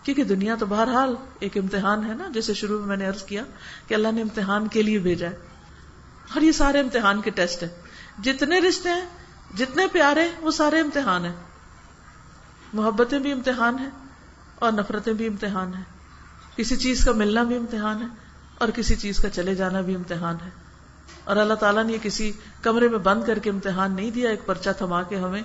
کیونکہ 0.04 0.24
دنیا 0.24 0.56
تو 0.56 0.66
بہرحال 0.66 1.16
ایک 1.40 1.58
امتحان 1.58 2.06
ہے 2.06 2.14
نا، 2.14 2.28
جیسے 2.34 2.54
شروع 2.54 2.80
میں 2.80 2.88
میں 2.88 2.98
نے 2.98 3.06
عرض 3.06 3.24
کیا 3.24 3.44
کہ 3.88 3.94
اللہ 3.94 4.08
نے 4.12 4.22
امتحان 4.22 4.68
کے 4.68 4.82
لیے 4.82 5.00
بھیجا 5.00 5.30
ہے۔ 5.30 5.36
اور 6.34 6.42
یہ 6.42 6.52
سارے 6.52 6.80
امتحان 6.80 7.22
کے 7.22 7.30
ٹیسٹ 7.30 7.64
ہیں۔ 7.64 7.70
جتنے 8.24 8.60
رشتے 8.60 8.90
ہیں، 8.90 9.06
جتنے 9.58 9.88
پیارے 9.88 10.22
ہیں، 10.22 10.32
وہ 10.42 10.52
سارے 10.52 10.80
امتحان 10.80 11.26
ہیں۔ 11.26 11.36
محبتیں 12.74 13.20
بھی 13.20 13.32
امتحان 13.32 13.80
ہیں 13.80 13.90
اور 14.56 14.72
نفرتیں 14.72 15.14
بھی 15.14 15.28
امتحان 15.28 15.74
ہیں۔ 15.74 15.99
کسی 16.60 16.76
چیز 16.76 17.06
کا 17.06 17.12
ملنا 17.12 17.44
بھی 17.44 17.56
امتحان 17.56 18.02
ہے 18.02 18.08
اور 18.58 18.70
کسی 18.70 18.96
چیز 18.96 19.18
کا 19.18 19.30
چلے 19.30 19.56
جانا 19.56 19.82
بھی 19.82 19.96
امتحان 19.96 20.36
ہے۔ 20.46 20.50
اور 21.24 21.36
اللہ 21.36 21.54
تعالیٰ 21.54 21.84
نے 21.84 21.94
یہ 21.94 21.98
کسی 22.02 22.32
کمرے 22.62 22.88
میں 22.88 22.98
بند 22.98 23.24
کر 23.24 23.40
کے 23.40 23.50
امتحان 23.50 23.96
نہیں 23.96 24.12
دیا، 24.12 24.30
ایک 24.30 24.46
پرچہ 24.46 24.70
تھما 24.78 25.04
کے 25.04 25.16
ہمیں۔ 25.16 25.42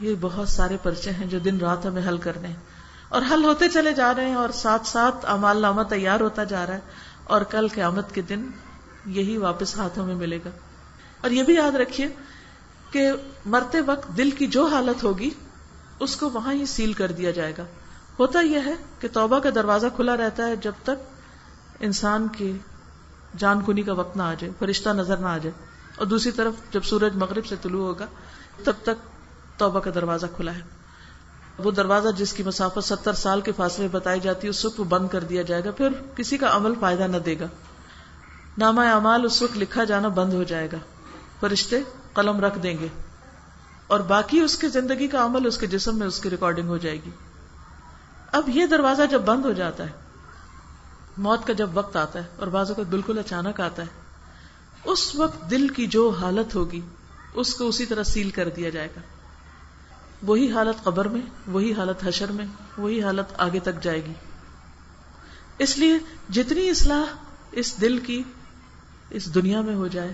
یہ 0.00 0.14
بہت 0.20 0.48
سارے 0.48 0.76
پرچے 0.82 1.10
ہیں 1.10 1.26
جو 1.26 1.38
دن 1.38 1.58
رات 1.58 1.86
ہمیں 1.86 2.02
حل 2.08 2.18
کرنے 2.18 2.48
ہیں۔ 2.48 2.56
اور 3.08 3.22
حل 3.30 3.44
ہوتے 3.44 3.68
چلے 3.68 3.92
جا 3.92 4.14
رہے 4.14 4.28
ہیں 4.28 4.34
اور 4.34 4.48
ساتھ 4.48 4.86
ساتھ 4.86 5.16
امال 5.22 5.56
نامہ 5.56 5.82
تیار 5.82 6.20
ہوتا 6.20 6.44
جا 6.44 6.66
رہا 6.66 6.74
ہے۔ 6.74 6.80
اور 7.24 7.42
کل 7.42 7.68
قیامت 7.68 8.14
کے 8.14 8.22
دن 8.22 8.46
یہی 9.06 9.36
واپس 9.36 9.76
ہاتھوں 9.76 10.06
میں 10.06 10.14
ملے 10.14 10.38
گا۔ 10.44 10.50
اور 11.20 11.30
یہ 11.30 11.42
بھی 11.42 11.54
یاد 11.54 11.72
رکھیے 11.72 12.08
کہ 12.90 13.10
مرتے 13.46 13.80
وقت 13.80 14.16
دل 14.16 14.30
کی 14.30 14.46
جو 14.46 14.66
حالت 14.66 15.04
ہوگی، 15.04 15.30
اس 16.00 16.16
کو 16.16 16.30
وہاں 16.30 16.52
ہی 16.52 16.66
سیل 16.66 16.92
کر 16.92 17.12
دیا 17.12 17.30
جائے 17.30 17.52
گا۔ 17.58 17.64
ہوتا 18.18 18.40
یہ 18.40 18.58
ہے 18.64 18.74
کہ 19.00 19.08
توبہ 19.12 19.38
کا 19.38 19.50
دروازہ 19.54 19.86
کھلا 19.96 20.16
رہتا 20.16 20.46
ہے 20.46 20.56
جب 20.56 20.72
تک 20.82 21.14
انسان 21.80 22.28
کی 22.28 22.58
جان 23.36 23.60
کنی 23.66 23.82
کا 23.82 23.92
وقت 23.92 24.16
نہ 24.16 24.22
آ 24.22 24.34
جائے، 24.34 24.52
فرشتہ 24.58 24.88
نظر 24.88 25.16
نہ 25.16 25.26
آ 25.26 25.38
جائے۔ 25.38 25.64
اور 25.96 26.06
دوسری 26.06 26.32
طرف 26.32 26.54
جب 26.72 26.82
سورج 26.82 27.16
مغرب 27.16 27.46
سے 27.46 27.56
طلوع 27.62 27.86
ہوگا، 27.86 28.06
تب 28.64 28.72
تک 28.82 29.10
توبہ 29.56 29.80
کا 29.80 29.90
دروازہ 29.94 30.26
کھلا 30.36 30.54
ہے۔ 30.54 30.60
وہ 31.58 31.70
دروازہ 31.70 32.08
جس 32.16 32.32
کی 32.32 32.42
مسافت 32.42 32.78
ستر 32.84 33.12
سال 33.12 33.40
کے 33.40 33.52
فاصلے 33.52 33.88
بتائی 33.88 34.20
جاتی 34.20 34.46
ہے، 34.46 34.50
اس 34.50 34.64
وقت 34.64 34.80
بند 34.80 35.08
کر 35.08 35.24
دیا 35.24 35.42
جائے 35.42 35.64
گا، 35.64 35.70
پھر 35.70 35.88
کسی 36.16 36.38
کا 36.38 36.56
عمل 36.56 36.72
فائدہ 36.80 37.02
نہ 37.02 37.16
دے 37.16 37.40
گا۔ 37.40 37.46
نامہ 38.58 38.80
اعمال، 38.80 39.24
اس 39.24 39.42
وقت 39.42 39.58
لکھا 39.58 39.84
جانا 39.84 40.08
بند 40.08 40.32
ہو 40.32 40.42
جائے 40.42 40.68
گا۔ 40.72 40.78
فرشتے 41.40 41.80
قلم 42.14 42.40
رکھ 42.40 42.58
دیں 42.58 42.78
گے۔ 42.78 42.88
اور 43.86 44.00
باقی 44.00 44.40
اس 44.40 44.58
کی 44.58 44.68
زندگی 44.68 45.08
کا 45.08 45.24
عمل، 45.24 45.46
اس 45.46 45.58
کے 45.58 45.66
جسم 45.66 45.98
میں 45.98 46.06
اس 46.06 46.20
کی 46.20 46.30
ریکارڈنگ 46.30 46.68
ہو 46.68 46.76
جائے 46.76 46.96
گی۔ 46.96 47.10
اب 48.34 48.48
یہ 48.48 48.66
دروازہ 48.66 49.02
جب 49.10 49.20
بند 49.20 49.44
ہو 49.44 49.52
جاتا 49.52 49.84
ہے، 49.84 49.92
موت 51.16 51.46
کا 51.46 51.52
جب 51.52 51.70
وقت 51.74 51.96
آتا 51.96 52.18
ہے 52.18 52.24
اور 52.36 52.46
بازو 52.46 52.74
کا 52.74 52.82
بالکل 52.90 53.18
اچانک 53.18 53.60
آتا 53.60 53.82
ہے، 53.82 53.86
اس 54.84 55.14
وقت 55.14 55.50
دل 55.50 55.68
کی 55.68 55.86
جو 55.86 56.08
حالت 56.08 56.54
ہوگی، 56.54 56.80
اس 57.34 57.54
کو 57.54 57.68
اسی 57.68 57.86
طرح 57.86 58.02
سیل 58.02 58.30
کر 58.30 58.48
دیا 58.48 58.70
جائے 58.70 58.88
گا۔ 58.96 59.00
وہی 60.22 60.50
حالت 60.50 60.84
قبر 60.84 61.08
میں، 61.08 61.20
وہی 61.46 61.72
حالت 61.72 62.04
حشر 62.06 62.32
میں، 62.32 62.46
وہی 62.78 63.02
حالت 63.02 63.32
آگے 63.38 63.60
تک 63.60 63.82
جائے 63.82 64.04
گی۔ 64.04 64.12
اس 65.58 65.78
لیے 65.78 65.98
جتنی 66.28 66.68
اصلاح 66.70 67.14
اس 67.52 67.80
دل 67.80 67.98
کی 67.98 68.22
اس 69.10 69.34
دنیا 69.34 69.60
میں 69.60 69.74
ہو 69.74 69.86
جائے، 69.86 70.12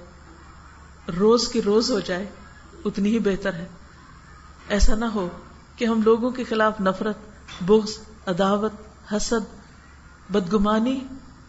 روز 1.19 1.49
کی 1.49 1.63
روز 1.63 1.91
ہو 1.91 2.01
جائے، 2.01 2.27
اتنی 2.85 3.09
ہی 3.09 3.19
بہتر 3.19 3.55
ہے۔ 3.55 3.67
ایسا 4.69 4.95
نہ 4.95 5.05
ہو 5.05 5.29
کہ 5.77 5.85
ہم 5.85 6.03
لوگوں 6.03 6.31
کے 6.31 6.45
خلاف 6.45 6.81
نفرت، 6.81 7.19
بغض 7.61 7.99
عداوت، 8.31 8.73
حسد، 9.13 9.55
بدگمانی 10.33 11.01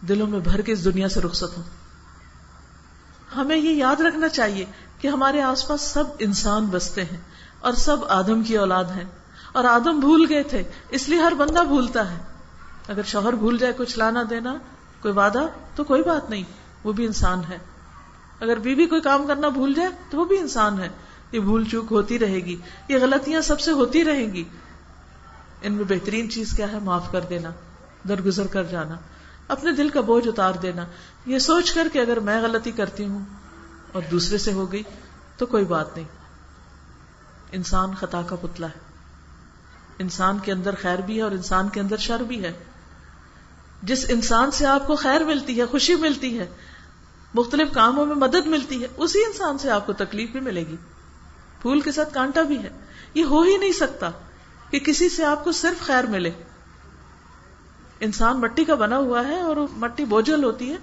دلوں 0.07 0.27
میں 0.27 0.39
بھر 0.39 0.61
کے 0.61 0.71
اس 0.71 0.85
دنیا 0.85 1.09
سے 1.09 1.21
رخصت 1.21 1.57
ہوں۔ 1.57 1.63
ہمیں 3.35 3.57
یہ 3.57 3.69
یاد 3.69 4.01
رکھنا 4.01 4.29
چاہیے 4.29 4.65
کہ 4.99 5.07
ہمارے 5.07 5.41
آس 5.41 5.67
پاس 5.67 5.81
سب 5.81 6.03
انسان 6.19 6.65
بستے 6.65 7.03
ہیں 7.03 7.17
اور 7.59 7.73
سب 7.73 7.97
آدم 8.05 8.43
کی 8.43 8.57
اولاد 8.57 8.83
ہیں۔ 8.83 9.03
اور 9.51 9.63
آدم 9.63 9.99
بھول 9.99 10.25
گئے 10.29 10.43
تھے، 10.43 10.63
اس 10.89 11.09
لیے 11.09 11.19
ہر 11.19 11.33
بندہ 11.33 11.63
بھولتا 11.63 12.11
ہے۔ 12.11 12.17
اگر 12.87 13.03
شوہر 13.03 13.33
بھول 13.33 13.57
جائے 13.57 13.73
کچھ 13.77 13.97
لانا 13.97 14.23
دینا، 14.29 14.55
کوئی 15.01 15.13
وعدہ، 15.13 15.47
تو 15.75 15.83
کوئی 15.83 16.03
بات 16.03 16.29
نہیں، 16.29 16.43
وہ 16.83 16.93
بھی 16.93 17.05
انسان 17.05 17.41
ہے۔ 17.49 17.57
اگر 18.39 18.59
بیوی 18.59 18.75
بی 18.75 18.85
کوئی 18.85 19.01
کام 19.01 19.27
کرنا 19.27 19.49
بھول 19.49 19.73
جائے، 19.73 19.89
تو 20.09 20.17
وہ 20.17 20.25
بھی 20.25 20.37
انسان 20.37 20.79
ہے۔ 20.79 20.89
یہ 21.31 21.39
بھول 21.39 21.65
چوک 21.65 21.85
ہوتی 21.91 22.19
رہے 22.19 22.35
گی، 22.35 22.55
یہ 22.87 22.97
غلطیاں 23.01 23.41
سب 23.41 23.59
سے 23.59 23.71
ہوتی 23.71 24.03
رہیں 24.03 24.33
گی۔ 24.33 24.43
ان 25.61 25.73
میں 25.73 25.83
بہترین 25.83 26.29
چیز 26.29 26.53
کیا 26.53 26.71
ہے؟ 26.71 26.79
معاف 26.79 27.11
کر 27.11 27.21
دینا، 27.21 27.49
درگزر 28.07 28.47
کر 28.47 28.63
جانا، 28.63 28.95
اپنے 29.47 29.71
دل 29.71 29.89
کا 29.89 30.01
بوجھ 30.01 30.27
اتار 30.27 30.53
دینا۔ 30.53 30.85
یہ 31.25 31.39
سوچ 31.39 31.73
کر 31.73 31.87
کہ 31.93 31.99
اگر 31.99 32.19
میں 32.19 32.41
غلطی 32.41 32.71
کرتی 32.71 33.05
ہوں 33.05 33.25
اور 33.91 34.01
دوسرے 34.11 34.37
سے 34.37 34.53
ہو 34.53 34.71
گئی 34.71 34.83
تو 35.37 35.45
کوئی 35.45 35.65
بات 35.65 35.95
نہیں۔ 35.95 36.07
انسان 37.51 37.95
خطا 37.95 38.21
کا 38.21 38.35
پتلا 38.35 38.67
ہے۔ 38.67 38.79
انسان 39.99 40.39
کے 40.39 40.51
اندر 40.51 40.75
خیر 40.81 40.99
بھی 40.99 41.17
ہے 41.17 41.21
اور 41.21 41.31
انسان 41.31 41.69
کے 41.69 41.79
اندر 41.79 41.97
شر 41.97 42.19
بھی 42.19 42.43
ہے۔ 42.43 42.53
جس 43.83 44.05
انسان 44.09 44.51
سے 44.51 44.65
آپ 44.65 44.87
کو 44.87 44.95
خیر 44.95 45.23
ملتی 45.23 45.59
ہے، 45.59 45.65
خوشی 45.65 45.95
ملتی 45.95 46.39
ہے، 46.39 46.47
مختلف 47.33 47.73
کاموں 47.73 48.05
میں 48.05 48.15
مدد 48.15 48.47
ملتی 48.47 48.81
ہے، 48.81 48.87
اسی 48.97 49.19
انسان 49.19 49.57
سے 49.57 49.71
آپ 49.71 49.85
کو 49.85 49.93
تکلیف 49.93 50.31
بھی 50.31 50.39
ملے 50.39 50.67
گی۔ 50.67 50.75
پھول 51.61 51.81
کے 51.81 51.91
ساتھ 51.91 52.13
کانٹا 52.13 52.41
بھی 52.41 52.57
ہے۔ 52.57 52.69
یہ 53.13 53.23
ہو 53.23 53.41
ہی 53.41 53.57
نہیں 53.57 53.71
سکتا۔ 53.71 54.11
کہ 54.71 54.79
کسی 54.79 55.09
سے 55.09 55.25
آپ 55.25 55.43
کو 55.43 55.51
صرف 55.51 55.85
خیر 55.85 56.03
ملے۔ 56.03 56.31
انسان 57.99 58.41
مٹی 58.41 58.65
کا 58.65 58.75
بنا 58.75 58.97
ہوا 58.97 59.27
ہے 59.27 59.41
اور 59.41 59.57
مٹی 59.71 60.05
بوجھل 60.05 60.43
ہوتی 60.43 60.71
ہے۔ 60.71 60.77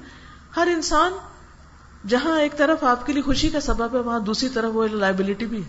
ہر 0.57 0.69
انسان 0.73 1.13
جہاں 2.09 2.41
ایک 2.41 2.59
طرف 2.59 2.85
آپ 2.85 3.07
کے 3.07 3.13
لیے 3.13 3.23
خوشی 3.23 3.49
کا 3.49 3.61
سبب 3.61 3.95
ہے، 3.95 4.01
وہاں 4.01 4.21
دوسری 4.21 4.49
طرف 4.49 4.71
وہ 4.75 4.87
لائبلٹی 4.87 5.47
بھی 5.47 5.65
ہے۔ 5.65 5.69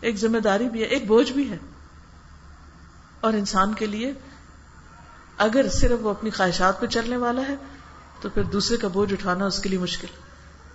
ایک 0.00 0.16
ذمہ 0.16 0.38
داری 0.38 0.68
بھی 0.68 0.80
ہے، 0.80 0.84
ایک 0.84 1.06
بوجھ 1.06 1.32
بھی 1.32 1.50
ہے۔ 1.50 1.58
اور 3.20 3.32
انسان 3.32 3.74
کے 3.74 3.86
لیے 3.86 4.12
اگر 5.38 5.68
صرف 5.68 5.98
وہ 6.00 6.10
اپنی 6.10 6.30
خواہشات 6.30 6.80
پہ 6.80 6.86
چلنے 6.86 7.16
والا 7.16 7.42
ہے، 7.48 7.56
تو 8.20 8.28
پھر 8.28 8.42
دوسرے 8.42 8.76
کا 8.76 8.88
بوجھ 8.88 9.12
اٹھانا 9.12 9.46
اس 9.46 9.58
کے 9.58 9.68
لیے 9.68 9.78
مشکل۔ 9.78 10.08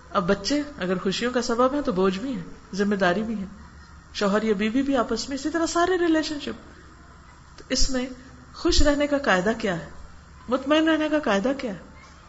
اب 0.10 0.30
بچے 0.30 0.62
اگر 0.78 0.98
خوشیوں 0.98 1.32
کا 1.32 1.42
سبب 1.42 1.74
ہے 1.74 1.82
تو 1.82 1.92
بوجھ 1.92 2.20
بھی 2.20 2.36
ہے 2.36 2.42
ذمہ 2.74 2.96
داری 2.96 3.24
بھی 3.24 3.40
ہے 3.40 3.46
شوہر 4.16 4.44
یا 4.44 4.54
بیوی 4.54 4.82
بھی 4.82 4.98
آپس 4.98 5.30
میں 5.30 5.38
اسی 5.38 5.50
طرح 5.50 5.66
سارے 5.66 5.98
ریلیشن 5.98 6.40
شپ۔ 6.40 6.70
تو 7.58 7.64
اس 7.70 7.90
میں 7.90 8.06
خوش 8.54 8.82
رہنے 8.82 9.08
کا 9.08 9.18
قاعدہ 9.18 9.52
کیا 9.58 9.80
ہے؟ 9.80 9.90
مطمئن 10.48 10.90
رہنے 10.90 11.10
کا 11.10 11.20
قاعدہ 11.20 11.52
کیا 11.58 11.74
ہے؟ 11.74 11.78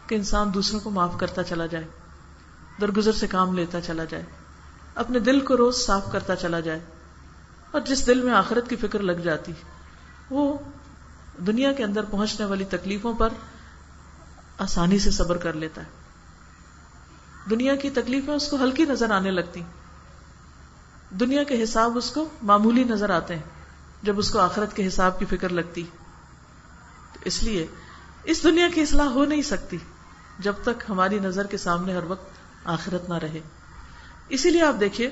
کہ 0.07 0.15
انسان 0.15 0.53
دوسروں 0.53 0.79
کو 0.79 0.89
معاف 0.89 1.13
کرتا 1.19 1.43
چلا 1.43 1.65
جائے، 1.65 1.87
درگزر 2.81 3.11
سے 3.11 3.27
کام 3.27 3.53
لیتا 3.53 3.81
چلا 3.81 4.03
جائے، 4.03 4.23
اپنے 4.95 5.19
دل 5.19 5.39
کو 5.39 5.57
روز 5.57 5.75
صاف 5.75 6.11
کرتا 6.11 6.35
چلا 6.35 6.59
جائے۔ 6.59 6.79
اور 7.71 7.81
جس 7.81 8.07
دل 8.07 8.21
میں 8.21 8.33
آخرت 8.33 8.69
کی 8.69 8.75
فکر 8.75 8.99
لگ 8.99 9.11
جاتی، 9.11 9.51
وہ 10.29 10.57
دنیا 11.47 11.71
کے 11.71 11.83
اندر 11.83 12.03
پہنچنے 12.11 12.45
والی 12.45 12.65
تکلیفوں 12.65 13.13
پر 13.13 13.29
آسانی 14.57 14.99
سے 14.99 15.11
صبر 15.11 15.37
کر 15.37 15.53
لیتا 15.53 15.81
ہے۔ 15.81 15.87
دنیا 17.49 17.75
کی 17.75 17.89
تکلیفیں 17.89 18.33
اس 18.33 18.49
کو 18.49 18.57
ہلکی 18.63 18.85
نظر 18.85 19.11
آنے 19.11 19.31
لگتی 19.31 19.63
دنیا 21.09 21.43
کے 21.43 21.63
حساب 21.63 21.97
اس 21.97 22.11
کو 22.11 22.29
معمولی 22.41 22.83
نظر 22.83 23.09
آتے 23.09 23.35
ہیں، 23.35 23.43
جب 24.03 24.19
اس 24.19 24.31
کو 24.31 24.39
آخرت 24.39 24.75
کے 24.75 24.87
حساب 24.87 25.19
کی 25.19 25.25
فکر 25.25 25.49
لگتی۔ 25.49 25.83
تو 27.13 27.19
اس 27.25 27.43
لیے 27.43 27.67
اس 28.23 28.43
دنیا 28.43 28.67
کی 28.73 28.81
اصلاح 28.81 29.05
ہو 29.05 29.25
نہیں 29.25 29.41
سکتی 29.41 29.77
جب 30.39 30.53
تک 30.61 30.83
ہماری 30.89 31.19
نظر 31.19 31.47
کے 31.47 31.57
سامنے 31.57 31.93
ہر 31.93 32.03
وقت 32.03 32.29
آخرت 32.65 33.09
نہ 33.09 33.13
رہے۔ 33.13 33.39
اسی 34.29 34.49
لیے 34.49 34.63
آپ 34.63 34.79
دیکھیے 34.79 35.09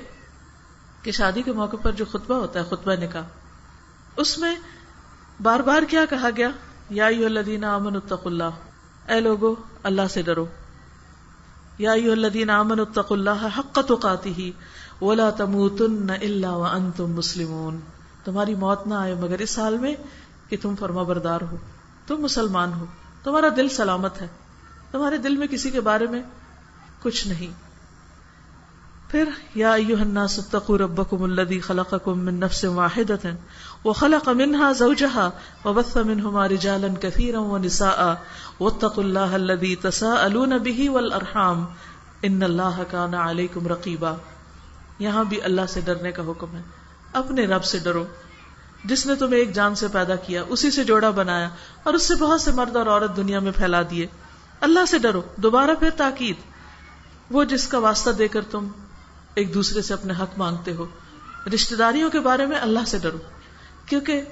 کہ 1.02 1.12
شادی 1.12 1.42
کے 1.42 1.52
موقع 1.52 1.76
پر 1.76 1.92
جو 1.92 2.04
خطبہ 2.04 2.34
ہوتا 2.34 2.60
ہے، 2.60 2.64
خطبہ 2.64 2.92
نکاح، 2.92 3.22
اس 4.16 4.38
میں 4.38 4.56
بار 5.42 5.60
بار 5.60 5.82
کیا 5.88 6.04
کہا 6.10 6.28
گیا؟ 6.36 6.48
یا 6.90 7.06
الذین 7.06 7.64
امن 7.64 7.96
اتق 7.96 8.26
اللہ۔ 8.26 8.50
اے 9.08 9.20
لوگو، 9.20 9.54
اللہ 9.82 10.02
سے 10.10 10.22
ڈرو۔ 10.22 10.46
یا 11.78 11.92
الذین 11.92 12.50
امن 12.50 12.80
اتق 12.80 13.12
اللہ 13.12 13.58
حق 13.58 13.78
تقاته۔ 13.86 14.50
ولا 15.00 15.30
تموتن 15.30 16.10
الا 16.10 16.50
وانتم 16.50 17.12
مسلمون۔ 17.12 17.80
تمہاری 18.24 18.54
موت 18.54 18.86
نہ 18.86 18.94
آئے 18.94 19.14
مگر 19.14 19.38
اس 19.38 19.58
حال 19.58 19.78
میں 19.78 19.94
کہ 20.48 20.56
تم 20.62 20.74
فرما 20.78 21.02
بردار 21.02 21.40
ہو، 21.40 21.56
تم 22.06 22.16
مسلمان 22.16 22.72
ہو، 22.72 22.84
تمہارا 23.24 23.46
دل 23.56 23.68
سلامت 23.68 24.22
ہے، 24.22 24.28
تمہارے 24.90 25.18
دل 25.18 25.36
میں 25.36 25.46
کسی 25.46 25.70
کے 25.70 25.80
بارے 25.80 26.06
میں 26.06 26.22
کچھ 27.02 27.28
نہیں۔ 27.28 27.66
پھر، 29.10 29.28
یا 29.54 29.72
ایوہ 29.72 30.00
الناس 30.00 30.38
اتقوا 30.38 30.78
ربکم 30.78 31.22
الذی 31.22 31.60
خلقکم 31.60 32.18
من 32.18 32.34
نفس 32.34 32.64
واحدة 32.64 33.30
وخلق 33.84 34.28
منها 34.28 34.72
زوجها 34.72 35.28
وبث 35.64 35.96
منهما 35.96 36.48
رجالا 36.48 36.88
كثيرا 37.00 37.40
ونساء 37.40 38.14
واتقوا 38.60 39.04
الله 39.04 39.34
الذي 39.34 39.74
تساءلون 39.74 40.50
به 40.50 40.92
والارحام۔ 40.92 41.64
ان 42.22 42.42
الله 42.42 42.82
كان 42.90 43.14
عليكم 43.14 43.68
رقيبا 43.68 44.12
یہاں 44.98 45.24
بھی 45.24 45.42
اللہ 45.42 45.66
سے 45.68 45.80
ڈرنے 45.80 46.12
کا 46.12 46.22
حکم 46.22 46.56
ہے۔ 46.56 46.62
اپنے 47.12 47.46
رب 47.46 47.64
سے 47.64 47.78
ڈرو۔ 47.78 48.06
جس 48.84 49.06
نے 49.06 49.14
تمہیں 49.14 49.36
ایک 49.36 49.52
جان 49.52 49.74
سے 49.74 49.88
پیدا 49.88 50.16
کیا، 50.16 50.42
اسی 50.48 50.70
سے 50.70 50.84
جوڑا 50.84 51.10
بنایا 51.10 51.48
اور 51.82 51.94
اس 51.94 52.08
سے 52.08 52.14
بہت 52.14 52.40
سے 52.40 52.50
مرد 52.50 52.76
اور 52.76 52.86
عورت 52.86 53.16
دنیا 53.16 53.40
میں 53.40 53.52
پھیلا 53.52 53.82
دیے۔ 53.90 54.06
اللہ 54.60 54.84
سے 54.88 54.98
ڈرو۔ 54.98 55.22
دوبارہ 55.36 55.70
پھر 55.78 55.90
تاکید۔ 55.90 56.36
وہ 57.30 57.44
جس 57.44 57.68
کا 57.68 57.78
واسطہ 57.78 58.10
دے 58.10 58.28
کر 58.28 58.40
تم 58.42 58.68
ایک 59.34 59.54
دوسرے 59.54 59.82
سے 59.82 59.94
اپنے 59.94 60.12
حق 60.22 60.38
مانگتے 60.38 60.72
ہو۔ 60.72 60.86
رشتے 61.54 61.76
داریوں 61.76 62.10
کے 62.10 62.20
بارے 62.20 62.46
میں 62.46 62.58
اللہ 62.60 62.84
سے 62.86 62.98
ڈرو۔ 62.98 63.18
کیونکہ 63.86 64.22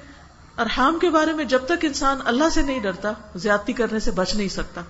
ارحام 0.57 0.99
کے 0.99 1.09
بارے 1.09 1.33
میں 1.33 1.45
جب 1.45 1.59
تک 1.65 1.85
انسان 1.85 2.19
اللہ 2.25 2.49
سے 2.51 2.61
نہیں 2.61 2.79
ڈرتا، 2.79 3.11
زیادتی 3.35 3.73
کرنے 3.73 3.99
سے 3.99 4.11
بچ 4.11 4.35
نہیں 4.35 4.47
سکتا۔ 4.47 4.81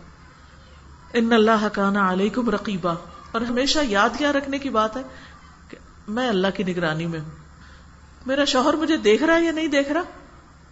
ان 1.13 1.33
اللہ 1.33 1.67
کانا 1.73 2.11
علیکم 2.11 2.49
رقیبہ 2.49 2.93
اور 3.31 3.41
ہمیشہ 3.41 3.79
یاد 3.83 4.09
کیا 4.17 4.33
رکھنے 4.33 4.59
کی 4.59 4.69
بات 4.69 4.97
ہے 4.97 5.01
میں 6.07 6.29
اللہ 6.29 6.47
کی 6.55 6.63
نگرانی 6.63 7.07
میں 7.07 7.19
ہوں۔ 7.19 7.29
میرا 8.25 8.45
شوہر 8.45 8.73
مجھے 8.73 8.97
دیکھ 8.97 9.23
رہا 9.23 9.35
ہے 9.35 9.43
یا 9.43 9.51
نہیں 9.51 9.67
دیکھ 9.67 9.91
رہا؟ 9.91 10.01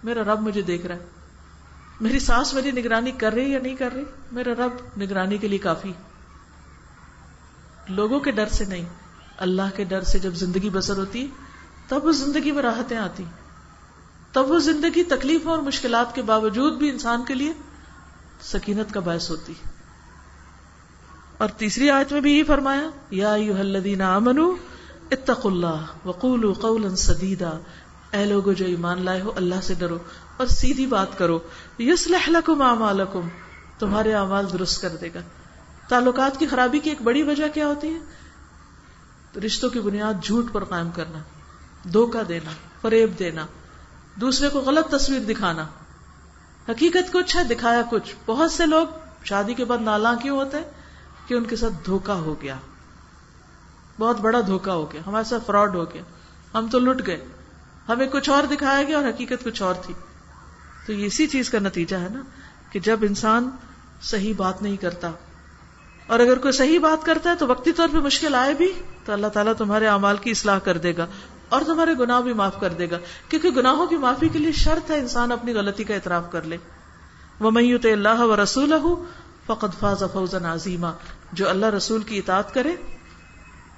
میرا 0.03 0.21
رب 0.23 0.41
مجھے 0.41 0.61
دیکھ 0.61 0.85
رہا 0.85 0.95
ہے۔ 0.95 1.05
میری 2.01 2.19
ساس 2.19 2.53
میری 2.53 2.71
نگرانی 2.71 3.11
کر 3.11 3.33
رہی 3.33 3.51
یا 3.51 3.59
نہیں 3.59 3.75
کر 3.75 3.93
رہی؟ 3.93 4.03
میرا 4.31 4.53
رب 4.53 4.99
نگرانی 4.99 5.37
کے 5.37 5.47
لیے 5.47 5.59
کافی 5.59 5.93
لوگوں 7.89 8.19
کے 8.19 8.31
ڈر 8.31 8.47
سے 8.47 8.65
نہیں۔ 8.65 8.85
اللہ 9.37 9.61
کے 9.75 9.83
ڈر 9.83 10.01
سے 10.01 10.19
جب 10.19 10.33
زندگی 10.33 10.69
بسر 10.69 10.97
ہوتی، 10.97 11.27
تب 11.87 11.99
اس 12.03 12.15
زندگی 12.15 12.51
میں 12.51 12.63
راحتیں 12.63 12.97
آتی۔ 12.97 13.23
تب 14.31 14.51
وہ 14.51 14.59
زندگی 14.59 15.03
تکلیفوں 15.03 15.51
اور 15.51 15.59
مشکلات 15.59 16.15
کے 16.15 16.21
باوجود 16.21 16.73
بھی 16.73 16.89
انسان 16.89 17.25
کے 17.25 17.33
لیے 17.33 17.53
سکینت 18.41 18.93
کا 18.93 18.99
باعث 18.99 19.29
ہوتی۔ 19.29 19.53
اور 21.37 21.47
تیسری 21.47 21.89
آیت 21.89 22.11
میں 22.11 22.21
بھی 22.21 22.37
یہ 22.39 22.43
فرمایا، 22.43 22.89
یا 23.11 23.33
الذین 23.33 24.01
آمنوا 24.01 24.72
اتق 25.13 25.45
اللہ 25.45 25.85
وقول 26.05 26.53
قولا 26.53 26.95
سدیدا۔ 26.95 27.49
اے 28.11 28.25
لوگو 28.25 28.53
جو 28.53 28.65
ایمان 28.65 29.05
لائے 29.05 29.21
ہو، 29.21 29.31
اللہ 29.35 29.55
سے 29.63 29.73
ڈرو 29.73 29.97
اور 30.37 30.47
سیدھی 30.47 30.85
بات 30.85 31.17
کرو۔ 31.17 31.39
یصلح 31.79 32.29
لکم 32.29 32.61
اعمالکم، 32.61 33.27
تمہارے 33.79 34.13
اعمال 34.13 34.45
درست 34.53 34.81
کر 34.81 34.89
دے 34.89 35.09
گا۔ 35.13 35.19
تعلقات 35.87 36.39
کی 36.39 36.47
خرابی 36.47 36.79
کی 36.79 36.89
ایک 36.89 37.01
بڑی 37.01 37.23
وجہ 37.23 37.43
کیا 37.53 37.67
ہوتی 37.67 37.93
ہے؟ 37.93 37.99
رشتوں 39.39 39.69
کی 39.69 39.79
بنیاد 39.79 40.13
جھوٹ 40.23 40.45
پر 40.51 40.63
قائم 40.63 40.89
کرنا، 40.91 41.19
دھوکہ 41.93 42.23
دینا، 42.23 42.51
فریب 42.81 43.19
دینا، 43.19 43.45
دوسرے 44.15 44.49
کو 44.49 44.59
غلط 44.59 44.91
تصویر 44.91 45.19
دکھانا۔ 45.19 45.65
حقیقت 46.69 47.13
کچھ 47.13 47.37
ہے، 47.37 47.43
دکھایا 47.43 47.81
کچھ۔ 47.89 48.15
بہت 48.25 48.51
سے 48.51 48.65
لوگ 48.65 48.87
شادی 49.23 49.53
کے 49.53 49.65
بعد 49.65 49.77
نالاں 49.77 50.15
کیوں 50.21 50.37
ہوتے 50.37 50.57
ہیں؟ 50.57 50.71
کہ 51.27 51.33
ان 51.33 51.43
کے 51.43 51.55
ساتھ 51.55 51.73
دھوکا 51.85 52.13
ہو 52.13 52.35
گیا۔ 52.41 52.55
بہت 53.99 54.19
بڑا 54.19 54.39
دھوکا 54.47 54.73
ہو 54.73 54.91
گیا، 54.91 55.01
ہمارے 55.07 55.23
ساتھ 55.23 55.43
فراڈ 55.45 55.75
ہو 55.75 55.83
گیا۔ 55.93 56.01
ہم 56.53 56.67
تو 56.71 56.79
لٹ 56.79 57.05
گئے۔ 57.07 57.25
ہمیں 57.89 58.07
کچھ 58.07 58.29
اور 58.29 58.43
دکھایا 58.43 58.83
گیا 58.83 58.97
اور 58.97 59.09
حقیقت 59.09 59.43
کچھ 59.43 59.61
اور 59.61 59.75
تھی۔ 59.81 59.93
تو 60.85 60.93
یہ 60.93 61.05
اسی 61.05 61.27
چیز 61.27 61.49
کا 61.49 61.59
نتیجہ 61.59 61.95
ہے 61.95 62.07
نا 62.13 62.21
کہ 62.71 62.79
جب 62.79 62.99
انسان 63.01 63.49
صحیح 64.01 64.33
بات 64.37 64.61
نہیں 64.61 64.77
کرتا، 64.77 65.11
اور 66.07 66.19
اگر 66.19 66.37
کوئی 66.37 66.51
صحیح 66.51 66.79
بات 66.79 67.05
کرتا 67.05 67.29
ہے 67.29 67.35
تو 67.35 67.47
وقتی 67.47 67.71
طور 67.71 67.87
پہ 67.91 67.97
مشکل 67.97 68.35
آئے 68.35 68.53
بھی، 68.53 68.71
تو 69.05 69.13
اللہ 69.13 69.27
تعالیٰ 69.27 69.53
تمہارے 69.57 69.87
اعمال 69.87 70.17
کی 70.17 70.31
اصلاح 70.31 70.59
کر 70.59 70.77
دے 70.77 70.95
گا 70.97 71.05
اور 71.49 71.61
تمہارے 71.61 71.93
گناہ 71.99 72.21
بھی 72.21 72.33
معاف 72.33 72.59
کر 72.59 72.73
دے 72.73 72.89
گا۔ 72.91 72.97
کیونکہ 73.29 73.49
گناہوں 73.49 73.87
کی 73.87 73.97
معافی 73.97 74.29
کے 74.29 74.39
لیے 74.39 74.51
شرط 74.51 74.91
ہے 74.91 74.97
انسان 74.99 75.31
اپنی 75.31 75.53
غلطی 75.53 75.83
کا 75.83 75.93
اعتراف 75.93 76.31
کر 76.31 76.41
لے۔ 76.41 76.57
وہ 77.39 77.51
میت 77.51 77.85
اللہ 77.85 78.21
و 78.21 78.35
رسول 78.43 78.73
فقط 79.45 79.79
فاض 79.79 80.03
فوزن 80.13 80.45
عظیمہ 80.45 80.87
جو 81.31 81.49
اللہ 81.49 81.65
رسول 81.65 82.01
کی 82.01 82.17
اطاعت 82.17 82.53
کرے 82.53 82.75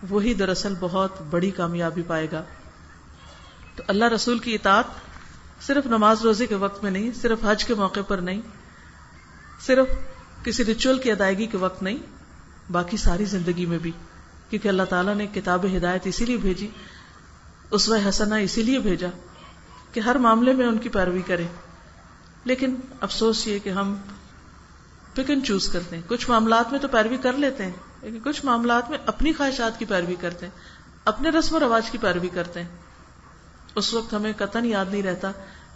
وہی 0.10 0.34
دراصل 0.34 0.74
بہت 0.80 1.22
بڑی 1.30 1.52
کامیابی 1.52 2.02
پائے 2.08 2.28
گا۔ 2.32 2.44
تو 3.76 3.84
اللہ 3.88 4.06
رسول 4.06 4.40
کی 4.40 4.54
اطاعت 4.54 4.86
صرف 5.62 5.86
نماز 5.86 6.22
روزے 6.22 6.48
کے 6.48 6.56
وقت 6.56 6.84
میں 6.84 6.92
نہیں، 6.92 7.12
صرف 7.12 7.38
حج 7.44 7.66
کے 7.66 7.74
موقع 7.74 8.00
پر 8.08 8.18
نہیں، 8.18 8.42
صرف 9.60 9.88
کسی 10.44 10.66
ریچول 10.66 11.00
کی 11.00 11.12
ادائیگی 11.12 11.46
کے 11.46 11.58
وقت 11.58 11.84
نہیں، 11.84 11.98
باقی 12.72 12.98
ساری 12.98 13.26
زندگی 13.26 13.66
میں 13.66 13.78
بھی۔ 13.78 13.92
کیونکہ 14.50 14.68
اللہ 14.68 14.84
تعالیٰ 14.84 15.16
نے 15.16 15.28
کتاب 15.28 15.66
ہدایت 15.78 16.02
اسی 16.08 16.26
لیے 16.26 16.38
بھیجی 16.38 16.68
اس 17.72 17.92
حسنا 18.10 18.36
اسی 18.36 18.64
لیے 18.64 18.80
بھیجا 18.80 19.08
کہ 19.94 20.00
ہر 20.00 20.16
معاملے 20.16 20.54
میں 20.54 20.68
ان 20.68 20.78
کی 20.78 20.90
پیروی 20.90 21.22
کرے 21.22 21.48
لیکن 22.44 22.76
افسوس 23.02 23.48
یہ 23.48 23.60
کہ 23.60 23.70
ہم 23.70 23.96
پک 25.14 25.30
اینڈ 25.30 25.46
چوز 25.46 25.70
کرتے 25.70 25.96
ہیں۔ 25.96 26.04
کچھ 26.08 26.30
معاملات 26.30 26.72
میں 26.72 26.80
تو 26.80 26.88
پیروی 26.88 27.18
کر 27.18 27.34
لیتے 27.34 27.66
ہیں۔ 27.66 27.72
لیکن 28.02 28.20
کچھ 28.24 28.46
معاملات 28.46 28.90
میں 28.90 28.98
اپنی 29.06 29.34
خواہشات 29.34 29.80
کی 29.80 29.86
پیروی 29.86 30.16
کرتے 30.16 30.46
ہیں، 30.46 30.54
اپنے 31.06 31.30
رسم 31.30 31.56
و 31.56 31.60
رواج 31.60 31.90
کی 31.90 31.98
پیروی 31.98 32.28
کرتے 32.28 32.62
ہیں۔ 32.62 32.68
اس 33.76 33.94
وقت 33.94 34.14
ہمیں 34.14 34.34
قطن 34.38 34.66
یاد 34.66 34.86
نہیں 34.92 35.04
رہتا 35.04 35.32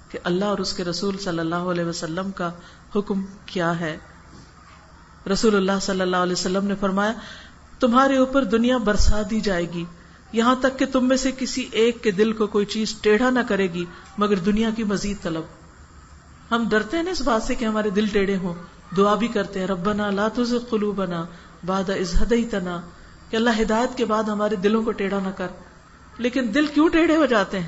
کہ 0.09 0.19
اللہ 0.23 0.45
اور 0.45 0.57
اس 0.57 0.73
کے 0.73 0.83
رسول 0.83 1.17
صلی 1.17 1.39
اللہ 1.39 1.55
علیہ 1.55 1.85
وسلم 1.85 2.31
کا 2.31 2.51
حکم 2.95 3.25
کیا 3.45 3.79
ہے۔ 3.79 3.97
رسول 5.33 5.55
اللہ 5.55 5.71
صلی 5.81 6.01
اللہ 6.01 6.17
علیہ 6.17 6.33
وسلم 6.33 6.65
نے 6.65 6.75
فرمایا، 6.79 7.13
تمہارے 7.79 8.17
اوپر 8.17 8.43
دنیا 8.43 8.77
برسا 8.77 9.21
دی 9.29 9.39
جائے 9.39 9.73
گی۔ 9.73 9.85
یہاں 10.31 10.55
تک 10.55 10.79
کہ 10.79 10.85
تم 10.85 11.07
میں 11.07 11.17
سے 11.17 11.31
کسی 11.37 11.69
ایک 11.71 12.03
کے 12.03 12.11
دل 12.11 12.33
کو 12.33 12.47
کوئی 12.47 12.65
چیز 12.65 12.95
ٹیڑھا 13.01 13.29
نہ 13.29 13.39
کرے 13.47 13.67
گی، 13.67 13.85
مگر 14.17 14.35
دنیا 14.35 14.69
کی 14.75 14.83
مزید 14.83 15.17
طلب۔ 15.21 15.43
ہم 16.51 16.65
ڈرتے 16.69 16.97
ہیں 16.97 17.03
نا 17.03 17.11
اس 17.11 17.21
بات 17.21 17.43
سے 17.43 17.55
کہ 17.55 17.65
ہمارے 17.65 17.89
دل 17.89 18.07
ٹیڑھے 18.07 18.37
ہوں۔ 18.37 18.53
دعا 18.97 19.15
بھی 19.15 19.27
کرتے 19.27 19.59
ہیں، 19.59 19.67
ربنا 19.67 20.09
لا 20.09 20.27
تزغ 20.27 20.59
قلوبنا 20.69 21.25
بعد 21.65 21.89
از 21.89 22.23
تنا 22.51 22.81
کہ 23.29 23.35
اللہ 23.35 23.49
ہدایت 23.61 23.97
کے 23.97 24.05
بعد 24.05 24.23
ہمارے 24.23 24.55
دلوں 24.55 24.83
کو 24.83 24.91
ٹیڑھا 24.91 25.19
نہ 25.19 25.29
کر۔ 25.29 25.47
لیکن 26.17 26.53
دل 26.53 26.67
کیوں 26.67 26.89
ٹیڑھے 26.89 27.15
ہو 27.15 27.25
جاتے 27.25 27.59
ہیں؟ 27.59 27.67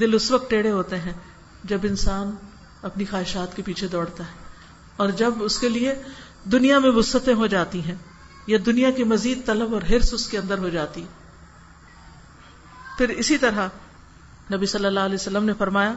دل 0.00 0.14
اس 0.14 0.30
وقت 0.30 0.50
ٹیڑھے 0.50 0.70
ہوتے 0.70 0.98
ہیں 0.98 1.12
جب 1.64 1.78
انسان 1.82 2.30
اپنی 2.82 3.04
خواہشات 3.04 3.56
کے 3.56 3.62
پیچھے 3.62 3.86
دوڑتا 3.86 4.24
ہے۔ 4.24 4.32
اور 4.96 5.08
جب 5.08 5.34
اس 5.40 5.58
کے 5.58 5.68
لیے 5.68 5.94
دنیا 6.44 6.78
میں 6.78 6.90
وسطیں 6.90 7.34
ہو 7.34 7.46
جاتی 7.46 7.82
ہیں، 7.82 7.94
یا 8.46 8.58
دنیا 8.66 8.90
کی 8.90 9.04
مزید 9.04 9.46
طلب 9.46 9.74
اور 9.74 9.82
ہرس 9.82 10.14
اس 10.14 10.28
کے 10.28 10.38
اندر 10.38 10.58
ہو 10.58 10.68
جاتی 10.68 11.04
پھر 12.98 13.08
اسی 13.08 13.38
طرح 13.38 13.68
نبی 14.52 14.66
صلی 14.66 14.86
اللہ 14.86 15.00
علیہ 15.00 15.14
وسلم 15.14 15.44
نے 15.44 15.52
فرمایا، 15.58 15.94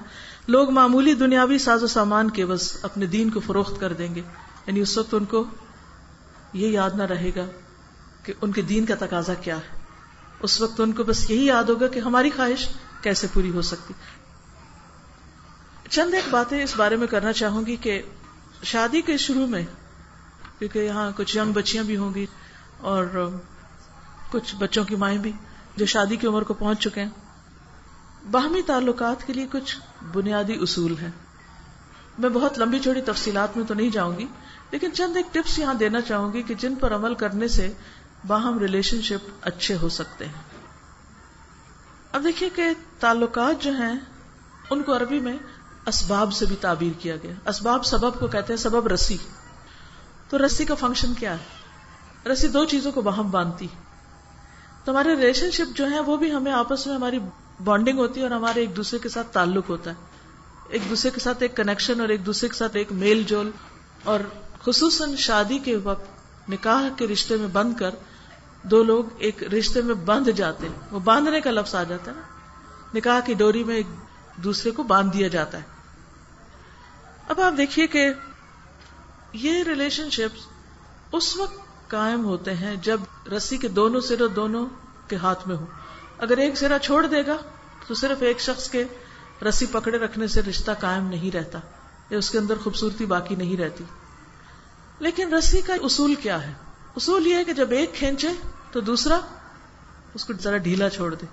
لوگ 0.47 0.71
معمولی 0.71 1.13
دنیاوی 1.13 1.57
ساز 1.57 1.83
و 1.83 1.87
سامان 1.87 2.29
کے 2.29 2.45
بس 2.45 2.77
اپنے 2.81 3.05
دین 3.05 3.29
کو 3.29 3.39
فروخت 3.39 3.79
کر 3.79 3.93
دیں 3.93 4.15
گے۔ 4.15 4.21
یعنی 4.67 4.79
اس 4.79 4.97
وقت 4.97 5.13
ان 5.13 5.25
کو 5.25 5.45
یہ 6.53 6.67
یاد 6.67 6.89
نہ 6.95 7.03
رہے 7.03 7.31
گا 7.35 7.45
کہ 8.23 8.33
ان 8.41 8.51
کے 8.51 8.61
دین 8.61 8.85
کا 8.85 8.95
تقاضا 8.99 9.33
کیا 9.33 9.57
ہے۔ 9.57 9.77
اس 10.39 10.61
وقت 10.61 10.81
ان 10.81 10.91
کو 10.91 11.03
بس 11.03 11.31
یہی 11.31 11.45
یاد 11.45 11.63
ہوگا 11.63 11.87
کہ 11.87 11.99
ہماری 11.99 12.29
خواہش 12.29 12.69
کیسے 13.01 13.27
پوری 13.33 13.49
ہو 13.49 13.61
سکتی۔ 13.61 13.93
چند 15.89 16.13
ایک 16.13 16.23
باتیں 16.29 16.63
اس 16.63 16.75
بارے 16.75 16.95
میں 16.95 17.07
کرنا 17.07 17.33
چاہوں 17.33 17.65
گی 17.65 17.75
کہ 17.75 18.01
شادی 18.63 19.01
کے 19.01 19.17
شروع 19.17 19.47
میں، 19.47 19.65
کیونکہ 20.59 20.79
یہاں 20.79 21.11
کچھ 21.15 21.37
ینگ 21.37 21.51
بچیاں 21.51 21.83
بھی 21.83 21.97
ہوں 21.97 22.13
گی 22.13 22.25
اور 22.77 23.29
کچھ 24.31 24.55
بچوں 24.55 24.83
کی 24.83 24.95
مائیں 24.95 25.17
بھی 25.17 25.31
جو 25.75 25.85
شادی 25.85 26.15
کی 26.15 26.27
عمر 26.27 26.43
کو 26.43 26.53
پہنچ 26.53 26.79
چکے 26.79 27.01
ہیں۔ 27.01 27.09
باہمی 28.31 28.61
تعلقات 28.61 29.27
کے 29.27 29.33
لیے 29.33 29.47
کچھ 29.51 29.77
بنیادی 30.13 30.53
اصول 30.61 30.95
ہیں۔ 31.01 31.11
میں 32.17 32.29
بہت 32.29 32.59
لمبی 32.59 32.79
چوڑی 32.79 33.01
تفصیلات 33.01 33.57
میں 33.57 33.65
تو 33.65 33.73
نہیں 33.73 33.89
جاؤں 33.89 34.17
گی 34.17 34.25
لیکن 34.71 34.91
چند 34.93 35.17
ایک 35.17 35.33
ٹپس 35.33 35.59
یہاں 35.59 35.73
دینا 35.73 36.01
چاہوں 36.01 36.33
گی 36.33 36.43
کہ 36.43 36.53
جن 36.53 36.75
پر 36.75 36.95
عمل 36.95 37.15
کرنے 37.15 37.47
سے 37.47 37.73
باہم 38.27 38.59
ریلیشن 38.59 39.01
شپ 39.01 39.29
اچھے 39.41 39.77
ہو 39.81 39.89
سکتے 39.89 40.25
ہیں۔ 40.25 40.33
اب 42.11 42.23
دیکھیے 42.23 42.49
کہ 42.49 42.63
تعلقات 42.99 43.63
جو 43.63 43.71
ہیں، 43.71 43.99
ان 44.69 44.83
کو 44.83 44.97
عربی 44.97 45.19
میں 45.19 45.37
اسباب 45.85 46.33
سے 46.33 46.45
بھی 46.45 46.55
تعبیر 46.55 46.91
کیا 46.99 47.15
گیا۔ 47.15 47.49
اسباب 47.49 47.85
سبب 47.85 48.19
کو 48.19 48.27
کہتے 48.27 48.53
ہیں 48.53 48.57
سبب 48.57 48.87
رسی۔ 48.87 49.17
تو 50.29 50.45
رسی 50.45 50.65
کا 50.65 50.75
فنکشن 50.75 51.13
کیا 51.13 51.33
ہے؟ 51.33 52.29
رسی 52.29 52.47
دو 52.47 52.65
چیزوں 52.65 52.91
کو 52.91 53.01
باہم 53.01 53.31
باندھتی۔ 53.31 53.67
تو 54.83 54.91
ہمارے 54.91 55.15
ریلیشن 55.15 55.51
شپ 55.51 55.77
جو 55.77 55.91
ہے 55.91 55.99
وہ 55.99 56.17
بھی 56.17 56.33
ہمیں 56.33 56.51
آپس 56.51 56.87
میں 56.87 56.95
ہماری 56.95 57.19
بانڈنگ 57.63 57.97
ہوتی 57.97 58.19
ہے 58.19 58.25
اور 58.25 58.31
ہمارے 58.31 58.59
ایک 58.59 58.75
دوسرے 58.77 58.99
کے 58.99 59.09
ساتھ 59.09 59.27
تعلق 59.27 59.69
ہوتا 59.69 59.89
ہے۔ 59.91 59.95
ایک 60.69 60.81
دوسرے 60.89 61.11
کے 61.11 61.19
ساتھ 61.19 61.37
ایک 61.41 61.57
کنیکشن 61.57 62.01
اور 62.01 62.09
ایک 62.09 62.25
دوسرے 62.25 62.49
کے 62.49 62.55
ساتھ 62.55 62.77
ایک 62.77 62.91
میل 62.91 63.23
جول 63.23 63.51
اور 64.03 64.19
خصوصاً 64.67 65.15
شادی 65.15 65.59
کے 65.59 65.75
وقت 65.75 66.05
نکاح 66.49 66.83
کے 66.97 67.07
رشتے 67.07 67.35
میں 67.35 67.47
بند 67.47 67.75
کر 67.75 67.89
دو 68.63 68.83
لوگ 68.83 69.03
ایک 69.17 69.43
رشتے 69.43 69.81
میں 69.81 69.95
بند 69.95 70.27
جاتے 70.27 70.67
ہیں۔ 70.67 70.75
وہ 70.91 70.99
باندھنے 70.99 71.41
کا 71.41 71.51
لفظ 71.51 71.75
آ 71.75 71.83
جاتا 71.83 72.11
ہے 72.11 72.15
نا۔ 72.15 72.21
نکاح 72.93 73.19
کی 73.19 73.33
ڈوری 73.33 73.63
میں 73.63 73.75
ایک 73.75 73.87
دوسرے 74.37 74.71
کو 74.71 74.83
باندھ 74.83 75.17
دیا 75.17 75.27
جاتا 75.27 75.57
ہے۔ 75.57 75.63
اب 77.27 77.41
آپ 77.41 77.53
دیکھیے 77.57 77.87
کہ 77.87 78.09
یہ 79.33 79.63
ریلیشن 79.63 80.09
شپ 80.09 80.39
اس 81.11 81.37
وقت 81.37 81.89
قائم 81.89 82.25
ہوتے 82.25 82.53
ہیں 82.53 82.75
جب 82.75 82.99
رسی 83.37 83.57
کے 83.57 83.67
دونوں 83.67 84.01
سرے 84.01 84.27
دونوں 84.27 84.65
کے 85.07 85.15
ہاتھ 85.15 85.47
میں 85.47 85.55
ہو 85.55 85.65
اگر 86.17 86.37
ایک 86.37 86.57
سرا 86.57 86.79
چھوڑ 86.79 87.05
دے 87.05 87.25
گا 87.27 87.37
تو 87.87 87.93
صرف 87.93 88.21
ایک 88.21 88.39
شخص 88.39 88.69
کے 88.69 88.83
رسی 89.49 89.65
پکڑے 89.65 89.97
رکھنے 89.97 90.27
سے 90.27 90.41
رشتہ 90.41 90.71
قائم 90.79 91.07
نہیں 91.07 91.35
رہتا۔ 91.35 91.59
یا 92.09 92.17
اس 92.17 92.29
کے 92.29 92.37
اندر 92.37 92.53
خوبصورتی 92.63 93.05
باقی 93.05 93.35
نہیں 93.35 93.57
رہتی۔ 93.57 93.83
لیکن 94.99 95.33
رسی 95.33 95.61
کا 95.61 95.73
اصول 95.73 96.15
کیا 96.15 96.47
ہے؟ 96.47 96.53
اصول 96.95 97.27
یہ 97.27 97.35
ہے 97.35 97.43
کہ 97.43 97.53
جب 97.53 97.71
ایک 97.71 97.93
کھینچے 97.93 98.27
تو 98.71 98.79
دوسرا 98.81 99.19
اس 100.13 100.25
کو 100.25 100.33
ذرا 100.33 100.57
ڈھیلا 100.57 100.89
چھوڑ 100.89 101.15
دے۔ 101.15 101.25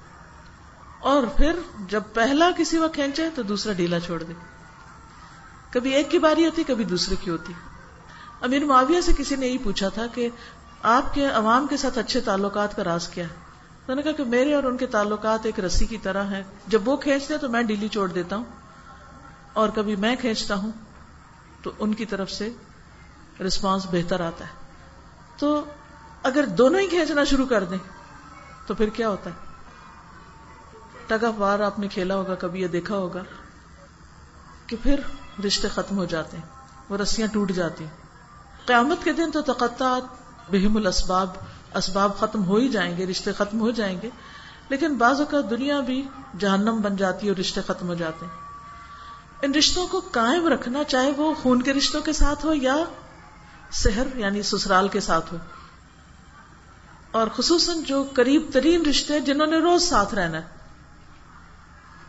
اور 1.01 1.23
پھر 1.37 1.53
جب 1.89 2.03
پہلا 2.13 2.51
کسی 2.57 2.79
وقت 2.79 2.95
کھینچے 2.95 3.29
تو 3.35 3.43
دوسرا 3.43 3.73
ڈھیلا 3.73 4.01
چھوڑ 4.01 4.23
دے۔ 4.23 4.33
کبھی 5.71 5.91
ایک 5.95 6.11
کی 6.11 6.19
باری 6.19 6.47
ہوتی، 6.47 6.65
کبھی 6.65 6.85
دوسرے 6.85 7.17
کی 7.21 7.31
ہوتی۔ 7.31 7.53
امیر 8.41 8.65
معاویہ 8.65 9.01
سے 9.01 9.13
کسی 9.19 9.37
نے 9.37 9.47
یہی 9.47 9.59
پوچھا 9.59 9.89
تھا 9.89 10.07
کہ 10.07 10.29
آپ 10.83 11.15
کے 11.15 11.27
عوام 11.27 11.67
کے 11.67 11.77
ساتھ 11.77 11.99
اچھے 11.99 12.21
تعلقات 12.21 12.77
کا 12.77 12.85
راز 12.85 13.09
کیا 13.09 13.25
ہے؟ 13.25 13.35
تو 13.87 13.95
نے 13.95 14.03
کہا 14.03 14.13
کہ 14.13 14.25
میرے 14.25 14.55
اور 14.55 14.63
ان 14.63 14.77
کے 14.77 14.87
تعلقات 14.87 15.47
ایک 15.47 15.61
رسی 15.61 15.87
کی 15.87 15.99
طرح 15.99 16.25
ہیں۔ 16.25 16.43
جب 16.67 16.89
وہ 16.89 16.97
کھینچتے 16.97 17.39
تو 17.39 17.49
میں 17.49 17.63
ڈیلی 17.63 17.89
چھوڑ 17.89 18.09
دیتا 18.09 18.37
ہوں۔ 18.37 18.45
اور 19.53 19.69
کبھی 19.69 19.97
میں 19.97 20.17
کھینچتا 20.17 20.55
ہوں 20.55 20.73
تو 21.63 21.71
ان 21.79 21.95
کی 21.95 22.07
طرف 22.07 22.31
سے 22.31 22.51
رسپانس 23.41 23.87
بہتر 23.91 24.21
آتا 24.21 24.45
ہے۔ 24.45 24.51
تو 25.39 25.65
اگر 26.23 26.47
دونوں 26.47 26.81
ہی 26.81 26.87
کھینچنا 26.87 27.25
شروع 27.25 27.47
کر 27.47 27.65
دیں، 27.65 27.79
تو 28.67 28.75
پھر 28.75 28.89
کیا 28.89 29.09
ہوتا 29.09 29.31
ہے؟ 29.31 29.35
ٹگ 31.07 31.25
آف 31.25 31.35
وار 31.37 31.61
آپ 31.61 31.79
نے 31.79 31.89
کھیلا 31.89 32.17
ہوگا، 32.17 32.35
کبھی 32.35 32.61
یہ 32.63 32.69
دیکھا 32.69 32.97
ہوگا 32.97 33.23
کہ 34.67 34.77
پھر 34.83 35.01
رشتے 35.47 35.69
ختم 35.69 35.97
ہو 35.97 36.05
جاتے 36.05 36.37
ہیں، 36.37 36.45
وہ 36.89 36.97
رسیاں 36.97 37.29
ٹوٹ 37.29 37.53
جاتی 37.53 37.85
ہیں۔ 37.85 37.91
قیامت 38.67 39.05
کے 39.05 39.13
دن 39.13 39.31
تو 39.31 39.43
تقطعات 39.43 40.03
بہم 40.53 40.77
الاسباب، 40.77 41.29
اسباب 41.75 42.19
ختم 42.19 42.45
ہو 42.45 42.57
ہی 42.57 42.69
جائیں 42.69 42.97
گے، 42.97 43.07
رشتے 43.07 43.33
ختم 43.33 43.61
ہو 43.61 43.71
جائیں 43.71 44.01
گے۔ 44.03 44.11
لیکن 44.69 44.95
بعض 44.95 45.21
اوقات 45.21 45.51
دنیا 45.51 45.81
بھی 45.81 46.09
جہنم 46.39 46.81
بن 46.83 46.97
جاتی 46.97 47.27
ہے 47.27 47.33
اور 47.33 47.39
رشتے 47.39 47.61
ختم 47.67 47.89
ہو 47.89 47.95
جاتے 47.95 48.27
ہیں۔ 48.27 48.33
ان 49.43 49.55
رشتوں 49.55 49.87
کو 49.87 50.01
قائم 50.01 50.49
رکھنا، 50.49 50.85
چاہے 50.85 51.11
وہ 51.17 51.35
خون 51.35 51.63
کے 51.63 51.73
رشتوں 51.73 52.01
کے 52.01 52.13
ساتھ 52.13 52.47
ہو 52.47 52.55
یا 52.55 52.77
سحر 53.75 54.17
یعنی 54.17 54.43
سسرال 54.43 54.89
کے 54.89 55.01
ساتھ 55.01 55.33
ہو۔ 55.33 55.39
اور 57.11 57.27
خصوصاً 57.37 57.83
جو 57.83 58.11
قریب 58.15 58.43
ترین 58.53 58.87
رشتے 58.87 59.21
جنہوں 59.21 59.47
نے 59.47 59.59
روز 59.59 59.83
ساتھ 59.83 60.15
رہنا 60.15 60.39
ہے۔ 60.39 60.47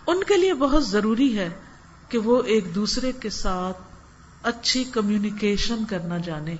ان 0.07 0.23
کے 0.23 0.37
لیے 0.37 0.53
بہت 0.53 0.87
ضروری 0.87 1.37
ہے 1.37 1.49
کہ 2.09 2.17
وہ 2.17 2.43
ایک 2.43 2.75
دوسرے 2.75 3.11
کے 3.11 3.29
ساتھ 3.29 3.77
اچھی 4.43 4.83
کمیونیکیشن 4.83 5.85
کرنا 5.85 6.17
جانے۔ 6.17 6.55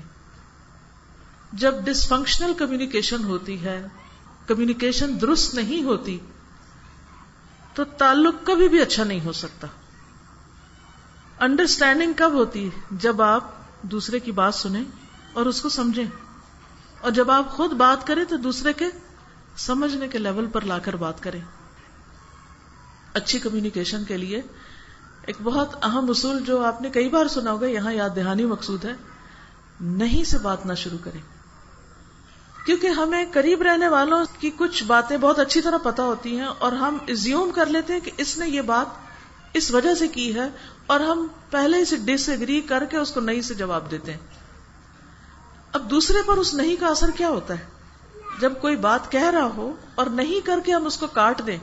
جب 1.54 1.76
ڈسفنکشنل 1.84 2.54
کمیونیکیشن 2.54 3.24
ہوتی 3.24 3.66
ہے 3.66 3.86
کمیونیکیشن 4.48 5.22
درست 5.22 5.56
نہیں 5.56 5.84
ہوتی، 5.84 6.20
تو 7.74 7.84
تعلق 7.84 8.36
کبھی 8.46 8.68
بھی 8.68 8.82
اچھا 8.82 9.04
نہیں 9.04 9.26
ہو 9.26 9.32
سکتا۔ 9.32 9.68
انڈرسٹینڈنگ 11.40 12.14
کب 12.16 12.32
ہوتی 12.34 12.70
جب 12.92 13.22
آپ 13.22 13.65
دوسرے 13.92 14.20
کی 14.20 14.32
بات 14.32 14.56
سنیں 14.56 14.84
اور 15.34 15.46
اس 15.46 15.62
کو 15.62 15.70
سمجھیں۔ 15.70 16.06
اور 17.02 17.12
جب 17.12 17.32
آپ 17.32 17.52
خود 17.52 17.72
بات 17.72 18.08
کریں 18.08 18.26
تو 18.26 18.38
دوسرے 18.38 18.74
کے 18.74 18.86
سمجھنے 19.58 20.08
کے 20.08 20.18
لیول 20.18 20.46
پر 20.46 20.62
لا 20.62 20.80
کر 20.80 20.96
بات 20.96 21.24
کریں۔ 21.24 21.42
اچھی 23.14 23.40
کمیونیکیشن 23.40 24.04
کے 24.04 24.18
لیے 24.18 24.42
ایک 25.26 25.36
بہت 25.44 25.86
اہم 25.86 26.10
اصول 26.10 26.44
جو 26.44 26.66
آپ 26.66 26.82
نے 26.82 26.90
کئی 26.90 27.10
بار 27.10 27.28
سنا 27.28 27.52
ہوگا، 27.52 27.68
یہاں 27.68 27.94
یاد 27.94 28.10
دہانی 28.16 28.46
مقصود 28.46 28.86
ہے، 28.86 28.94
نہیں 29.82 30.24
سے 30.24 30.38
بات 30.38 30.66
نہ 30.66 30.74
شروع 30.74 30.98
کریں۔ 31.04 31.22
کیونکہ 32.66 32.88
ہمیں 32.88 33.26
قریب 33.34 33.62
رہنے 33.62 33.88
والوں 33.88 34.26
کی 34.40 34.52
کچھ 34.58 34.84
باتیں 34.84 35.18
بہت 35.18 35.40
اچھی 35.40 35.62
طرح 35.62 35.78
پتا 35.78 36.04
ہوتی 36.04 36.40
ہیں 36.40 36.46
اور 36.46 36.72
ہم 36.72 36.98
ازیوم 37.08 37.52
کر 37.52 37.66
لیتے 37.66 37.94
ہیں 37.94 38.00
کہ 38.00 38.12
اس 38.18 38.38
نے 38.38 38.50
یہ 38.50 38.62
بات 38.62 38.86
اس 39.54 39.72
وجہ 39.72 39.96
سے 39.96 40.08
کی 40.08 40.36
ہے 40.36 40.50
اور 40.88 41.00
ہم 41.00 41.28
پہلے 41.50 41.86
سے 41.86 41.96
ڈس 41.96 42.30
ایگری 42.30 42.62
کر 42.62 42.86
کے 42.86 42.98
اس 42.98 43.12
کو 43.12 43.20
نہیں 43.20 43.42
سے 43.42 43.54
جواب 43.54 43.92
دیتے 43.92 44.12
ہیں۔ 44.12 44.20
اب 45.72 45.90
دوسرے 45.92 46.18
پر 46.26 46.38
اس 46.38 46.54
نہیں 46.54 46.76
کا 46.80 46.88
اثر 46.88 47.12
کیا 47.12 47.30
ہوتا 47.30 47.54
ہے؟ 47.54 47.66
جب 48.40 48.54
کوئی 48.62 48.76
بات 48.76 49.12
کہہ 49.12 49.30
رہا 49.30 49.46
ہو 49.46 49.76
اور 49.96 50.06
نہیں 50.06 50.46
کر 50.46 50.60
کے 50.66 50.74
ہم 50.74 50.86
اس 50.86 50.98
کو 50.98 51.08
کاٹ 51.08 51.42
دیں 51.48 51.58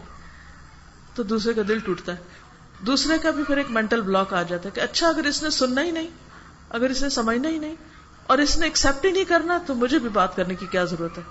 تو 1.14 1.22
دوسرے 1.22 1.54
کا 1.54 1.62
دل 1.68 1.78
ٹوٹتا 1.78 2.12
ہے۔ 2.12 2.22
دوسرے 2.86 3.18
کا 3.18 3.30
بھی 3.30 3.44
پھر 3.44 3.56
ایک 3.56 3.70
مینٹل 3.70 4.00
بلاک 4.00 4.34
آ 4.34 4.42
جاتا 4.42 4.64
ہے 4.64 4.70
کہ 4.70 4.80
اچھا 4.80 5.08
اگر 5.08 5.24
اس 5.24 5.42
نے 5.42 5.50
سننا 5.50 5.82
ہی 5.82 5.90
نہیں، 5.90 6.06
اگر 6.70 6.90
اس 6.90 7.02
نے 7.02 7.08
سمجھنا 7.08 7.48
ہی 7.48 7.58
نہیں 7.58 7.76
اور 8.26 8.38
اس 8.38 8.56
نے 8.58 8.66
ایکسپٹ 8.66 9.04
ہی 9.04 9.10
نہیں 9.10 9.24
کرنا 9.24 9.58
تو 9.66 9.74
مجھے 9.74 9.98
بھی 9.98 10.08
بات 10.08 10.36
کرنے 10.36 10.54
کی 10.54 10.66
کیا 10.66 10.84
ضرورت 10.84 11.18
ہے؟ 11.18 11.22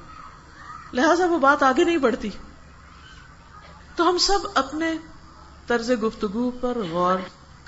لہذا 0.93 1.25
وہ 1.25 1.37
بات 1.37 1.63
آگے 1.63 1.83
نہیں 1.83 1.97
بڑھتی۔ 1.97 2.29
تو 3.95 4.09
ہم 4.09 4.17
سب 4.17 4.39
اپنے 4.55 4.93
طرز 5.67 5.91
گفتگو 5.91 6.51
پر 6.51 6.77
غور 6.91 7.19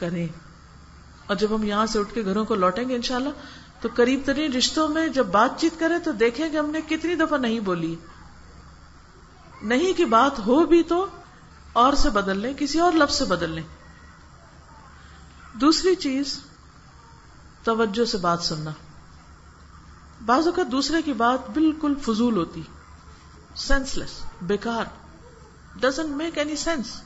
کریں۔ 0.03 0.27
اور 1.27 1.35
جب 1.35 1.55
ہم 1.55 1.63
یہاں 1.63 1.85
سے 1.85 1.99
اٹھ 1.99 2.13
کے 2.13 2.25
گھروں 2.25 2.45
کو 2.45 2.55
لوٹیں 2.55 2.89
گے 2.89 2.95
انشاءاللہ، 2.95 3.29
تو 3.81 3.89
قریب 3.95 4.21
ترین 4.25 4.53
رشتوں 4.53 4.89
میں 4.89 5.07
جب 5.07 5.25
بات 5.25 5.59
چیت 5.59 5.79
کریں 5.79 5.99
تو 5.99 6.11
دیکھیں 6.11 6.49
کہ 6.49 6.57
ہم 6.57 6.69
نے 6.69 6.81
کتنی 6.81 7.15
دفعہ 7.15 7.37
نہیں 7.37 7.59
بولی۔ 7.59 7.95
نہیں 9.61 9.93
کی 9.97 10.05
بات 10.05 10.39
ہو 10.39 10.65
بھی 10.65 10.83
تو 10.83 11.05
اور 11.73 11.93
سے 11.93 12.09
بدل 12.09 12.37
لیں، 12.37 12.53
کسی 12.53 12.79
اور 12.79 12.91
لفظ 12.91 13.15
سے 13.15 13.25
بدل 13.25 13.49
لیں۔ 13.49 13.63
دوسری 15.53 15.95
چیز، 15.95 16.39
توجہ 17.63 18.05
سے 18.05 18.17
بات 18.17 18.41
سننا۔ 18.41 18.71
بعض 20.25 20.47
اوقات 20.47 20.71
دوسرے 20.71 21.01
کی 21.01 21.13
بات 21.13 21.49
بالکل 21.49 21.93
فضول 22.01 22.37
ہوتی 22.37 22.61
سینس 23.55 23.97
لیس 23.97 24.23
بیکار 24.41 24.85
ڈزنٹ 25.75 26.09
میک 26.09 26.37
اینی 26.37 26.55
سینس 26.55 27.01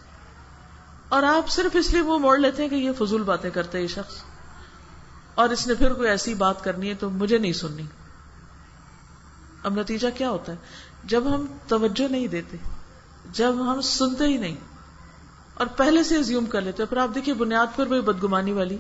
اور 1.10 1.24
آپ 1.24 1.50
صرف 1.50 1.76
اس 1.76 1.92
لیے 1.92 2.02
وہ 2.02 2.20
موڑ 2.20 2.38
لیتے 2.38 2.62
ہیں 2.62 2.70
کہ 2.70 2.76
یہ 2.76 2.92
فضول 2.98 3.24
باتیں 3.24 3.50
کرتے 3.50 3.82
یہ 3.82 3.88
شخص۔ 3.88 4.16
اور 5.36 5.50
اس 5.50 5.68
نے 5.68 5.74
پھر 5.74 5.94
کوئی 5.94 6.10
ایسی 6.10 6.34
بات 6.34 6.64
کرنی 6.64 6.90
ہے 6.90 6.94
تو 6.94 7.10
مجھے 7.10 7.38
نہیں 7.38 7.54
سننی۔ 7.54 7.84
اب 9.64 9.80
نتیجہ 9.80 10.08
کیا 10.18 10.30
ہوتا 10.30 10.52
ہے؟ 10.52 10.58
جب 11.04 11.24
ہم 11.36 11.46
توجہ 11.68 12.12
نہیں 12.12 12.28
دیتے، 12.28 12.58
جب 13.32 13.74
ہم 13.74 13.82
سنتے 13.82 14.24
ہی 14.24 14.38
نہیں، 14.38 14.56
اور 15.54 15.68
پہلے 15.68 16.04
سے 16.04 16.24
زیوم 16.24 16.46
کر 16.46 16.62
لیتے 16.62 16.86
پھر 16.86 16.98
آپ 16.98 17.16
دیکھیے 17.16 17.36
بنیاد 17.36 17.68
پر 17.76 17.88
وہی 17.88 18.02
بدگمانی 18.02 18.52
والی۔ 18.52 18.78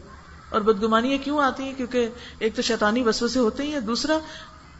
اور 0.49 0.61
بدگمانی 0.61 1.17
کیوں 1.17 1.39
آتی 1.39 1.63
ہیں؟ 1.63 1.73
کیونکہ 1.73 2.09
ایک 2.39 2.55
تو 2.55 2.61
شیطانی 2.61 3.03
وسوسے 3.03 3.33
سے 3.33 3.39
ہوتے 3.39 3.63
ہیں 3.63 3.79
دوسرا، 3.79 4.19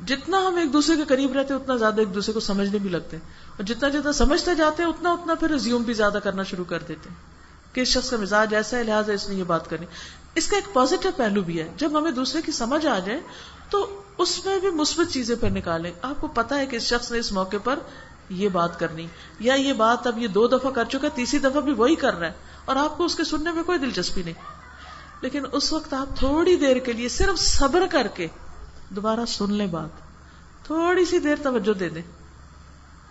جتنا 0.06 0.38
ہم 0.48 0.56
ایک 0.56 0.74
دوسرے 0.74 0.95
کے 0.95 1.04
قریب 1.06 1.34
رہتے 1.34 1.54
اتنا 1.54 1.76
زیادہ 1.76 2.00
ایک 2.00 2.16
دوسرے 2.16 2.34
کو 2.34 2.39
سمجھنے 2.39 2.78
بھی 2.78 2.89
لگتے 2.89 3.18
ہیں۔ 3.18 3.30
اور 3.50 3.64
جتنا 3.64 3.89
جتنا 3.89 4.12
سمجھتے 4.12 4.56
جاتے 4.56 4.84
ہیں، 4.84 4.89
اتنا 4.89 5.12
اتنا 5.12 5.36
پھر 5.36 5.58
زیوم 5.58 5.84
بھی 5.84 5.93
زیادہ 5.93 6.18
کرنا 6.24 6.43
شروع 6.43 6.66
کر 6.66 6.84
دیتے 6.88 7.10
ہیں۔ 7.10 7.36
کہ 7.78 7.82
اس 7.82 7.88
شخص 7.88 8.09
کا 8.09 8.17
مزاج 8.17 8.55
ایسا 8.55 8.78
ہے، 8.78 8.84
لہٰذا 8.84 9.13
اس 9.13 9.30
نے 9.30 9.36
یہ 9.36 9.43
بات 9.43 9.69
کرنی۔ 9.69 9.86
اس 10.36 10.47
کا 10.47 10.55
ایک 10.55 10.73
پازیٹو 10.73 11.09
پہلو 11.15 11.41
بھی 11.41 11.59
ہے۔ 11.59 11.69
جب 11.78 11.97
ہمیں 11.97 12.11
دوسرے 12.11 12.41
کی 12.41 12.51
سمجھ 12.51 12.86
آ 12.86 12.99
جائے، 12.99 13.19
تو 13.69 14.01
اس 14.17 14.45
میں 14.45 14.59
بھی 14.59 14.69
مثبت 14.69 15.13
چیزیں 15.13 15.36
پھر 15.36 15.49
نکالیں۔ 15.49 15.91
آپ 16.01 16.21
کو 16.21 16.28
پتا 16.28 16.59
ہے 16.59 16.65
کہ 16.65 16.75
اس 16.75 16.84
شخص 16.84 17.11
نے 17.11 17.19
اس 17.19 17.32
موقع 17.32 17.57
پر 17.63 17.80
یہ 18.30 18.49
بات 18.49 18.80
کرنی۔ 18.80 19.07
یا 19.39 19.53
یہ 19.53 19.73
بات 19.73 20.07
اب 20.07 20.17
یہ 20.17 20.28
دو 20.28 20.47
دفعہ 20.47 20.71
کر 20.71 20.84
چکا 20.84 21.07
تیسری 21.15 21.39
دفعہ 21.39 21.61
بھی 21.61 21.73
وہی 21.73 21.95
کر 21.95 22.15
رہا 22.15 22.28
ہے۔ 22.28 22.34
اور 22.65 22.75
آپ 22.75 22.97
کو 22.97 23.05
اس 23.05 23.15
کے 23.15 23.23
سننے 23.23 23.51
میں 23.51 23.63
کوئی 23.63 23.78
دلچسپی 23.78 24.23
نہیں۔ 24.23 24.34
لیکن 25.21 25.43
اس 25.51 25.73
وقت 25.73 25.93
آپ 25.93 26.17
تھوڑی 26.19 26.55
دیر 26.55 26.78
کے 26.78 26.93
لیے 26.93 27.09
صرف 27.09 27.39
صبر 27.39 27.84
کر 27.91 28.07
کے 28.13 28.28
دوبارہ 28.89 29.25
سن 29.28 29.53
لیں 29.53 29.67
بات۔ 29.67 29.89
تھوڑی 30.65 31.05
سی 31.05 31.19
دیر 31.19 31.36
توجہ 31.43 31.73
دے 31.73 31.89
دیں۔ 31.89 32.01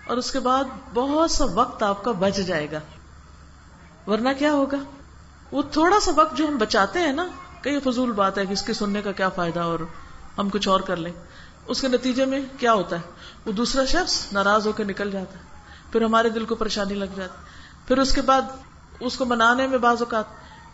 اور 0.06 0.16
اس 0.16 0.32
کے 0.32 0.40
بعد 0.40 0.64
بہت 0.94 1.30
سا 1.30 1.44
وقت 1.44 1.82
آپ 1.82 2.04
کا 2.04 2.12
بچ 2.12 2.36
جائے 2.36 2.70
گا۔ 2.72 2.80
ورنہ 4.07 4.28
کیا 4.38 4.52
ہوگا؟ 4.52 4.76
وہ 5.52 5.62
تھوڑا 5.62 6.00
سا 6.00 6.11
وقت 6.16 6.36
جو 6.36 6.46
ہم 6.48 6.57
بچاتے 6.57 6.98
ہیں 6.98 7.12
نا، 7.12 7.26
کئی 7.61 7.80
فضول 7.80 8.12
بات 8.12 8.38
ہے 8.38 8.46
کہ 8.46 8.52
اس 8.52 8.62
کے 8.62 8.72
سننے 8.72 9.02
کا 9.02 9.12
کیا 9.12 9.28
فائدہ 9.28 9.61
اور 9.61 9.78
ہم 10.38 10.48
کچھ 10.48 10.68
اور 10.68 10.80
کر 10.80 10.96
لیں۔ 10.96 11.12
اس 11.66 11.80
کے 11.80 11.88
نتیجے 11.88 12.24
میں 12.24 12.40
کیا 12.59 12.72
ہوتا 12.72 12.96
ہے؟ 12.96 13.02
وہ 13.46 13.52
دوسرا 13.52 13.84
شخص 13.84 14.32
ناراض 14.32 14.66
ہو 14.66 14.72
کے 14.72 14.84
نکل 14.84 15.11
جاتا 15.11 15.38
ہے، 15.38 15.44
پھر 15.92 16.02
ہمارے 16.02 16.28
دل 16.28 16.44
کو 16.44 16.54
پریشانی 16.54 16.94
لگ 16.94 17.04
جاتی 17.16 17.38
پھر 17.88 17.98
اس 17.98 18.14
کے 18.14 18.22
بعد 18.22 18.42
اس 19.00 19.16
کو 19.16 19.24
منانے 19.24 19.66
میں 19.66 19.78
بعض 19.78 19.96
اوقات 19.98 20.24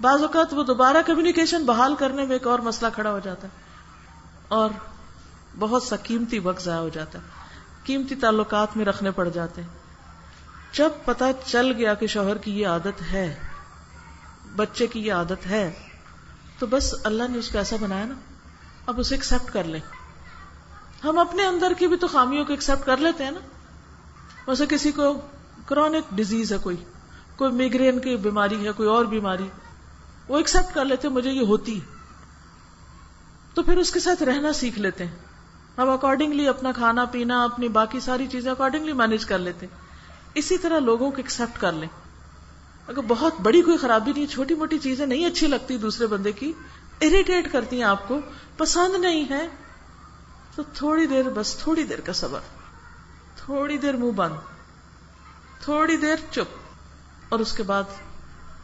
بعض 0.00 0.22
اوقات 0.22 0.54
وہ 0.54 0.62
دوبارہ 0.62 0.96
کمیونیکیشن 1.06 1.64
بحال 1.64 1.94
کرنے 1.94 2.22
میں 2.22 2.32
ایک 2.32 2.46
اور 2.46 2.58
مسئلہ 2.58 2.90
کھڑا 2.94 3.10
ہو 3.10 3.18
جاتا 3.18 3.48
ہے۔ 3.48 3.62
اور 4.48 4.70
بہت 5.58 5.82
سا 5.82 5.96
قیمتی 5.96 6.38
وقت 6.38 6.62
ضائع 6.62 6.78
ہو 6.78 6.88
جاتا 6.88 7.18
ہے۔ 7.18 7.24
قیمتی 7.84 8.14
تعلقات 8.14 8.76
میں 8.76 8.84
رکھنے 8.84 9.10
پڑ 9.10 9.28
جاتے 9.28 9.62
ہیں۔ 9.62 9.68
جب 10.72 10.90
پتا 11.04 11.30
چل 11.46 11.72
گیا 11.76 11.94
کہ 11.94 12.06
شوہر 12.06 12.38
کی 12.38 12.60
یہ 12.60 12.66
عادت 12.66 13.02
ہے، 13.12 13.34
بچے 14.56 14.86
کی 14.86 15.00
یہ 15.00 15.12
عادت 15.12 15.46
ہے، 15.46 15.72
تو 16.58 16.66
بس 16.66 16.94
اللہ 17.04 17.22
نے 17.30 17.38
اس 17.38 17.48
کو 17.48 17.58
ایسا 17.58 17.76
بنایا 17.80 18.04
نا، 18.04 18.14
اب 18.86 19.00
اسے 19.00 19.14
ایکسپٹ 19.14 19.52
کر 19.52 19.64
لیں۔ 19.64 19.80
ہم 21.04 21.18
اپنے 21.18 21.46
اندر 21.46 21.72
کی 21.78 21.86
بھی 21.86 21.96
تو 21.96 22.06
خامیوں 22.06 22.44
کو 22.44 22.52
ایکسپٹ 22.52 22.86
کر 22.86 22.96
لیتے 22.96 23.24
ہیں 23.24 23.30
نا۔ 23.30 23.40
ویسے 24.46 24.66
کسی 24.66 24.92
کو 24.92 25.20
کرونک 25.66 26.14
ڈیزیز 26.14 26.52
ہے 26.52 26.58
کوئی 26.58 26.76
کوئی 27.36 27.52
میگرین 27.52 27.98
کی 27.98 28.16
بیماری 28.16 28.66
ہے، 28.66 28.72
کوئی 28.72 28.88
اور 28.88 29.04
بیماری، 29.04 29.48
وہ 30.28 30.36
ایکسپٹ 30.36 30.74
کر 30.74 30.84
لیتے 30.84 31.08
مجھے 31.08 31.30
یہ 31.30 31.46
ہوتی۔ 31.46 31.80
تو 33.54 33.62
پھر 33.62 33.76
اس 33.76 33.92
کے 33.92 34.00
ساتھ 34.00 34.22
رہنا 34.22 34.52
سیکھ 34.52 34.78
لیتے 34.78 35.06
ہیں۔ 35.06 35.16
ہم 35.78 35.90
اکارڈنگلی 35.90 36.48
اپنا 36.48 36.72
کھانا 36.72 37.04
پینا، 37.04 37.44
اپنی 37.44 37.68
باقی 37.68 38.00
ساری 38.00 38.26
چیزیں 38.26 38.52
اکارڈنگلی 38.52 38.92
مینج 38.92 39.26
کر 39.26 39.38
لیتے 39.38 39.66
ہیں۔ 39.66 39.81
اسی 40.34 40.58
طرح 40.58 40.78
لوگوں 40.78 41.10
کو 41.10 41.16
ایکسپٹ 41.16 41.60
کر 41.60 41.72
لیں۔ 41.72 41.88
اگر 42.86 43.00
بہت 43.08 43.40
بڑی 43.40 43.62
کوئی 43.62 43.76
خرابی 43.76 44.12
نہیں 44.12 44.26
چھوٹی 44.26 44.54
موٹی 44.54 44.78
چیزیں 44.78 45.06
نہیں 45.06 45.26
اچھی 45.26 45.46
لگتی 45.46 45.76
دوسرے 45.76 46.06
بندے 46.06 46.32
کی 46.32 46.52
اریٹیٹ 47.00 47.52
کرتی 47.52 47.76
ہیں 47.76 47.84
آپ 47.84 48.08
کو، 48.08 48.18
پسند 48.56 48.94
نہیں 48.94 49.24
ہے، 49.30 49.48
تو 50.54 50.62
تھوڑی 50.74 51.06
دیر 51.06 51.28
بس، 51.28 51.56
تھوڑی 51.56 51.82
دیر 51.84 52.00
کا 52.00 52.12
صبر۔ 52.12 52.38
تھوڑی 53.36 53.78
دیر 53.78 53.96
منہ 53.96 54.10
بند۔ 54.10 54.36
تھوڑی 55.60 55.96
دیر 55.96 56.16
چپ۔ 56.30 56.56
اور 57.28 57.40
اس 57.40 57.52
کے 57.52 57.62
بعد 57.62 57.82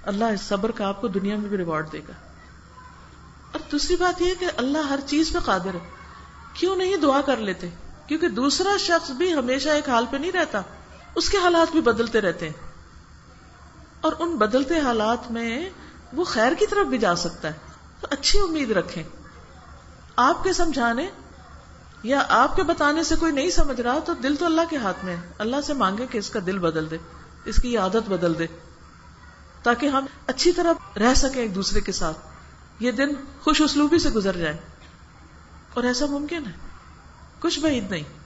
اللہ 0.03 0.25
اس 0.25 0.41
صبر 0.41 0.71
کا 0.71 0.89
آپ 0.89 1.01
کو 1.01 1.09
دنیا 1.09 1.37
میں 1.37 1.49
بھی 1.49 1.57
ریوارڈ 1.57 1.93
دے 1.93 2.01
گا۔ 2.09 2.13
اور 3.53 3.61
دوسری 3.73 3.97
بات 3.97 4.23
یہ 4.23 4.35
کہ 4.39 4.47
اللہ 4.57 4.79
ہر 4.79 4.99
چیز 5.07 5.33
پہ 5.33 5.39
قادر 5.39 5.75
ہے۔ 5.75 5.91
کیوں 6.55 6.77
نہیں 6.77 6.97
دعا 6.97 7.21
کر 7.21 7.37
لیتے؟ 7.37 7.69
کیونکہ 8.07 8.29
دوسرا 8.29 8.77
شخص 8.79 9.11
بھی 9.11 9.35
ہمیشہ 9.35 9.69
ایک 9.69 9.89
حال 9.89 10.07
پہ 10.11 10.17
نہیں 10.17 10.33
رہتا۔ 10.33 10.63
اس 11.19 11.31
کے 11.31 11.39
حالات 11.39 11.73
بھی 11.73 11.81
بدلتے 11.81 12.21
رہتے 12.21 12.47
ہیں۔ 12.47 12.73
اور 14.01 14.13
ان 14.19 14.37
بدلتے 14.37 14.81
حالات 14.81 15.31
میں 15.31 15.71
وہ 16.13 16.25
خیر 16.25 16.53
کی 16.55 16.67
طرف 16.67 16.87
بھی 16.87 16.99
جا 16.99 17.17
سکتا 17.17 17.49
ہے۔ 17.49 17.53
تو 18.01 18.07
اچھی 18.11 18.41
امید 18.41 18.71
رکھیں۔ 18.71 19.03
آپ 20.17 20.45
کے 20.45 20.53
سمجھانے 20.53 21.11
یا 22.03 22.27
آپ 22.29 22.57
کے 22.57 22.63
بتانے 22.63 23.05
سے 23.05 23.15
کوئی 23.17 23.33
نہیں 23.33 23.51
سمجھ 23.51 23.81
رہا 23.81 23.99
تو 23.99 24.15
دل 24.15 24.37
تو 24.37 24.45
اللہ 24.45 24.61
کے 24.71 24.77
ہاتھ 24.77 25.05
میں 25.05 25.17
ہے۔ 25.17 25.21
اللہ 25.39 25.57
سے 25.67 25.75
مانگے 25.75 26.07
کہ 26.11 26.19
اس 26.19 26.31
کا 26.31 26.41
دل 26.47 26.59
بدل 26.59 26.91
دے، 26.91 26.99
اس 27.45 27.57
کی 27.57 27.77
عادت 27.77 28.09
بدل 28.09 28.39
دے۔ 28.39 28.47
تاکہ 29.63 29.87
ہم 29.87 30.07
اچھی 30.27 30.53
طرح 30.53 30.99
رہ 30.99 31.15
سکیں 31.15 31.43
ایک 31.43 31.55
دوسرے 31.55 31.81
کے 31.81 31.93
ساتھ۔ 31.93 32.19
یہ 32.81 32.91
دن 32.91 33.09
خوش 33.41 33.61
اسلوبی 33.61 33.99
سے 33.99 34.11
گزر 34.11 34.37
جائے 34.37 34.57
اور 35.75 35.85
ایسا 35.85 36.07
ممکن 36.07 36.47
ہے۔ 36.47 36.53
کچھ 37.41 37.61
بعید 37.61 37.91
نہیں۔ 37.91 38.18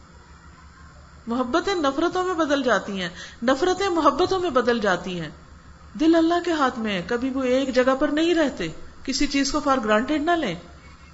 محبتیں 1.27 1.75
نفرتوں 1.75 2.25
میں 2.25 2.35
بدل 2.35 2.62
جاتی 2.62 3.01
ہیں۔ 3.01 3.09
نفرتیں 3.43 3.89
محبتوں 3.89 4.41
میں 4.41 4.51
بدل 4.51 4.79
جاتی 4.79 5.20
ہیں۔ 5.20 5.31
دل 6.01 6.14
اللہ 6.14 6.35
کے 6.45 6.53
ہاتھ 6.53 6.79
میں 6.79 6.93
ہے۔ 6.93 7.03
کبھی 7.07 7.31
وہ 7.31 7.43
ایک 7.43 7.75
جگہ 7.75 7.95
پر 7.99 8.09
نہیں 8.09 8.35
رہتے۔ 8.35 8.68
کسی 9.05 9.27
چیز 9.27 9.53
کو 9.53 9.61
فار 9.61 9.79
گرانٹیڈ 9.85 10.23
نہ 10.23 10.31
لیں۔ 10.31 10.55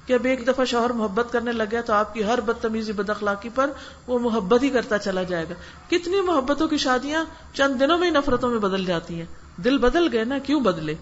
کہ 0.07 0.13
اب 0.13 0.25
ایک 0.25 0.47
دفعہ 0.47 0.65
شوہر 0.65 0.91
محبت 0.91 1.33
کرنے 1.33 1.53
لگ 1.53 1.63
گیا 1.71 1.81
تو 1.81 1.93
آپ 1.93 2.15
کی 2.15 2.25
ہر 2.25 2.41
بدتمیزی 2.41 2.93
بد 2.93 3.11
اخلاقی 3.11 3.49
پر 3.55 3.71
وہ 4.07 4.19
محبت 4.19 4.63
ہی 4.63 4.69
کرتا 4.69 4.99
چلا 4.99 5.23
جائے 5.23 5.45
گا۔ 5.45 5.55
کتنی 5.89 6.21
محبتوں 6.21 6.69
کی 6.69 6.77
شادیاں 6.77 7.25
چند 7.53 7.81
دنوں 7.81 7.99
میں 7.99 8.07
ہی 8.07 8.13
نفرتوں 8.13 8.51
میں 8.51 8.59
بدل 8.59 8.85
جاتی 8.85 9.15
ہیں۔ 9.15 9.27
دل 9.57 9.79
بدل 9.79 10.09
گئے 10.13 10.25
نا، 10.25 10.39
کیوں 10.39 10.61
بدلے؟ 10.61 10.95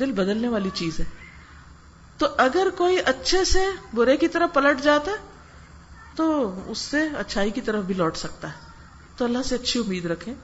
دل 0.00 0.12
بدلنے 0.12 0.48
والی 0.48 0.70
چیز 0.74 1.00
ہے۔ 1.00 1.04
تو 2.18 2.26
اگر 2.36 2.66
کوئی 2.76 2.98
اچھے 3.04 3.44
سے 3.44 3.66
برے 3.94 4.16
کی 4.16 4.28
طرف 4.28 4.54
پلٹ 4.54 4.82
جاتا 4.82 5.10
ہے 5.10 5.31
تو 6.16 6.58
اس 6.70 6.78
سے 6.78 7.08
اچھائی 7.18 7.50
کی 7.50 7.60
طرف 7.60 7.84
بھی 7.84 7.94
لوٹ 7.94 8.16
سکتا 8.16 8.48
ہے۔ 8.48 8.72
تو 9.16 9.24
اللہ 9.24 9.42
سے 9.44 9.54
اچھی 9.54 9.80
امید 9.80 10.04
رکھیں، 10.04 10.34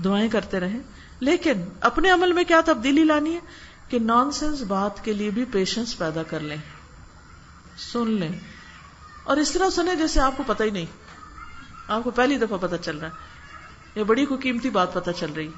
دعائیں 0.00 0.28
کرتے 0.28 0.60
رہیں۔ 0.60 0.78
لیکن 1.20 1.52
اپنے 1.80 2.10
عمل 2.10 2.32
میں 2.32 2.44
کیا 2.44 2.60
تبدیلی 2.64 3.04
لانی 3.04 3.34
ہے؟ 3.34 3.40
کہ 3.88 3.98
نان 3.98 4.30
سینس 4.30 4.60
بات 4.60 5.04
کے 5.04 5.12
لیے 5.12 5.30
بھی 5.30 5.44
پیشنس 5.44 5.98
پیدا 5.98 6.22
کر 6.22 6.40
لیں۔ 6.40 6.56
سن 7.78 8.10
لیں۔ 8.10 8.28
اور 9.24 9.36
اس 9.36 9.50
طرح 9.50 9.70
سنیں 9.70 9.94
جیسے 9.94 10.20
آپ 10.20 10.32
کو 10.36 10.42
پتہ 10.46 10.62
ہی 10.62 10.70
نہیں۔ 10.70 10.86
آپ 11.88 12.04
کو 12.04 12.10
پہلی 12.10 12.38
دفعہ 12.38 12.58
پتہ 12.60 12.76
چل 12.76 12.98
رہا 12.98 13.08
ہے۔ 13.08 13.12
یا 13.94 14.04
بڑی 14.04 14.26
کو 14.26 14.36
قیمتی 14.36 14.70
بات 14.70 14.94
پتہ 14.94 15.10
چل 15.10 15.32
رہی۔ 15.32 15.48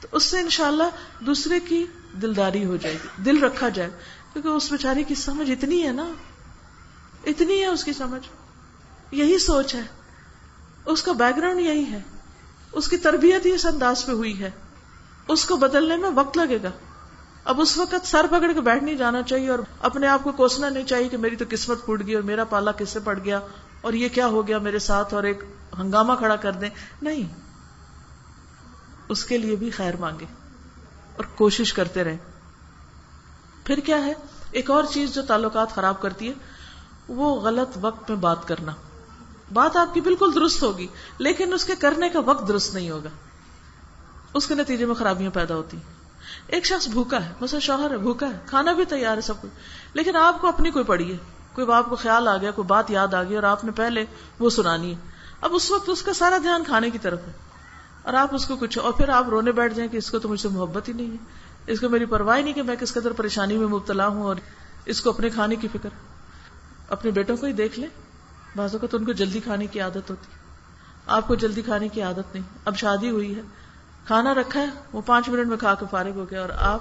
تو 0.00 0.08
اس 0.12 0.24
سے 0.24 0.40
انشاءاللہ 0.40 0.82
دوسرے 1.20 1.60
کی 1.60 1.86
دلداری 2.22 2.64
ہو 2.64 2.76
جائے 2.76 2.94
گی۔ 2.94 3.22
دل 3.22 3.44
رکھا 3.44 3.68
جائے۔ 3.68 3.90
کیونکہ 4.32 4.48
اس 4.48 4.72
بیچاری 4.72 5.04
کی 5.04 5.14
سمجھ 5.14 5.50
اتنی 5.50 5.86
ہے 5.86 5.92
نا۔ 5.92 6.12
اتنی 7.26 7.60
ہے 7.60 7.66
اس 7.66 7.84
کی 7.84 7.92
سمجھ۔ 7.92 8.37
یہی 9.10 9.38
سوچ 9.38 9.74
ہے۔ 9.74 9.82
اس 10.86 11.02
کا 11.02 11.12
بیک 11.12 11.36
گراؤنڈ 11.36 11.60
یہی 11.60 11.92
ہے۔ 11.92 12.02
اس 12.72 12.88
کی 12.88 12.96
تربیت 12.96 13.46
ہی 13.46 13.50
اس 13.50 13.66
انداز 13.66 14.06
پہ 14.06 14.12
ہوئی 14.12 14.42
ہے۔ 14.42 14.50
اس 15.28 15.44
کو 15.44 15.56
بدلنے 15.56 15.96
میں 15.96 16.10
وقت 16.14 16.36
لگے 16.36 16.58
گا۔ 16.62 16.70
اب 17.44 17.60
اس 17.60 17.76
وقت 17.76 18.06
سر 18.06 18.26
پکڑ 18.30 18.52
کے 18.52 18.60
بیٹھ 18.60 18.84
نہیں 18.84 18.94
جانا 18.94 19.22
چاہیے 19.22 19.50
اور 19.50 19.58
اپنے 19.80 20.06
آپ 20.06 20.24
کو 20.24 20.32
کوسنا 20.32 20.68
نہیں 20.68 20.84
چاہیے 20.84 21.08
کہ 21.08 21.16
میری 21.16 21.36
تو 21.36 21.44
قسمت 21.50 21.84
پھوٹ 21.84 22.06
گئی 22.06 22.14
اور 22.14 22.22
میرا 22.22 22.44
پالا 22.44 22.72
کس 22.72 22.88
سے 22.88 23.00
پڑ 23.00 23.18
گیا 23.24 23.40
اور 23.80 23.92
یہ 23.92 24.08
کیا 24.08 24.26
ہو 24.26 24.46
گیا 24.46 24.58
میرے 24.58 24.78
ساتھ 24.78 25.14
اور 25.14 25.22
ایک 25.22 25.40
ہنگامہ 25.78 26.12
کھڑا 26.18 26.36
کر 26.36 26.52
دیں۔ 26.52 26.70
نہیں۔ 27.02 27.34
اس 29.08 29.24
کے 29.24 29.38
لیے 29.38 29.56
بھی 29.56 29.70
خیر 29.70 29.96
مانگے 29.96 30.26
اور 31.16 31.24
کوشش 31.24 31.72
کرتے 31.72 32.04
رہیں۔ 32.04 32.18
پھر 33.64 33.80
کیا 33.80 34.04
ہے؟ 34.04 34.12
ایک 34.50 34.70
اور 34.70 34.84
چیز 34.84 35.14
جو 35.14 35.22
تعلقات 35.22 35.70
خراب 35.70 36.02
کرتی 36.02 36.28
ہے، 36.28 36.34
وہ 37.08 37.40
غلط 37.40 37.78
وقت 37.80 38.10
میں 38.10 38.18
بات 38.18 38.48
کرنا۔ 38.48 38.72
بات 39.52 39.76
آپ 39.76 39.94
کی 39.94 40.00
بالکل 40.00 40.30
درست 40.34 40.62
ہوگی، 40.62 40.86
لیکن 41.18 41.52
اس 41.52 41.64
کے 41.64 41.74
کرنے 41.74 42.08
کا 42.08 42.20
وقت 42.20 42.48
درست 42.48 42.74
نہیں 42.74 42.90
ہوگا۔ 42.90 43.08
اس 44.34 44.46
کے 44.46 44.54
نتیجے 44.54 44.86
میں 44.86 44.94
خرابیاں 44.94 45.30
پیدا 45.30 45.54
ہوتی 45.54 45.76
ہیں۔ 45.76 45.84
ایک 46.46 46.66
شخص 46.66 46.88
بھوکا 46.88 47.26
ہے، 47.26 47.32
مثلا 47.40 47.60
شوہر 47.60 47.90
ہے، 47.90 47.96
بھوکا 47.96 48.26
ہے، 48.28 48.38
کھانا 48.46 48.72
بھی 48.72 48.84
تیار 48.84 49.16
ہے 49.16 49.22
سب 49.22 49.42
کچھ۔ 49.42 49.50
لیکن 49.94 50.16
آپ 50.16 50.40
کو 50.40 50.48
اپنی 50.48 50.70
کوئی 50.70 50.84
پڑی 50.84 51.12
ہے، 51.12 51.16
کوئی 51.52 51.72
آپ 51.72 51.90
کو 51.90 51.96
خیال 51.96 52.28
آ 52.28 52.36
گیا، 52.36 52.50
کوئی 52.50 52.66
بات 52.66 52.90
یاد 52.90 53.14
آ 53.14 53.22
گئی 53.22 53.34
اور 53.34 53.42
آپ 53.42 53.64
نے 53.64 53.70
پہلے 53.70 54.04
وہ 54.38 54.50
سنانی 54.50 54.94
ہے۔ 54.94 55.00
اب 55.40 55.54
اس 55.54 55.70
وقت 55.70 55.88
اس 55.88 56.02
کا 56.02 56.12
سارا 56.12 56.38
دھیان 56.42 56.64
کھانے 56.64 56.90
کی 56.90 56.98
طرف 56.98 57.20
ہے۔ 57.26 57.32
اور 58.02 58.14
آپ 58.14 58.34
اس 58.34 58.46
کو 58.46 58.56
کچھ، 58.56 58.78
اور 58.78 58.92
پھر 58.92 59.08
آپ 59.08 59.28
رونے 59.28 59.52
بیٹھ 59.52 59.74
جائیں 59.74 59.92
کہ 59.92 59.96
اس 59.96 60.10
کو 60.10 60.18
تو 60.18 60.28
مجھ 60.28 60.40
سے 60.40 60.48
محبت 60.48 60.88
ہی 60.88 60.92
نہیں 60.92 61.10
ہے۔ 61.10 61.16
اس 61.66 61.80
کو 61.80 61.88
میری 61.88 62.04
پرواہ 62.04 62.40
نہیں 62.40 62.52
کہ 62.52 62.62
میں 62.62 62.76
کس 62.76 62.94
قدر 62.94 63.12
پریشانی 63.12 63.56
میں 63.56 63.66
مبتلا 63.66 64.06
ہوں 64.06 64.22
اور 64.22 64.36
اس 64.84 65.00
کو 65.00 65.10
اپنے 65.10 65.30
کھانے 65.30 65.56
کی 65.56 65.68
فکر، 65.68 65.88
اپنے 66.88 67.10
بیٹوں 67.10 67.36
کو 67.36 67.46
ہی 67.46 67.52
دیکھ 67.52 67.78
لیں۔ 67.80 67.88
بازو 68.58 68.78
کا 68.78 68.86
تو 68.86 68.96
ان 68.96 69.04
کو 69.04 69.12
جلدی 69.12 69.40
کھانے 69.40 69.66
کی 69.66 69.80
عادت 69.80 70.10
ہوتی 70.10 70.26
آپ 71.06 71.28
کو 71.28 71.34
جلدی 71.34 71.62
کھانے 71.62 71.88
کی 71.88 72.02
عادت 72.02 72.34
نہیں۔ 72.34 72.58
اب 72.64 72.76
شادی 72.76 73.10
ہوئی 73.10 73.36
ہے۔ 73.36 73.40
کھانا 74.06 74.34
رکھا 74.34 74.60
ہے، 74.60 74.66
وہ 74.92 75.02
پانچ 75.06 75.28
منٹ 75.28 75.46
میں 75.46 75.56
کھا 75.56 75.74
کے 75.74 75.86
فارغ 75.90 76.10
ہو 76.10 76.26
گیا 76.30 76.40
اور 76.40 76.48
آپ 76.48 76.80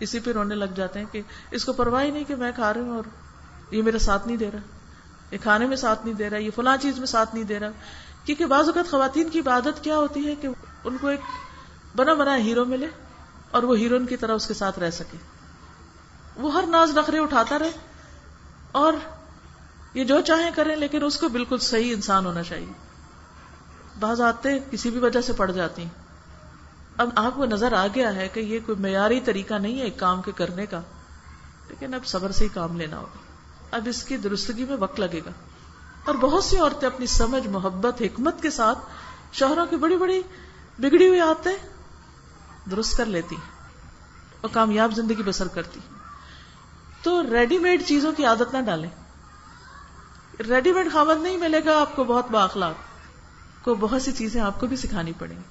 اسی 0.00 0.20
پہ 0.20 0.32
رونے 0.32 0.54
لگ 0.54 0.64
جاتے 0.64 0.98
ہیں 0.98 1.06
کہ 1.12 1.22
اس 1.50 1.64
کو 1.64 1.72
پرواہ 1.72 2.04
ہی 2.04 2.10
نہیں 2.10 2.24
کہ 2.24 2.36
میں 2.36 2.52
کھا 2.54 2.74
رہی 2.74 2.80
ہوں 2.80 2.96
اور 2.96 3.02
یہ 3.70 3.82
میرا 3.82 3.98
ساتھ 3.98 4.26
نہیں 4.26 4.36
دے 4.36 4.50
رہا۔ 4.52 4.58
یہ 5.30 5.38
کھانے 5.42 5.66
میں 5.66 5.76
ساتھ 5.76 6.04
نہیں 6.04 6.14
دے 6.14 6.30
رہا، 6.30 6.38
یہ 6.38 6.50
فلاں 6.54 6.76
چیز 6.76 6.98
میں 6.98 7.06
ساتھ 7.06 7.34
نہیں 7.34 7.44
دے 7.44 7.58
رہا۔ 7.58 7.70
کیونکہ 8.24 8.46
بعض 8.46 8.64
اوقات 8.66 8.90
خواتین 8.90 9.28
کی 9.28 9.40
عادت 9.46 9.84
کیا 9.84 9.96
ہوتی 9.96 10.26
ہے 10.26 10.34
کہ 10.34 10.48
ان 10.84 10.96
کو 11.00 11.08
ایک 11.08 11.20
بنا 11.96 12.14
بنا 12.14 12.36
ہیرو 12.36 12.64
ملے 12.64 12.86
اور 13.50 13.62
وہ 13.62 13.76
ہیروئن 13.76 14.06
کی 14.06 14.16
طرح 14.16 14.32
اس 14.32 14.46
کے 14.46 14.54
ساتھ 14.54 14.78
رہ 14.78 14.90
سکے۔ 14.90 15.16
وہ 16.36 16.54
ہر 16.54 16.64
ناز 16.66 16.98
نخرے 16.98 17.18
اٹھاتا 17.18 17.58
رہے 17.58 17.70
اور 18.72 18.92
یہ 19.94 20.04
جو 20.04 20.20
چاہیں 20.20 20.50
کریں، 20.54 20.76
لیکن 20.76 21.04
اس 21.04 21.18
کو 21.18 21.28
بالکل 21.28 21.58
صحیح 21.58 21.94
انسان 21.94 22.26
ہونا 22.26 22.42
چاہیے۔ 22.42 22.72
بعض 24.00 24.20
آتے 24.20 24.58
کسی 24.70 24.90
بھی 24.90 25.00
وجہ 25.00 25.20
سے 25.20 25.32
پڑ 25.32 25.50
جاتی۔ 25.50 25.84
اب 26.96 27.10
آپ 27.14 27.34
کو 27.34 27.44
نظر 27.44 27.72
آ 27.72 27.86
گیا 27.94 28.14
ہے 28.14 28.28
کہ 28.28 28.40
یہ 28.40 28.58
کوئی 28.66 28.78
معیاری 28.78 29.20
طریقہ 29.20 29.54
نہیں 29.54 29.78
ہے 29.78 29.84
ایک 29.84 29.98
کام 29.98 30.22
کے 30.22 30.32
کرنے 30.32 30.66
کا، 30.66 30.80
لیکن 31.68 31.94
اب 31.94 32.06
صبر 32.06 32.32
سے 32.32 32.44
ہی 32.44 32.48
کام 32.48 32.76
لینا 32.76 32.98
ہوگا۔ 32.98 33.18
اب 33.70 33.82
اس 33.86 34.04
کی 34.04 34.16
درستگی 34.16 34.64
میں 34.64 34.76
وقت 34.76 35.00
لگے 35.00 35.20
گا۔ 35.26 35.30
اور 36.04 36.14
بہت 36.14 36.44
سی 36.44 36.58
عورتیں 36.58 36.88
اپنی 36.88 37.06
سمجھ، 37.06 37.46
محبت، 37.46 38.02
حکمت 38.02 38.42
کے 38.42 38.50
ساتھ 38.50 38.78
شوہروں 39.32 39.66
کی 39.66 39.76
بڑی 39.76 39.96
بڑی 39.96 40.22
بگڑی 40.78 41.08
ہوئی 41.08 41.20
آتے 41.20 41.50
درست 42.70 42.96
کر 42.96 43.06
لیتی 43.06 43.36
اور 44.40 44.50
کامیاب 44.52 44.92
زندگی 44.94 45.22
بسر 45.22 45.48
کرتی۔ 45.48 45.80
تو 47.02 47.22
ریڈی 47.22 47.58
میڈ 47.58 47.82
چیزوں 47.86 48.12
کی 48.12 48.24
عادت 48.24 48.54
نہ 48.54 48.58
ڈالیں۔ 48.60 48.90
ریڈی 50.40 50.72
میڈ 50.72 50.92
خامد 50.92 51.22
نہیں 51.22 51.36
ملے 51.36 51.64
گا، 51.64 51.80
آپ 51.80 51.96
کو 51.96 52.04
بہت 52.04 52.30
باخلاق 52.30 52.74
کو 53.64 53.74
بہت 53.74 54.02
سی 54.02 54.12
چیزیں 54.12 54.40
آپ 54.40 54.60
کو 54.60 54.66
بھی 54.66 54.76
سکھانی 54.76 55.12
پڑیں 55.18 55.36
گی۔ 55.36 55.42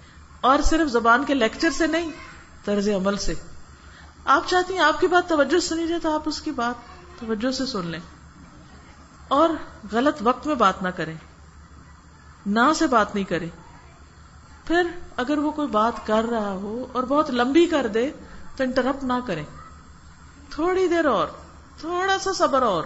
اور 0.41 0.59
صرف 0.63 0.89
زبان 0.89 1.25
کے 1.25 1.33
لیکچر 1.33 1.69
سے 1.71 1.87
نہیں، 1.87 2.11
طرز 2.65 2.89
عمل 2.89 3.17
سے۔ 3.17 3.33
آپ 4.25 4.43
چاہتی 4.47 4.73
ہیں 4.73 4.81
آپ 4.81 4.99
کی 4.99 5.07
بات 5.07 5.29
توجہ 5.29 5.59
سنی 5.59 5.87
جائے 5.87 6.01
تو 6.01 6.15
آپ 6.15 6.21
اس 6.25 6.41
کی 6.41 6.51
بات 6.51 6.75
توجہ 7.19 7.51
سے 7.51 7.65
سن 7.65 7.87
لیں۔ 7.87 7.99
اور 9.27 9.49
غلط 9.91 10.17
وقت 10.21 10.47
میں 10.47 10.55
بات 10.55 10.83
نہ 10.83 10.89
کریں۔ 10.89 11.15
نہ 12.45 12.73
سے 12.75 12.87
بات 12.87 13.15
نہیں 13.15 13.25
کریں۔ 13.25 13.49
پھر 14.67 14.87
اگر 15.17 15.37
وہ 15.37 15.51
کوئی 15.51 15.67
بات 15.67 16.07
کر 16.07 16.23
رہا 16.31 16.51
ہو 16.51 16.87
اور 16.91 17.03
بہت 17.03 17.31
لمبی 17.31 17.65
کر 17.65 17.87
دے 17.87 18.11
تو 18.55 18.63
انٹرپٹ 18.63 19.03
نہ 19.03 19.13
کریں۔ 19.27 19.43
تھوڑی 20.49 20.87
دیر 20.87 21.05
اور، 21.05 21.27
تھوڑا 21.77 22.19
سا 22.19 22.33
صبر 22.33 22.61
اور۔ 22.61 22.83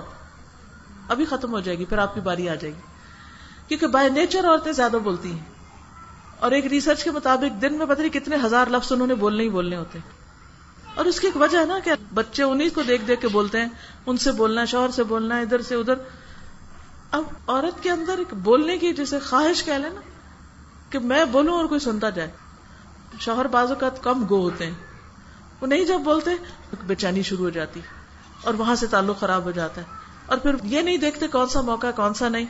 ابھی 1.10 1.26
ختم 1.26 1.54
ہو 1.54 1.60
جائے 1.60 1.78
گی، 1.78 1.86
پھر 1.86 1.98
آپ 1.98 2.16
کی 2.16 2.22
باری 2.22 2.50
آ 2.50 2.56
جائے 2.56 2.74
گی۔ 2.74 2.80
کیونکہ 3.68 3.88
بائی 3.88 4.10
نیچر 4.10 4.46
عورتیں 4.48 4.72
زیادہ 4.72 4.98
بولتی 5.04 5.32
ہیں۔ 5.32 5.56
اور 6.40 6.52
ایک 6.52 6.66
ریسرچ 6.66 7.04
کے 7.04 7.12
مطابق 7.12 7.62
دن 7.62 7.78
میں 7.78 7.86
پتہ 7.86 8.02
نہیں 8.02 8.12
کتنے 8.12 8.36
ہزار 8.44 8.68
لفظ 8.68 8.92
انہوں 8.92 9.08
نے 9.08 9.16
بولنے 9.16 9.44
ہی 9.44 9.50
بولنے 9.50 9.76
ہوتے 9.76 10.00
اور 10.96 11.06
اس 11.06 11.20
کی 11.20 11.28
ایک 11.28 11.42
وجہ 11.42 11.58
ہے 11.58 11.66
نا 11.66 11.80
کہ 11.84 11.92
بچے 12.14 12.44
انہیں 12.44 12.70
کو 12.74 12.82
دیکھ 12.82 13.04
دیکھ 13.08 13.22
کے 13.22 13.28
بولتے 13.28 13.62
ہیں، 13.62 13.70
ان 14.06 14.18
سے 14.18 14.32
بولنا، 14.32 14.66
شوہر 14.66 14.90
سے 14.90 15.04
بولنا، 15.04 15.38
ادھر 15.38 15.62
سے 15.62 15.76
ادھر۔ 15.76 15.94
اب 17.12 17.24
عورت 17.48 17.84
کے 17.84 17.92
اندر 17.92 18.18
ایک 18.18 18.34
بولنے 18.34 18.78
کی 18.78 18.94
جیسے 18.94 19.20
خواہش 19.20 19.64
کہہ 19.64 19.74
لیں 19.74 19.90
نا، 19.90 20.02
کہ 20.90 21.00
میں 21.00 21.26
بولوں 21.26 21.54
اور 21.54 21.66
کوئی 21.66 21.80
سنتا 21.80 22.10
جائے۔ 22.10 22.32
شوہر 23.20 23.48
بازو 23.48 23.76
کا 23.76 23.90
کم 23.90 24.26
گو 24.30 24.42
ہوتے 24.42 24.66
ہیں۔ 24.66 24.74
وہ 25.62 25.68
نہیں 25.68 25.86
جب 25.86 26.00
بولتے، 26.00 26.32
بے 26.88 26.96
چینی 26.96 27.22
شروع 27.22 27.46
ہو 27.46 27.50
جاتی 27.50 27.82
اور 28.44 28.54
وہاں 28.54 28.76
سے 28.76 28.88
تعلق 28.88 29.20
خراب 29.20 29.44
ہو 29.44 29.52
جاتا 29.52 29.82
ہے۔ 29.82 30.05
اور 30.26 30.38
پھر 30.38 30.56
یہ 30.64 30.82
نہیں 30.82 30.98
دیکھتے 30.98 31.28
کون 31.28 31.50
سا 31.50 31.62
موقع 31.62 31.88
کون 31.96 32.14
سا 32.14 32.30
نہیں۔ 32.30 32.46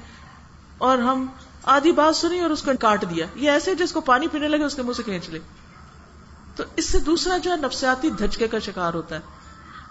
اور 0.77 0.97
ہم 0.97 1.25
آدھی 1.63 1.91
بات 1.91 2.15
سنی 2.15 2.39
اور 2.39 2.49
اس 2.49 2.61
کو 2.61 2.71
کاٹ 2.79 3.01
دیا۔ 3.01 3.25
یہ 3.35 3.51
ایسے 3.51 3.75
جس 3.75 3.91
کو 3.91 4.01
پانی 4.01 4.27
پینے 4.27 4.47
لگے، 4.47 4.63
اس 4.63 4.75
کے 4.75 4.81
منہ 4.81 4.93
سے 4.93 5.03
کھینچ 5.03 5.29
لے 5.29 5.39
تو 6.55 6.63
اس 6.75 6.85
سے 6.85 6.99
دوسرا 6.99 7.37
جو 7.37 7.51
ہے، 7.51 7.55
نفسیاتی 7.55 8.09
دھچکے 8.09 8.47
کا 8.47 8.59
شکار 8.59 8.93
ہوتا 8.93 9.15
ہے۔ 9.15 9.21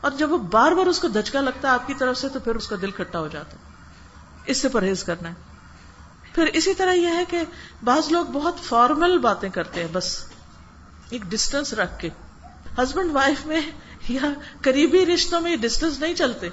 اور 0.01 0.11
جب 0.11 0.33
وہ 0.33 0.39
بار 0.39 0.73
بار 0.73 0.87
اس 0.87 0.99
کو 0.99 1.09
دھچکا 1.09 1.41
لگتا 1.41 1.69
ہے 1.69 1.73
آپ 1.73 1.87
کی 1.87 1.95
طرف 1.95 2.19
سے، 2.19 2.29
تو 2.29 2.41
پھر 2.41 2.55
اس 2.55 2.69
کا 2.69 2.77
دل 2.83 2.91
کھٹا 2.91 3.19
ہو 3.19 3.29
جاتا 3.29 3.53
ہے۔ 3.53 3.57
اس 4.47 4.59
سے 4.59 4.69
پرہیز 4.69 5.05
کرنا 5.05 5.29
ہے۔ 5.29 5.35
پھر 6.35 6.47
اسی 6.47 6.75
طرح 6.75 6.93
یہ 6.93 7.07
ہے 7.07 7.25
کہ 7.29 7.43
بعض 7.85 8.13
لوگ 8.13 8.25
بہت 8.25 8.55
فارمل 8.63 9.19
باتیں 9.19 9.49
کرتے 9.49 9.81
ہیں، 9.81 9.89
بس 9.93 10.25
ایک 11.11 11.23
ڈسٹینس 11.23 11.73
رکھ 11.73 11.99
کے۔ 11.99 12.09
ہسبینڈ 12.79 13.11
وائف 13.13 13.47
میں 13.47 13.61
یا 14.09 14.33
قریبی 14.61 15.07
رشتوں 15.07 15.41
میں 15.41 15.57
ڈسٹینس 15.57 15.99
نہیں 15.99 16.15
چلتے۔ 16.15 16.49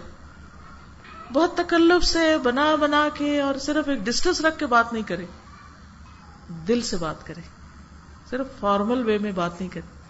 بہت 1.34 1.58
تکلف 1.58 2.06
سے 2.06 2.38
بنا 2.38 2.76
بنا 2.76 3.10
کے 3.14 3.42
اور 3.42 3.56
صرف 3.56 3.90
ایک 3.90 4.00
ڈسٹینس 4.00 4.42
رکھ 4.42 4.60
کے 4.60 4.66
بات 4.66 4.94
نہیں 4.94 5.04
کرے۔ 5.04 5.26
دل 6.68 6.82
سے 6.82 6.98
بات 6.98 7.28
کرے۔ 7.28 7.42
صرف 8.30 8.48
فارمل 8.60 9.06
وے 9.06 9.18
میں 9.18 9.32
بات 9.32 9.60
نہیں 9.60 9.70
کرے۔ 9.70 10.02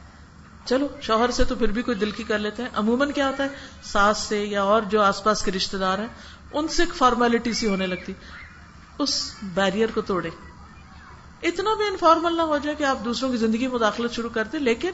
چلو، 0.65 0.87
شوہر 1.01 1.31
سے 1.31 1.43
تو 1.45 1.55
پھر 1.55 1.67
بھی 1.67 1.81
کوئی 1.81 1.97
دل 1.97 2.11
کی 2.11 2.23
کر 2.23 2.39
لیتے 2.39 2.63
ہیں۔ 2.63 2.69
عموماً 2.73 3.11
کیا 3.11 3.27
ہوتا 3.27 3.43
ہے؟ 3.43 3.49
ساس 3.83 4.17
سے 4.17 4.43
یا 4.45 4.63
اور 4.63 4.81
جو 4.81 5.01
آس 5.01 5.23
پاس 5.23 5.41
کے 5.41 5.51
رشتے 5.51 5.77
دار 5.77 5.97
ہیں، 5.97 6.07
ان 6.53 6.67
سے 6.67 6.83
ایک 6.83 6.95
فارمیلٹی 6.95 7.53
سی 7.53 7.67
ہونے 7.67 7.87
لگتی۔ 7.87 8.13
اس 8.99 9.33
بیریئر 9.43 9.89
کو 9.93 10.01
توڑے۔ 10.01 10.29
اتنا 11.43 11.75
بھی 11.77 11.87
انفارمل 11.87 12.37
نہ 12.37 12.41
ہو 12.41 12.57
جائے 12.57 12.75
کہ 12.75 12.83
آپ 12.83 12.97
دوسروں 13.05 13.31
کی 13.31 13.37
زندگی 13.37 13.67
مداخلت 13.67 14.11
شروع 14.11 14.29
کرتے، 14.29 14.59
لیکن 14.59 14.91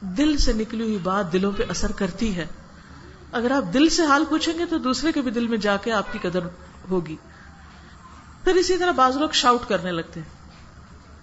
دل 0.00 0.36
سے 0.36 0.52
نکلی 0.52 0.84
ہوئی 0.84 0.98
بات 1.02 1.32
دلوں 1.32 1.52
پہ 1.56 1.62
اثر 1.68 1.92
کرتی 1.92 2.36
ہے۔ 2.36 2.46
اگر 3.32 3.50
آپ 3.50 3.74
دل 3.74 3.88
سے 3.88 4.06
حال 4.06 4.24
پوچھیں 4.28 4.58
گے 4.58 4.66
تو 4.66 4.78
دوسرے 4.78 5.12
کے 5.12 5.20
بھی 5.20 5.30
دل 5.30 5.48
میں 5.48 5.58
جا 5.58 5.76
کے 5.76 5.92
آپ 5.92 6.12
کی 6.12 6.18
قدر 6.22 6.40
ہوگی۔ 6.90 7.16
پھر 8.44 8.54
اسی 8.54 8.78
طرح 8.78 8.90
بعض 8.90 9.16
لوگ 9.16 9.30
شاؤٹ 9.30 9.68
کرنے 9.68 9.92
لگتے 9.92 10.20
ہیں۔ 10.20 10.40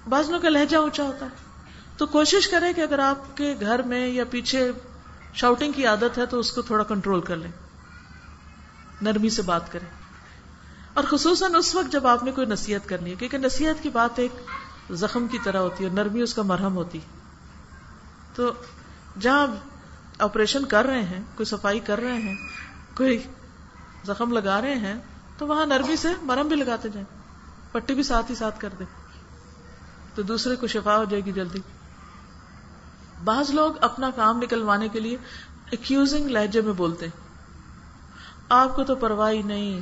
بعض 0.10 0.30
لوگ 0.30 0.42
کا 0.42 0.50
لہجہ 0.50 0.78
اونچا 0.78 1.04
ہوتا 1.04 1.26
ہے۔ 1.26 1.48
تو 1.98 2.06
کوشش 2.06 2.48
کریں 2.48 2.74
کہ 2.74 2.82
اگر 2.82 3.00
آپ 3.00 3.38
کے 3.38 3.56
گھر 3.60 3.82
میں 3.82 4.08
یا 4.08 4.26
پیچھے 4.26 4.72
شاؤٹنگ 5.34 5.72
کی 5.72 5.86
عادت 5.86 6.18
ہے 6.18 6.26
تو 6.26 6.40
اس 6.40 6.52
کو 6.52 6.62
تھوڑا 6.62 6.84
کنٹرول 6.84 7.22
کر 7.22 7.36
لیں۔ 7.36 7.52
نرمی 9.02 9.30
سے 9.30 9.42
بات 9.42 9.72
کریں۔ 9.72 9.88
اور 10.94 11.04
خصوصاً 11.10 11.56
اس 11.56 11.76
وقت 11.76 11.92
جب 11.92 12.08
آپ 12.08 12.24
نے 12.24 12.32
کوئی 12.32 12.48
نصیحت 12.48 12.90
کرنی 12.90 13.10
ہے، 13.10 13.16
کیونکہ 13.16 13.38
نصیحت 13.38 13.84
کی 13.84 13.90
بات 13.90 14.20
ایک 14.20 14.32
زخم 14.92 15.28
کی 15.28 15.38
طرح 15.44 15.58
ہوتی 15.58 15.84
ہے 15.84 15.90
نرمی 15.90 16.22
اس 16.22 16.34
کا 16.34 16.42
مرہم 16.42 16.76
ہوتی 16.76 17.00
تو 18.36 18.52
جہاں 19.20 19.48
آپریشن 20.20 20.66
کر 20.66 20.86
رہے 20.86 21.02
ہیں، 21.02 21.24
کوئی 21.36 21.46
صفائی 21.46 21.80
کر 21.80 22.00
رہے 22.00 22.18
ہیں، 22.18 22.36
کوئی 22.98 23.24
زخم 24.06 24.32
لگا 24.32 24.62
رہے 24.62 24.76
ہیں، 24.76 24.96
تو 25.38 25.48
وہاں 25.48 25.66
نرمی 25.66 25.96
سے 25.96 26.08
مرم 26.22 26.48
بھی 26.48 26.56
لگاتے 26.56 26.90
جائیں، 26.90 27.22
پٹی 27.72 27.94
بھی 27.94 28.04
ساتھ 28.04 28.32
ہی 28.32 28.36
ساتھ 28.36 28.60
کر 28.60 28.70
دیں۔ 28.80 28.86
تو 30.16 30.22
دوسرے 30.22 30.56
کو 30.56 30.68
شفا 30.68 30.98
ہو 30.98 31.04
جائے 31.04 31.26
گی 31.26 31.32
جلدی۔ 31.32 31.60
بعض 33.24 33.50
لوگ 33.50 33.74
اپنا 33.82 34.10
کام 34.16 34.38
نکلوانے 34.38 34.88
کے 34.88 35.00
لیے 35.00 35.18
ایکوزنگ 35.72 36.26
لہجے 36.26 36.62
میں 36.62 36.74
بولتے 36.74 37.06
ہیں۔ 37.06 37.28
آپ 38.50 38.76
کو 38.76 38.84
تو 38.84 38.96
پرواہ 38.96 39.34
نہیں، 39.34 39.82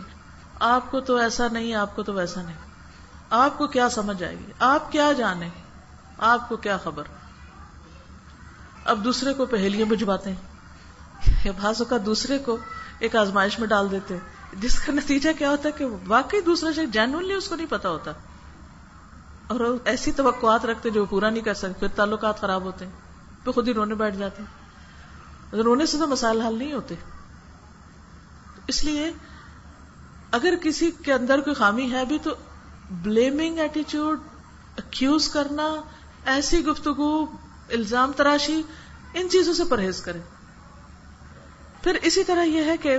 آپ 0.60 0.92
کو 0.92 1.00
تو 1.00 1.16
ایسا 1.16 1.48
نہیں، 1.52 1.74
آپ 1.74 1.96
کو 1.96 2.04
تو 2.04 2.14
ویسا 2.14 2.42
نہیں۔ 2.42 2.56
آپ 3.30 3.58
کو 3.58 3.68
کیا 3.68 3.90
سمجھ 3.90 4.24
آئے 4.24 4.40
گی؟ 4.40 4.52
آپ 4.60 4.92
کیا 4.92 5.12
جانے؟ 5.12 5.50
آپ 6.18 6.50
کو 6.50 6.58
کیا 6.58 6.78
خبر؟ 6.78 7.04
اب 8.86 9.04
دوسرے 9.04 9.34
کو 9.34 9.46
پہلیاں 9.46 9.86
بجواتے 9.86 10.30
ہیں۔ 10.30 10.56
یا 11.44 11.52
بعض 11.62 11.82
اوقات 11.82 12.06
دوسرے 12.06 12.38
کو 12.38 12.58
ایک 13.00 13.16
آزمائش 13.16 13.60
میں 13.60 13.68
ڈال 13.68 13.92
دیتے 13.92 14.14
ہیں۔ 14.14 14.56
جس 14.56 14.80
کا 14.80 14.94
نتیجہ 14.94 15.30
کیا 15.38 15.50
ہوتا 15.50 15.68
ہے 15.68 15.72
کہ 15.72 15.86
واقعی 16.08 16.42
دوسرا 16.42 16.72
شخص 16.72 16.94
جینونلی 16.94 17.34
اس 17.34 17.48
کو 17.48 17.56
نہیں 17.56 17.68
پتا 17.70 17.90
ہوتا۔ 17.90 18.12
اور 19.48 19.78
ایسی 19.86 20.12
توقعات 20.12 20.66
رکھتے 20.66 20.90
جو 20.90 21.06
پورا 21.06 21.30
نہیں 21.30 21.44
کر 21.44 21.54
سکتے، 21.54 21.80
پھر 21.80 21.88
تعلقات 21.88 22.42
خراب 22.42 22.64
ہوتے 22.64 22.86
ہیں۔ 22.86 22.92
پھر 23.44 23.52
خود 23.52 23.68
ہی 23.68 23.74
رونے 23.74 23.96
بیٹھ 23.96 24.16
جاتے 24.16 24.44
ہیں۔ 24.44 24.66
رونے 25.64 25.86
سے 25.86 25.98
تو 25.98 26.08
مسائل 26.08 26.42
حل 26.42 26.58
نہیں 26.58 26.74
ہوتے۔ 26.74 26.96
اس 28.68 28.84
لیے 28.84 29.12
اگر 30.32 30.54
کسی 30.64 30.92
کے 30.92 31.14
اندر 31.14 31.42
کوئی 31.42 31.54
خامی 31.54 31.92
ہے 31.92 32.06
بھی 32.06 32.18
تو 32.24 32.36
بلیمنگ 32.92 33.60
ایٹیچیوڈ 33.60 34.20
اکیوز 34.78 35.30
کرنا، 35.30 35.82
ایسی 36.26 36.66
گفتگو 36.66 37.26
الزام 37.70 38.12
تراشی، 38.12 38.62
ان 39.14 39.30
چیزوں 39.30 39.54
سے 39.54 39.64
پرہیز 39.66 40.02
کرے 40.02 40.20
پھر 41.84 41.98
اسی 42.02 42.24
طرح 42.24 42.44
یہ 42.44 42.64
ہے 42.64 42.78
کہ 42.78 42.98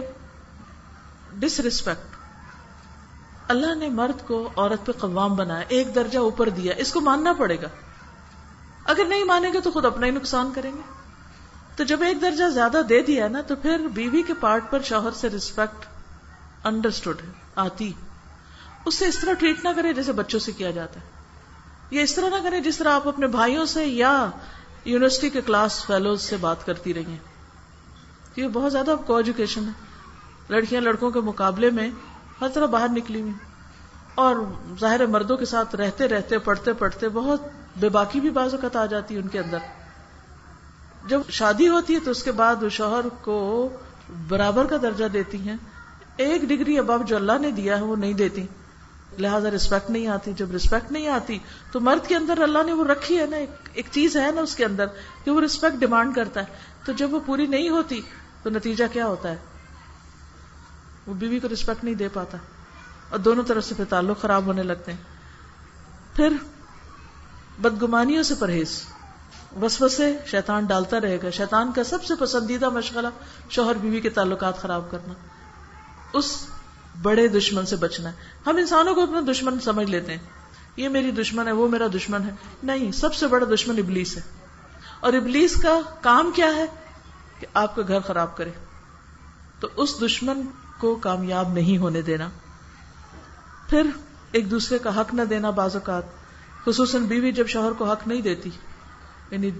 ڈس 1.32 1.60
ریسپیکٹ 1.60 2.16
اللہ 3.48 3.74
نے 3.74 3.88
مرد 3.88 4.28
کو 4.28 4.50
عورت 4.56 4.86
پہ 4.86 4.92
قوام 4.92 5.34
بنایا، 5.34 5.64
ایک 5.68 5.94
درجہ 5.94 6.18
اوپر 6.18 6.48
دیا، 6.48 6.74
اس 6.76 6.92
کو 6.92 7.00
ماننا 7.00 7.32
پڑے 7.32 7.62
گا۔ 7.62 7.68
اگر 8.84 9.04
نہیں 9.04 9.24
مانیں 9.24 9.52
گے 9.52 9.60
تو 9.60 9.70
خود 9.70 9.84
اپنا 9.84 10.06
ہی 10.06 10.10
نقصان 10.10 10.52
کریں 10.54 10.72
گے۔ 10.72 10.80
تو 11.76 11.84
جب 11.84 12.02
ایک 12.02 12.22
درجہ 12.22 12.44
زیادہ 12.48 12.80
دے 12.88 13.02
دیا 13.02 13.28
نا، 13.28 13.40
تو 13.40 13.56
پھر 13.56 13.86
بیوی 13.94 14.22
کے 14.22 14.34
پارٹ 14.34 14.70
پر 14.70 14.82
شوہر 14.82 15.10
سے 15.10 15.30
ریسپیکٹ 15.30 15.86
انڈرسٹوڈ 16.64 17.22
آتی۔ 17.56 17.92
اسے 18.84 19.06
اس 19.06 19.18
طرح 19.18 19.32
ٹریٹ 19.32 19.64
نہ 19.64 19.68
کرے 19.76 19.92
جیسے 19.92 20.12
بچوں 20.12 20.40
سے 20.40 20.52
کیا 20.52 20.70
جاتا 20.70 21.00
ہے۔ 21.00 21.15
یہ 21.90 22.02
اس 22.02 22.14
طرح 22.14 22.28
نہ 22.28 22.34
کریں 22.42 22.60
جس 22.60 22.78
طرح 22.78 22.92
آپ 22.92 23.08
اپنے 23.08 23.26
بھائیوں 23.26 23.66
سے 23.66 23.84
یا 23.84 24.30
یونیورسٹی 24.84 25.30
کے 25.30 25.40
کلاس 25.40 25.86
فیلوز 25.86 26.22
سے 26.22 26.36
بات 26.36 26.66
کرتی 26.66 26.94
رہی 26.94 27.06
ہیں 27.06 27.18
یہ 28.36 28.48
بہت 28.48 28.72
زیادہ 28.72 28.94
کو 29.06 29.16
ایجوکیشن 29.16 29.64
ہے۔ 29.64 29.70
لڑکیاں 30.48 30.80
لڑکوں 30.80 31.10
کے 31.10 31.20
مقابلے 31.20 31.70
میں 31.70 31.90
ہر 32.40 32.48
طرح 32.48 32.66
باہر 32.66 32.88
نکلی 32.88 33.20
ہوئی۔ 33.20 33.32
اور 34.14 34.36
ظاہر 34.80 35.06
مردوں 35.06 35.36
کے 35.36 35.44
ساتھ 35.44 35.74
رہتے 35.74 36.08
رہتے، 36.08 36.38
پڑھتے 36.38 36.72
پڑھتے 36.72 37.08
بہت 37.08 37.40
بے 37.76 37.88
باکی 37.88 38.20
بھی 38.20 38.30
بعض 38.30 38.54
اوقات 38.54 38.76
آ 38.76 38.86
جاتی 38.86 39.14
ہے 39.14 39.20
ان 39.20 39.28
کے 39.28 39.40
اندر۔ 39.40 39.58
جب 41.08 41.20
شادی 41.28 41.68
ہوتی 41.68 41.94
ہے 41.94 42.00
تو 42.00 42.10
اس 42.10 42.22
کے 42.22 42.32
بعد 42.32 42.62
وہ 42.62 42.68
شوہر 42.68 43.08
کو 43.20 43.68
برابر 44.28 44.66
کا 44.66 44.76
درجہ 44.82 45.04
دیتی 45.04 45.38
ہیں۔ 45.38 45.56
ایک 46.16 46.42
ڈگری 46.42 46.78
اباب 46.78 47.08
جو 47.08 47.16
اللہ 47.16 47.38
نے 47.40 47.50
دیا 47.50 47.76
ہے 47.76 47.82
وہ 47.82 47.96
نہیں 47.96 48.12
دیتی۔ 48.12 48.46
لہٰذا 49.20 49.50
رسپیکٹ 49.50 49.90
نہیں 49.90 50.06
آتی۔ 50.06 50.32
جب 50.32 50.50
رسپیکٹ 50.52 50.92
نہیں 50.92 51.08
آتی، 51.08 51.38
تو 51.72 51.80
مرد 51.80 52.08
کے 52.08 52.16
اندر 52.16 52.42
اللہ 52.42 52.58
نے 52.66 52.72
وہ 52.72 52.84
رکھی 52.84 53.20
ہے 53.20 53.26
نا، 53.26 53.36
ایک 53.72 53.86
چیز 53.90 54.16
ہے 54.16 54.30
نا 54.30 54.40
اس 54.40 54.56
کے 54.56 54.64
اندر 54.64 54.86
کہ 55.24 55.30
وہ 55.30 55.40
رسپیکٹ 55.40 55.76
ڈیمانڈ 55.76 56.14
کرتا 56.14 56.40
ہے۔ 56.40 56.46
تو 56.84 56.92
جب 56.92 57.14
وہ 57.14 57.20
پوری 57.26 57.46
نہیں 57.46 57.68
ہوتی، 57.68 58.00
تو 58.42 58.50
نتیجہ 58.50 58.84
کیا 58.92 59.06
ہوتا 59.06 59.28
ہے؟ 59.30 59.36
وہ 61.06 61.14
بیوی 61.14 61.40
کو 61.40 61.48
رسپیکٹ 61.52 61.84
نہیں 61.84 61.94
دے 61.94 62.08
پاتا۔ 62.08 62.38
اور 63.10 63.18
دونوں 63.18 63.44
طرف 63.44 63.64
سے 63.64 63.74
پھر 63.74 63.84
تعلق 63.84 64.20
خراب 64.20 64.46
ہونے 64.46 64.62
لگتے 64.62 64.92
ہیں۔ 64.92 64.98
پھر 66.16 66.32
بدگمانیوں 67.58 68.22
سے 68.22 68.34
پرہیز۔ 68.34 68.82
وسوسے 69.62 70.18
شیطان 70.26 70.64
ڈالتا 70.64 71.00
رہے 71.00 71.18
گا۔ 71.22 71.30
شیطان 71.30 71.72
کا 71.72 71.84
سب 71.84 72.04
سے 72.04 72.14
پسندیدہ 72.18 72.68
مشغلہ 72.68 73.08
شوہر 73.50 73.74
بیوی 73.74 74.00
کے 74.00 74.10
تعلقات 74.10 74.58
خراب 74.58 74.90
کرنا۔ 74.90 75.12
اس 76.12 76.46
بڑے 77.02 77.28
دشمن 77.28 77.66
سے 77.66 77.76
بچنا 77.76 78.08
ہے۔ 78.08 78.14
ہم 78.46 78.56
انسانوں 78.56 78.94
کو 78.94 79.02
اپنا 79.02 79.20
دشمن 79.32 79.60
سمجھ 79.60 79.90
لیتے 79.90 80.12
ہیں۔ 80.12 80.18
یہ 80.76 80.88
میری 80.88 81.10
دشمن 81.10 81.46
ہے، 81.46 81.52
وہ 81.52 81.68
میرا 81.68 81.86
دشمن 81.94 82.22
ہے۔ 82.22 82.30
نہیں، 82.62 82.92
سب 82.92 83.14
سے 83.14 83.26
بڑا 83.26 83.46
دشمن 83.54 83.78
ابلیس 83.78 84.16
ہے۔ 84.16 84.22
اور 85.00 85.12
ابلیس 85.12 85.62
کا 85.62 85.80
کام 86.00 86.30
کیا 86.34 86.54
ہے؟ 86.56 86.66
کہ 87.40 87.46
آپ 87.54 87.76
کا 87.76 87.82
گھر 87.88 88.00
خراب 88.00 88.36
کرے۔ 88.36 88.50
تو 89.60 89.68
اس 89.76 90.00
دشمن 90.02 90.42
کو 90.78 90.94
کامیاب 90.94 91.52
نہیں 91.52 91.78
ہونے 91.78 92.02
دینا۔ 92.02 92.28
پھر 93.70 93.82
ایک 94.32 94.50
دوسرے 94.50 94.78
کا 94.78 95.00
حق 95.00 95.14
نہ 95.14 95.22
دینا 95.22 95.50
بعض 95.50 95.76
اوقات۔ 95.76 96.02
خصوصاً 96.64 97.04
بیوی 97.04 97.32
جب 97.32 97.46
شوہر 97.46 97.72
کو 97.72 97.84
حق 97.84 98.08
نہیں 98.08 98.20
دیتی 98.20 98.50
یعنی 99.30 99.50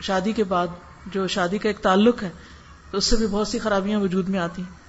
شادی 0.00 0.32
کے 0.32 0.44
بعد 0.44 0.66
جو 1.06 1.26
شادی 1.26 1.58
کا 1.58 1.68
ایک 1.68 1.78
تعلق 1.78 2.22
ہے، 2.22 2.30
تو 2.90 2.98
اس 2.98 3.04
سے 3.04 3.16
بھی 3.16 3.26
بہت 3.26 3.48
سی 3.48 3.58
خرابیاں 3.58 4.00
وجود 4.00 4.28
میں 4.28 4.38
آتی۔ 4.38 4.62
ہیں 4.62 4.85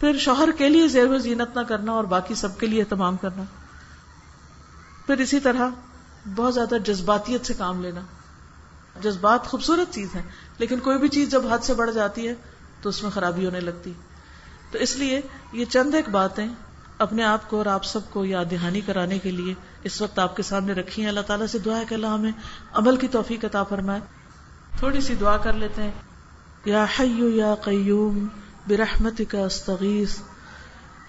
پھر 0.00 0.18
شوہر 0.18 0.48
کے 0.58 0.68
لیے 0.68 0.88
زیر 0.88 1.06
و 1.06 1.18
زینت 1.18 1.56
نہ 1.56 1.60
کرنا 1.60 1.92
اور 1.92 2.04
باقی 2.04 2.34
سب 2.34 2.58
کے 2.58 2.66
لیے 2.66 2.80
اہتمام 2.80 3.16
کرنا۔ 3.16 3.42
پھر 5.06 5.18
اسی 5.18 5.40
طرح 5.40 5.68
بہت 6.36 6.54
زیادہ 6.54 6.74
جذباتیت 6.84 7.46
سے 7.46 7.54
کام 7.54 7.82
لینا۔ 7.82 8.00
جذبات 9.02 9.46
خوبصورت 9.46 9.94
چیز 9.94 10.14
ہے 10.14 10.22
لیکن 10.58 10.78
کوئی 10.78 10.98
بھی 10.98 11.08
چیز 11.08 11.30
جب 11.30 11.46
حد 11.52 11.58
سے 11.58 11.74
بڑھ 11.74 11.90
جاتی 11.94 12.28
ہے 12.28 12.34
تو 12.82 12.88
اس 12.88 13.02
میں 13.02 13.10
خرابی 13.10 13.46
ہونے 13.46 13.60
لگتی۔ 13.60 13.92
تو 14.70 14.78
اس 14.78 14.96
لیے 14.96 15.20
یہ 15.52 15.64
چند 15.64 15.94
ایک 15.94 16.08
باتیں 16.08 16.46
اپنے 16.98 17.24
آپ 17.24 17.50
کو 17.50 17.58
اور 17.58 17.66
آپ 17.66 17.84
سب 17.84 18.00
کو 18.10 18.24
یاد 18.24 18.44
دہانی 18.50 18.80
کرانے 18.80 19.18
کے 19.18 19.30
لیے 19.30 19.54
اس 19.82 20.02
وقت 20.02 20.18
آپ 20.18 20.36
کے 20.36 20.42
سامنے 20.42 20.72
رکھی 20.72 21.02
ہیں۔ 21.02 21.08
اللہ 21.08 21.20
تعالیٰ 21.20 21.46
سے 21.46 21.58
دعا 21.58 21.78
ہے 21.78 21.84
کہ 21.88 21.94
اللہ 21.94 22.06
ہمیں 22.06 22.32
عمل 22.72 22.96
کی 22.96 23.08
توفیق 23.08 23.44
عطا 23.44 23.62
فرمائے۔ 23.62 24.00
تھوڑی 24.78 25.00
سی 25.00 25.14
دعا 25.14 25.36
کر 25.36 25.52
لیتے 25.52 25.82
ہیں۔ 25.82 25.90
یا 26.64 26.86
حیو 27.00 27.28
یا 27.28 27.54
قیوم 27.54 28.26
برحمت 28.68 29.20
کا 29.28 29.38
استغیث. 29.38 30.16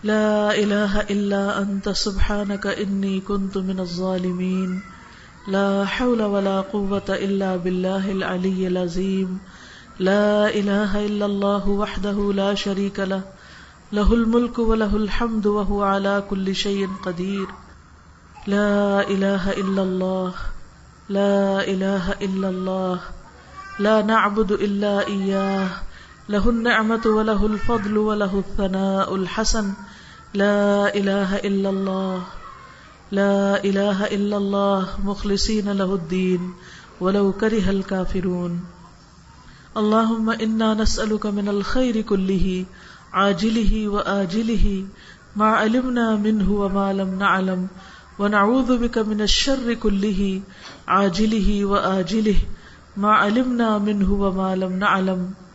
لا 0.03 0.49
الہ 0.49 0.99
الا 1.09 1.49
انت، 1.49 1.89
سبحانک 1.95 2.67
انی 2.77 3.19
کنت 3.27 3.57
من 3.57 3.79
الظالمین. 3.79 4.79
لا 5.47 5.83
حول 5.99 6.21
ولا 6.21 6.61
قوة 6.61 7.09
الا 7.09 7.55
باللہ 7.55 8.09
العلی 8.09 8.65
العظیم. 8.65 9.37
لا 9.99 10.45
الہ 10.45 10.91
الا 10.93 11.25
اللہ 11.25 11.67
وحدہ 11.67 12.15
لا 12.35 12.53
شریک 12.53 12.99
له 12.99 13.19
له 13.91 14.13
الملك 14.13 14.59
وله 14.59 14.95
الحمد 14.95 15.45
وهو 15.45 15.83
على 15.83 16.21
كل 16.29 16.55
شيء 16.55 16.87
قدير 17.03 17.51
لا 18.47 19.01
إله 19.07 19.51
إلا 19.51 19.81
الله 19.81 20.31
لا 21.09 21.63
إله 21.63 22.09
إلا 22.21 22.49
الله 22.49 22.95
لا 23.79 24.01
نعبد 24.01 24.51
إلا 24.51 25.07
إياه 25.07 25.86
له 26.30 26.49
النعمة 26.49 27.01
وله 27.05 27.45
الفضل 27.45 27.97
وله 27.97 28.39
الثناء 28.39 29.15
الحسن. 29.15 29.73
لا 30.34 30.95
إله 30.95 31.36
إلا 31.36 31.69
الله. 31.69 32.23
لا 33.11 33.63
إله 33.63 34.05
إلا 34.05 34.38
الله. 34.38 34.88
مخلصين 35.03 35.71
له 35.71 35.93
الدين. 35.93 36.53
ولو 37.01 37.32
كره 37.32 37.69
الكافرون. 37.69 38.59
اللهم 39.78 40.30
إنا 40.30 40.73
نسألك 40.73 41.25
من 41.25 41.49
الخير 41.49 42.01
كله، 42.01 42.65
عاجله 43.13 43.88
وآجله، 43.88 44.86
ما 45.36 45.45
علمنا 45.45 46.15
منه 46.15 46.51
وما 46.51 46.93
لم 46.93 47.19
نعلم. 47.19 47.67
ونعوذ 48.19 48.78
بك 48.78 48.97
من 48.97 49.21
الشر 49.21 49.73
كله، 49.73 50.41
عاجله 50.88 51.65
وآجله، 51.65 52.36
ما 52.97 53.11
علمنا 53.11 53.78
منه 53.78 54.13
وما 54.13 54.55
لم 54.55 54.80
نعلم. 54.80 55.46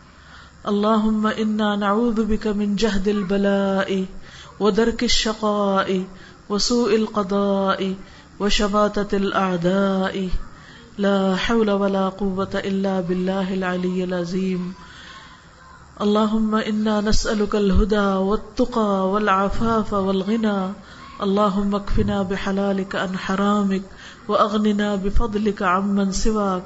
اللهم 0.67 1.27
إنا 1.27 1.75
نعوذ 1.75 2.25
بك 2.25 2.47
من 2.47 2.75
جهد 2.75 3.07
البلاء 3.07 4.05
ودرك 4.59 5.03
الشقاء 5.03 6.03
وسوء 6.49 6.95
القضاء 6.95 7.95
وشماتة 8.39 9.17
الأعداء. 9.17 10.29
لا 10.97 11.35
حول 11.35 11.71
ولا 11.71 12.09
قوة 12.09 12.49
إلا 12.55 13.01
بالله 13.01 13.53
العلي 13.53 14.03
العظيم 14.03 14.73
اللهم 16.01 16.55
انا 16.55 17.01
نسالك 17.01 17.55
الهدى 17.55 18.07
والتقى 18.29 19.09
والعفاف 19.09 19.93
والغنى 19.93 20.73
اللهم 21.21 21.75
اكفنا 21.75 22.23
بحلالك 22.23 22.95
عن 22.95 23.17
حرامك 23.17 23.81
واغننا 24.27 24.95
بفضلك 24.95 25.61
عمن 25.61 26.11
سواك 26.11 26.63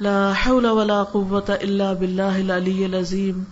لا 0.00 0.32
حول 0.32 0.66
ولا 0.66 1.02
قوه 1.02 1.48
الا 1.50 1.92
بالله 1.92 2.40
العلي 2.40 2.86
العظيم. 2.86 3.44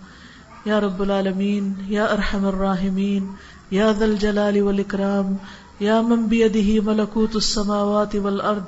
يا 0.65 0.79
رب 0.79 1.01
العالمين، 1.01 1.73
يا 1.87 2.13
ارحم 2.13 2.45
الراحمين، 2.45 3.27
يا 3.71 3.93
ذا 3.93 4.05
الجلال 4.05 4.61
والاكرام 4.61 5.35
يا 5.79 6.01
من 6.01 6.27
بيده 6.27 6.83
ملكوت 6.83 7.35
السماوات 7.35 8.15
والارض 8.15 8.63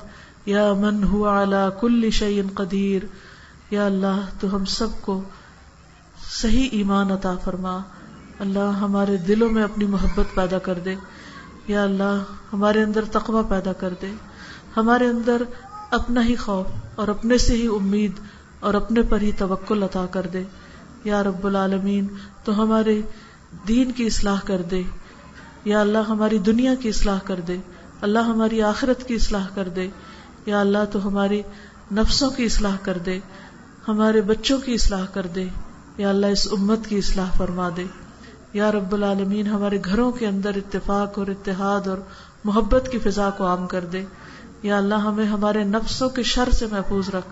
يا 0.48 0.74
من 0.74 1.04
هو 1.04 1.26
على 1.26 1.70
كل 1.80 2.12
شيء 2.12 2.42
قدير. 2.54 3.00
یا 3.72 3.86
اللہ، 3.86 4.22
تو 4.40 4.56
ہم 4.56 4.66
سب 4.66 4.88
کو 5.02 5.22
صحیح 6.32 6.70
ایمان 6.72 7.12
عطا 7.12 7.36
فرما. 7.44 7.80
اللہ 8.40 8.70
ہمارے 8.82 9.18
دلوں 9.18 9.50
میں 9.50 9.64
اپنی 9.64 9.86
محبت 9.86 10.36
پیدا 10.36 10.60
کر 10.60 10.80
دے. 10.80 10.96
یا 11.68 11.84
اللہ، 11.84 12.24
ہمارے 12.54 12.84
اندر 12.84 13.06
تقوی 13.12 13.44
پیدا 13.50 13.74
کر 13.74 13.94
دے. 14.02 14.12
ہمارے 14.78 15.08
اندر 15.08 15.44
اپنا 15.92 16.26
ہی 16.26 16.36
خوف 16.36 16.68
اور 16.96 17.08
اپنے 17.08 17.38
سے 17.38 17.54
ہی 17.54 17.68
امید 17.68 18.12
اور 18.60 18.74
اپنے 18.74 19.02
پر 19.02 19.22
ہی 19.22 19.32
توکل 19.38 19.84
عطا 19.84 20.06
کر 20.06 20.28
دے۔ 20.34 20.44
یا 21.04 21.24
رب 21.24 21.48
العالمین، 21.48 22.08
تو 22.44 22.64
ہمارے 22.64 23.02
دین 23.68 23.92
کی 23.92 24.06
اصلاح 24.06 24.40
کر 24.46 24.62
دے۔ 24.62 24.84
یا 25.66 25.82
اللہ، 25.82 25.98
ہماری 25.98 26.38
دنیا 26.38 26.76
کی 26.76 26.90
اصلاح 26.90 27.20
کر 27.26 27.40
دے۔ 27.40 27.58
اللہ، 28.02 28.20
ہماری 28.20 28.62
آخرت 28.62 29.08
کی 29.08 29.16
اصلاح 29.16 29.48
کر 29.56 29.70
دے۔ 29.70 29.90
یا 30.46 30.60
اللہ، 30.60 30.78
تو 30.92 31.08
ہماری 31.08 31.42
نفسوں 31.92 32.30
کی 32.30 32.46
اصلاح 32.46 32.76
کر 32.82 32.98
دے۔ 32.98 33.20
ہمارے 33.88 34.22
بچوں 34.22 34.60
کی 34.60 34.74
اصلاح 34.74 35.06
کر 35.14 35.28
دے۔ 35.28 35.46
یا 35.98 36.10
اللہ، 36.10 36.28
اس 36.28 36.48
امت 36.52 36.80
کی 36.88 36.98
اصلاح 36.98 37.30
فرما 37.38 37.70
دے۔ 37.78 37.84
یا 38.54 38.72
رب 38.72 38.94
العالمین، 38.94 39.48
ہمارے 39.48 39.80
گھروں 39.86 40.12
کے 40.12 40.28
اندر 40.28 40.52
اتفاق 40.56 41.20
اور 41.20 41.28
اتحاد 41.28 41.88
اور 41.88 41.98
محبت 42.44 42.90
کی 42.92 43.00
فضا 43.00 43.30
کو 43.30 43.46
عام 43.46 43.68
کر 43.68 43.86
دے۔ 43.86 44.06
یا 44.64 44.78
اللہ 44.78 44.96
ہمیں 44.96 45.26
ہمارے 45.26 45.64
نفسوں 45.64 46.10
کے 46.10 46.24
شر 46.24 46.50
سے 46.52 46.66
محفوظ 46.72 47.10
رکھ۔ 47.10 47.28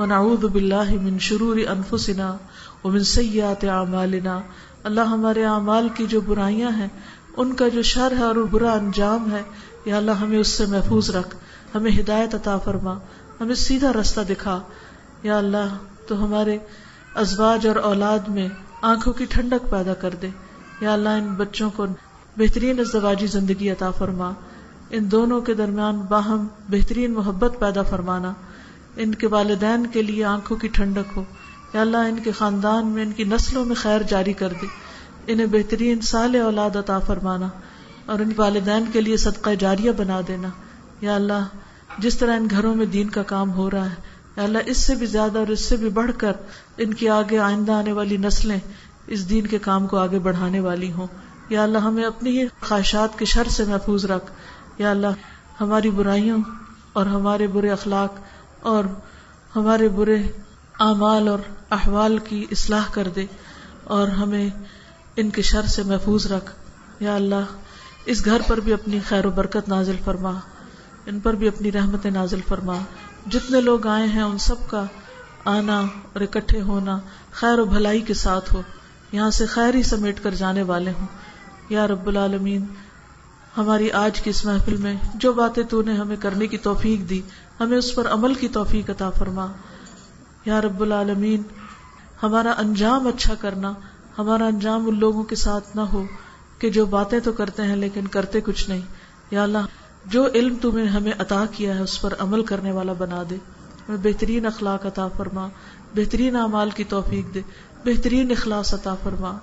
ونعوذ 0.00 0.44
باللہ 0.44 1.02
من 1.02 1.18
شرور 1.18 1.56
انفسنا 1.56 2.36
ومن 2.84 3.04
سیئات 3.04 3.64
اعمالنا۔ 3.64 4.40
اللہ 4.82 5.00
ہمارے 5.00 5.44
اعمال 5.44 5.88
کی 5.94 6.06
جو 6.06 6.20
برائیاں 6.20 6.70
ہیں، 6.70 6.88
ان 7.36 7.54
کا 7.54 7.68
جو 7.68 7.82
شر 7.82 8.12
ہے 8.18 8.22
اور 8.22 8.34
برا 8.34 8.72
انجام 8.72 9.32
ہے، 9.32 9.42
یا 9.84 9.96
اللہ 9.96 10.10
ہمیں 10.10 10.38
اس 10.38 10.48
سے 10.48 10.66
محفوظ 10.66 11.10
رکھ۔ 11.10 11.36
ہمیں 11.74 11.90
ہدایت 12.00 12.34
عطا 12.34 12.58
فرما۔ 12.58 12.98
ہمیں 13.40 13.54
سیدھا 13.54 13.92
رستہ 13.92 14.20
دکھا۔ 14.20 14.60
یا 15.22 15.38
اللہ، 15.38 15.76
تو 16.08 16.24
ہمارے 16.24 16.58
ازواج 17.14 17.66
اور 17.66 17.76
اولاد 17.76 18.28
میں 18.28 18.48
آنکھوں 18.82 19.12
کی 19.12 19.24
ٹھنڈک 19.24 19.70
پیدا 19.70 19.94
کر 19.94 20.10
دے۔ 20.22 20.28
یا 20.80 20.92
اللہ، 20.92 21.08
ان 21.08 21.34
بچوں 21.34 21.70
کو 21.70 21.86
بہترین 22.36 22.80
ازدواجی 22.80 23.26
زندگی 23.26 23.70
عطا 23.70 23.90
فرما۔ 23.90 24.30
ان 24.92 25.10
دونوں 25.10 25.40
کے 25.40 25.54
درمیان 25.54 25.96
باہم 25.96 26.46
بہترین 26.68 27.12
محبت 27.12 27.52
پیدا 27.58 27.82
فرمانا، 27.82 28.32
ان 28.96 29.14
کے 29.14 29.26
والدین 29.26 29.86
کے 29.86 30.02
لیے 30.02 30.24
آنکھوں 30.24 30.56
کی 30.56 30.68
ٹھنڈک 30.68 31.16
ہو۔ 31.16 31.24
یا 31.74 31.80
اللہ، 31.80 31.96
ان 31.96 32.18
کے 32.24 32.32
خاندان 32.32 32.86
میں، 32.86 33.02
ان 33.02 33.12
کی 33.12 33.24
نسلوں 33.24 33.64
میں 33.64 33.74
خیر 33.74 34.02
جاری 34.02 34.32
کر 34.32 34.52
دے۔ 34.62 34.66
انہیں 35.26 35.46
بہترین 35.46 36.00
سال 36.00 36.36
اولاد 36.36 36.76
عطا 36.76 36.98
فرمانا 36.98 37.48
اور 38.06 38.18
ان 38.18 38.30
والدین 38.36 38.84
کے 38.92 39.00
لیے 39.00 39.16
صدقہ 39.16 39.50
جاریہ 39.58 39.90
بنا 39.90 40.20
دینا۔ 40.28 40.48
یا 41.00 41.14
اللہ، 41.14 41.44
جس 41.98 42.18
طرح 42.18 42.36
ان 42.36 42.46
گھروں 42.50 42.74
میں 42.74 42.86
دین 42.86 43.08
کا 43.08 43.22
کام 43.22 43.52
ہو 43.52 43.70
رہا 43.70 43.90
ہے، 43.90 43.94
یا 44.36 44.42
اللہ، 44.42 44.58
اس 44.66 44.76
سے 44.76 44.94
بھی 44.94 45.06
زیادہ 45.06 45.38
اور 45.38 45.46
اس 45.46 45.60
سے 45.60 45.76
بھی 45.76 45.88
بڑھ 45.88 46.10
کر 46.18 46.32
ان 46.76 46.94
کی 46.94 47.08
آگے 47.08 47.38
آئندہ 47.38 47.72
آنے 47.72 47.92
والی 47.92 48.16
نسلیں 48.16 48.60
اس 49.06 49.30
دین 49.30 49.46
کے 49.46 49.58
کام 49.58 49.86
کو 49.86 49.96
آگے 49.96 50.18
بڑھانے 50.18 50.60
والی 50.60 50.92
ہوں۔ 50.92 51.06
یا 51.48 51.62
اللہ، 51.62 51.78
ہمیں 51.78 52.04
اپنی 52.04 52.42
ہی 52.42 52.46
خواہشات 52.60 53.18
کے 53.18 53.24
شر 53.24 53.44
سے 53.44 53.64
محفوظ 53.64 54.04
رکھ۔ 54.04 54.30
یا 54.78 54.90
اللہ، 54.90 55.06
ہماری 55.60 55.90
برائیوں 55.90 56.38
اور 56.92 57.06
ہمارے 57.06 57.46
برے 57.46 57.70
اخلاق 57.70 58.14
اور 58.60 58.84
ہمارے 59.56 59.88
برے 59.88 60.22
اعمال 60.80 61.28
اور 61.28 61.38
احوال 61.70 62.18
کی 62.18 62.46
اصلاح 62.50 62.84
کر 62.92 63.08
دے 63.08 63.26
اور 63.84 64.08
ہمیں 64.08 64.48
ان 65.16 65.30
کے 65.30 65.42
شر 65.42 65.62
سے 65.62 65.82
محفوظ 65.82 66.26
رکھ۔ 66.26 66.52
یا 67.00 67.14
اللہ، 67.14 67.44
اس 68.04 68.24
گھر 68.24 68.40
پر 68.46 68.60
بھی 68.60 68.72
اپنی 68.72 68.98
خیر 69.08 69.26
و 69.26 69.30
برکت 69.30 69.68
نازل 69.68 69.96
فرما۔ 70.04 70.32
ان 71.06 71.20
پر 71.20 71.34
بھی 71.34 71.48
اپنی 71.48 71.72
رحمت 71.72 72.06
نازل 72.06 72.40
فرما۔ 72.48 72.78
جتنے 73.26 73.60
لوگ 73.60 73.86
آئے 73.86 74.06
ہیں، 74.06 74.22
ان 74.22 74.38
سب 74.38 74.70
کا 74.70 74.84
آنا 75.44 75.80
اور 75.80 76.20
اکٹھے 76.20 76.62
ہونا 76.62 76.98
خیر 77.32 77.58
و 77.58 77.64
بھلائی 77.64 78.00
کے 78.00 78.14
ساتھ 78.14 78.54
ہو۔ 78.54 78.62
یہاں 79.12 79.30
سے 79.30 79.46
خیر 79.46 79.74
ہی 79.74 79.82
سمیٹ 79.82 80.22
کر 80.22 80.30
جانے 80.30 80.62
والے 80.62 80.90
ہوں۔ 80.90 81.06
یا 81.68 81.88
رب 81.88 82.06
العالمین 82.06 82.64
ہماری 83.56 83.90
آج 83.90 84.20
کی 84.20 84.30
اس 84.30 84.44
محفل 84.44 84.76
میں 84.76 84.94
جو 85.14 85.32
باتیں 85.32 85.62
تو 85.62 85.82
نے 85.82 85.94
ہمیں 85.94 86.16
کرنے 86.20 86.46
کی 86.46 86.58
توفیق 86.58 87.10
دی، 87.10 87.20
ہمیں 87.60 87.78
اس 87.78 87.94
پر 87.94 88.08
عمل 88.08 88.34
کی 88.34 88.48
توفیق 88.48 88.90
عطا 88.90 89.10
فرما۔ 89.10 89.46
یا 90.44 90.60
رب 90.60 90.80
العالمین، 90.80 91.42
ہمارا 92.22 92.54
انجام 92.58 93.06
اچھا 93.06 93.34
کرنا، 93.34 93.74
ہمارا 94.18 94.46
انجام 94.46 94.88
ان 94.88 94.98
لوگوں 94.98 95.22
کے 95.22 95.36
ساتھ 95.36 95.76
نہ 95.76 95.80
ہو 95.80 96.04
کہ 96.58 96.70
جو 96.70 96.86
باتیں 96.86 97.20
تو 97.20 97.32
کرتے 97.32 97.62
ہیں 97.62 97.76
لیکن 97.76 98.06
کرتے 98.06 98.40
کچھ 98.40 98.70
نہیں۔ 98.70 98.80
یا 99.30 99.42
اللہ، 99.42 99.58
جو 100.06 100.26
علم 100.34 100.56
تمہیں 100.60 100.86
ہمیں 100.86 101.12
عطا 101.18 101.44
کیا 101.52 101.74
ہے، 101.74 101.82
اس 101.82 102.00
پر 102.00 102.14
عمل 102.18 102.44
کرنے 102.44 102.72
والا 102.72 102.92
بنا 102.92 103.22
دے۔ 103.30 103.34
ہمیں 103.88 103.98
بہترین 104.02 104.46
اخلاق 104.46 104.86
عطا 104.86 105.08
فرما، 105.08 105.48
بہترین 105.94 106.36
اعمال 106.36 106.70
کی 106.70 106.84
توفیق 106.84 107.34
دے، 107.34 107.40
بہترین 107.84 108.30
اخلاص 108.30 108.74
عطا 108.74 108.94
فرما۔ 108.94 109.38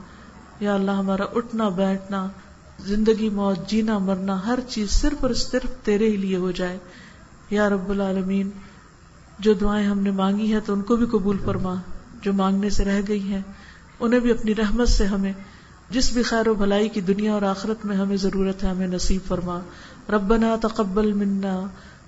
یا 0.60 0.74
اللہ، 0.76 0.92
ہمارا 0.92 1.24
اٹھنا، 1.36 1.70
بیٹھنا 1.70 2.28
زندگی 2.86 3.30
موت، 3.30 3.70
جینا، 3.70 3.98
مرنا، 3.98 4.46
ہر 4.46 4.60
چیز 4.68 4.90
صرف 4.90 5.24
اور 5.24 5.34
صرف 5.34 5.86
تیرے 5.86 6.10
ہی 6.10 6.18
لیے 6.18 6.38
ہو 6.38 6.52
جائے۔ 6.52 6.78
یا 7.50 7.70
رب 7.70 7.90
العالمین، 7.90 8.50
جو 9.40 9.54
دعائیں 9.54 9.88
ہم 9.88 10.00
نے 10.00 10.12
مانگی 10.12 10.54
ہیں 10.54 10.60
تو 10.66 10.74
ان 10.74 10.82
کو 10.82 10.96
بھی 10.96 11.06
قبول 11.06 11.38
فرما۔ 11.46 11.76
جو 12.22 12.34
مانگنے 12.34 12.70
سے 12.70 12.86
رہ 12.86 13.02
گئی 13.08 13.22
ہیں، 13.22 13.42
انہیں 14.00 14.20
بھی 14.20 14.32
اپنی 14.32 14.56
رحمت 14.56 14.90
سے 14.90 15.06
ہمیں، 15.06 15.34
جس 15.90 16.12
بھی 16.12 16.24
خیر 16.24 16.48
و 16.48 16.54
بھلائی 16.54 16.90
کی 16.90 17.02
دنیا 17.02 17.34
اور 17.34 17.42
آخرت 17.42 17.86
میں 17.86 17.96
ہمیں 17.98 18.18
ضرورت 18.18 18.64
ہے، 18.64 18.70
ہمیں 18.70 18.88
نصیب 18.88 19.28
فرما۔ 19.28 19.60
ربنا 20.10 20.56
تقبل 20.62 21.14
منا۔ 21.14 21.62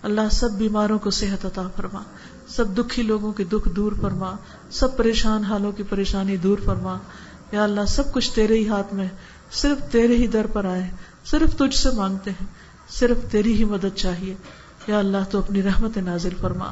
اللہ 0.03 0.21
سب 0.31 0.51
بیماروں 0.51 0.99
کو 0.99 1.09
صحت 1.09 1.45
عطا 1.45 1.67
فرما۔ 1.75 2.03
سب 2.47 2.77
دکھی 2.77 3.03
لوگوں 3.03 3.33
کے 3.33 3.43
دکھ 3.43 3.69
دور 3.69 3.91
فرما۔ 4.01 4.35
سب 4.71 4.97
پریشان 4.97 5.43
حالوں 5.43 5.71
کی 5.71 5.83
پریشانی 5.83 6.37
دور 6.37 6.57
فرما۔ 6.65 6.97
یا 7.51 7.63
اللہ، 7.63 7.81
سب 7.87 8.13
کچھ 8.13 8.35
تیرے 8.35 8.53
ہی 8.53 8.67
ہاتھ 8.67 8.93
میں 8.93 9.07
صرف 9.51 9.91
تیرے 9.91 10.15
ہی 10.15 10.27
در 10.27 10.47
پر 10.53 10.65
آئے، 10.65 10.89
صرف 11.25 11.57
تجھ 11.57 11.75
سے 11.75 11.89
مانگتے 11.95 12.31
ہیں، 12.31 12.47
صرف 12.89 13.31
تیری 13.31 13.53
ہی 13.53 13.63
مدد 13.63 13.97
چاہیے۔ 13.97 14.35
یا 14.87 14.99
اللہ 14.99 15.17
تو 15.31 15.37
اپنی 15.37 15.63
رحمت 15.63 15.97
نازل 15.97 16.33
فرما۔ 16.41 16.71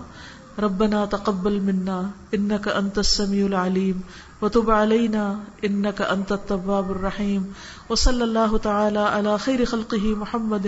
ربنا 0.60 1.06
تقبل 1.06 1.60
منا 1.60 2.02
انك 2.32 2.70
انت 2.76 2.98
السميع 2.98 3.46
العليم 3.46 4.00
وتب 4.42 4.72
علينا 4.72 5.44
انك 5.62 6.02
انت 6.10 6.32
التواب 6.32 6.90
الرحيم 6.90 7.44
وصلى 7.90 8.24
الله 8.24 8.58
تعالى 8.58 9.00
على 9.00 9.30
خير 9.42 9.66
خلقه 9.66 10.16
محمد 10.18 10.66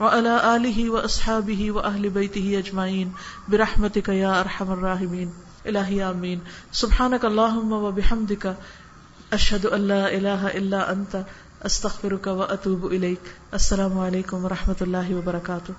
وعلى 0.00 0.30
اله 0.42 0.88
واصحابه 0.88 1.70
واهل 1.70 2.08
بيته 2.08 2.58
اجمعين 2.58 3.10
برحمتك 3.48 4.08
يا 4.08 4.40
ارحم 4.40 4.70
الراحمين 4.70 5.30
الہی 5.64 6.02
آمین۔ 6.02 6.38
سبحانك 6.72 7.24
اللهم 7.24 7.72
وبحمدك 7.72 8.46
اشد 9.30 9.66
اللہ 9.72 9.94
اللہ 9.94 10.46
اللہ 10.54 10.76
انت 10.76 11.16
استخر 11.64 12.12
و 12.26 12.42
اطوب 12.42 12.86
السلام 13.50 13.98
علیکم 13.98 14.44
و 14.44 14.48
رحمۃ 14.48 14.80
اللہ 14.80 15.14
وبرکاتہ 15.14 15.72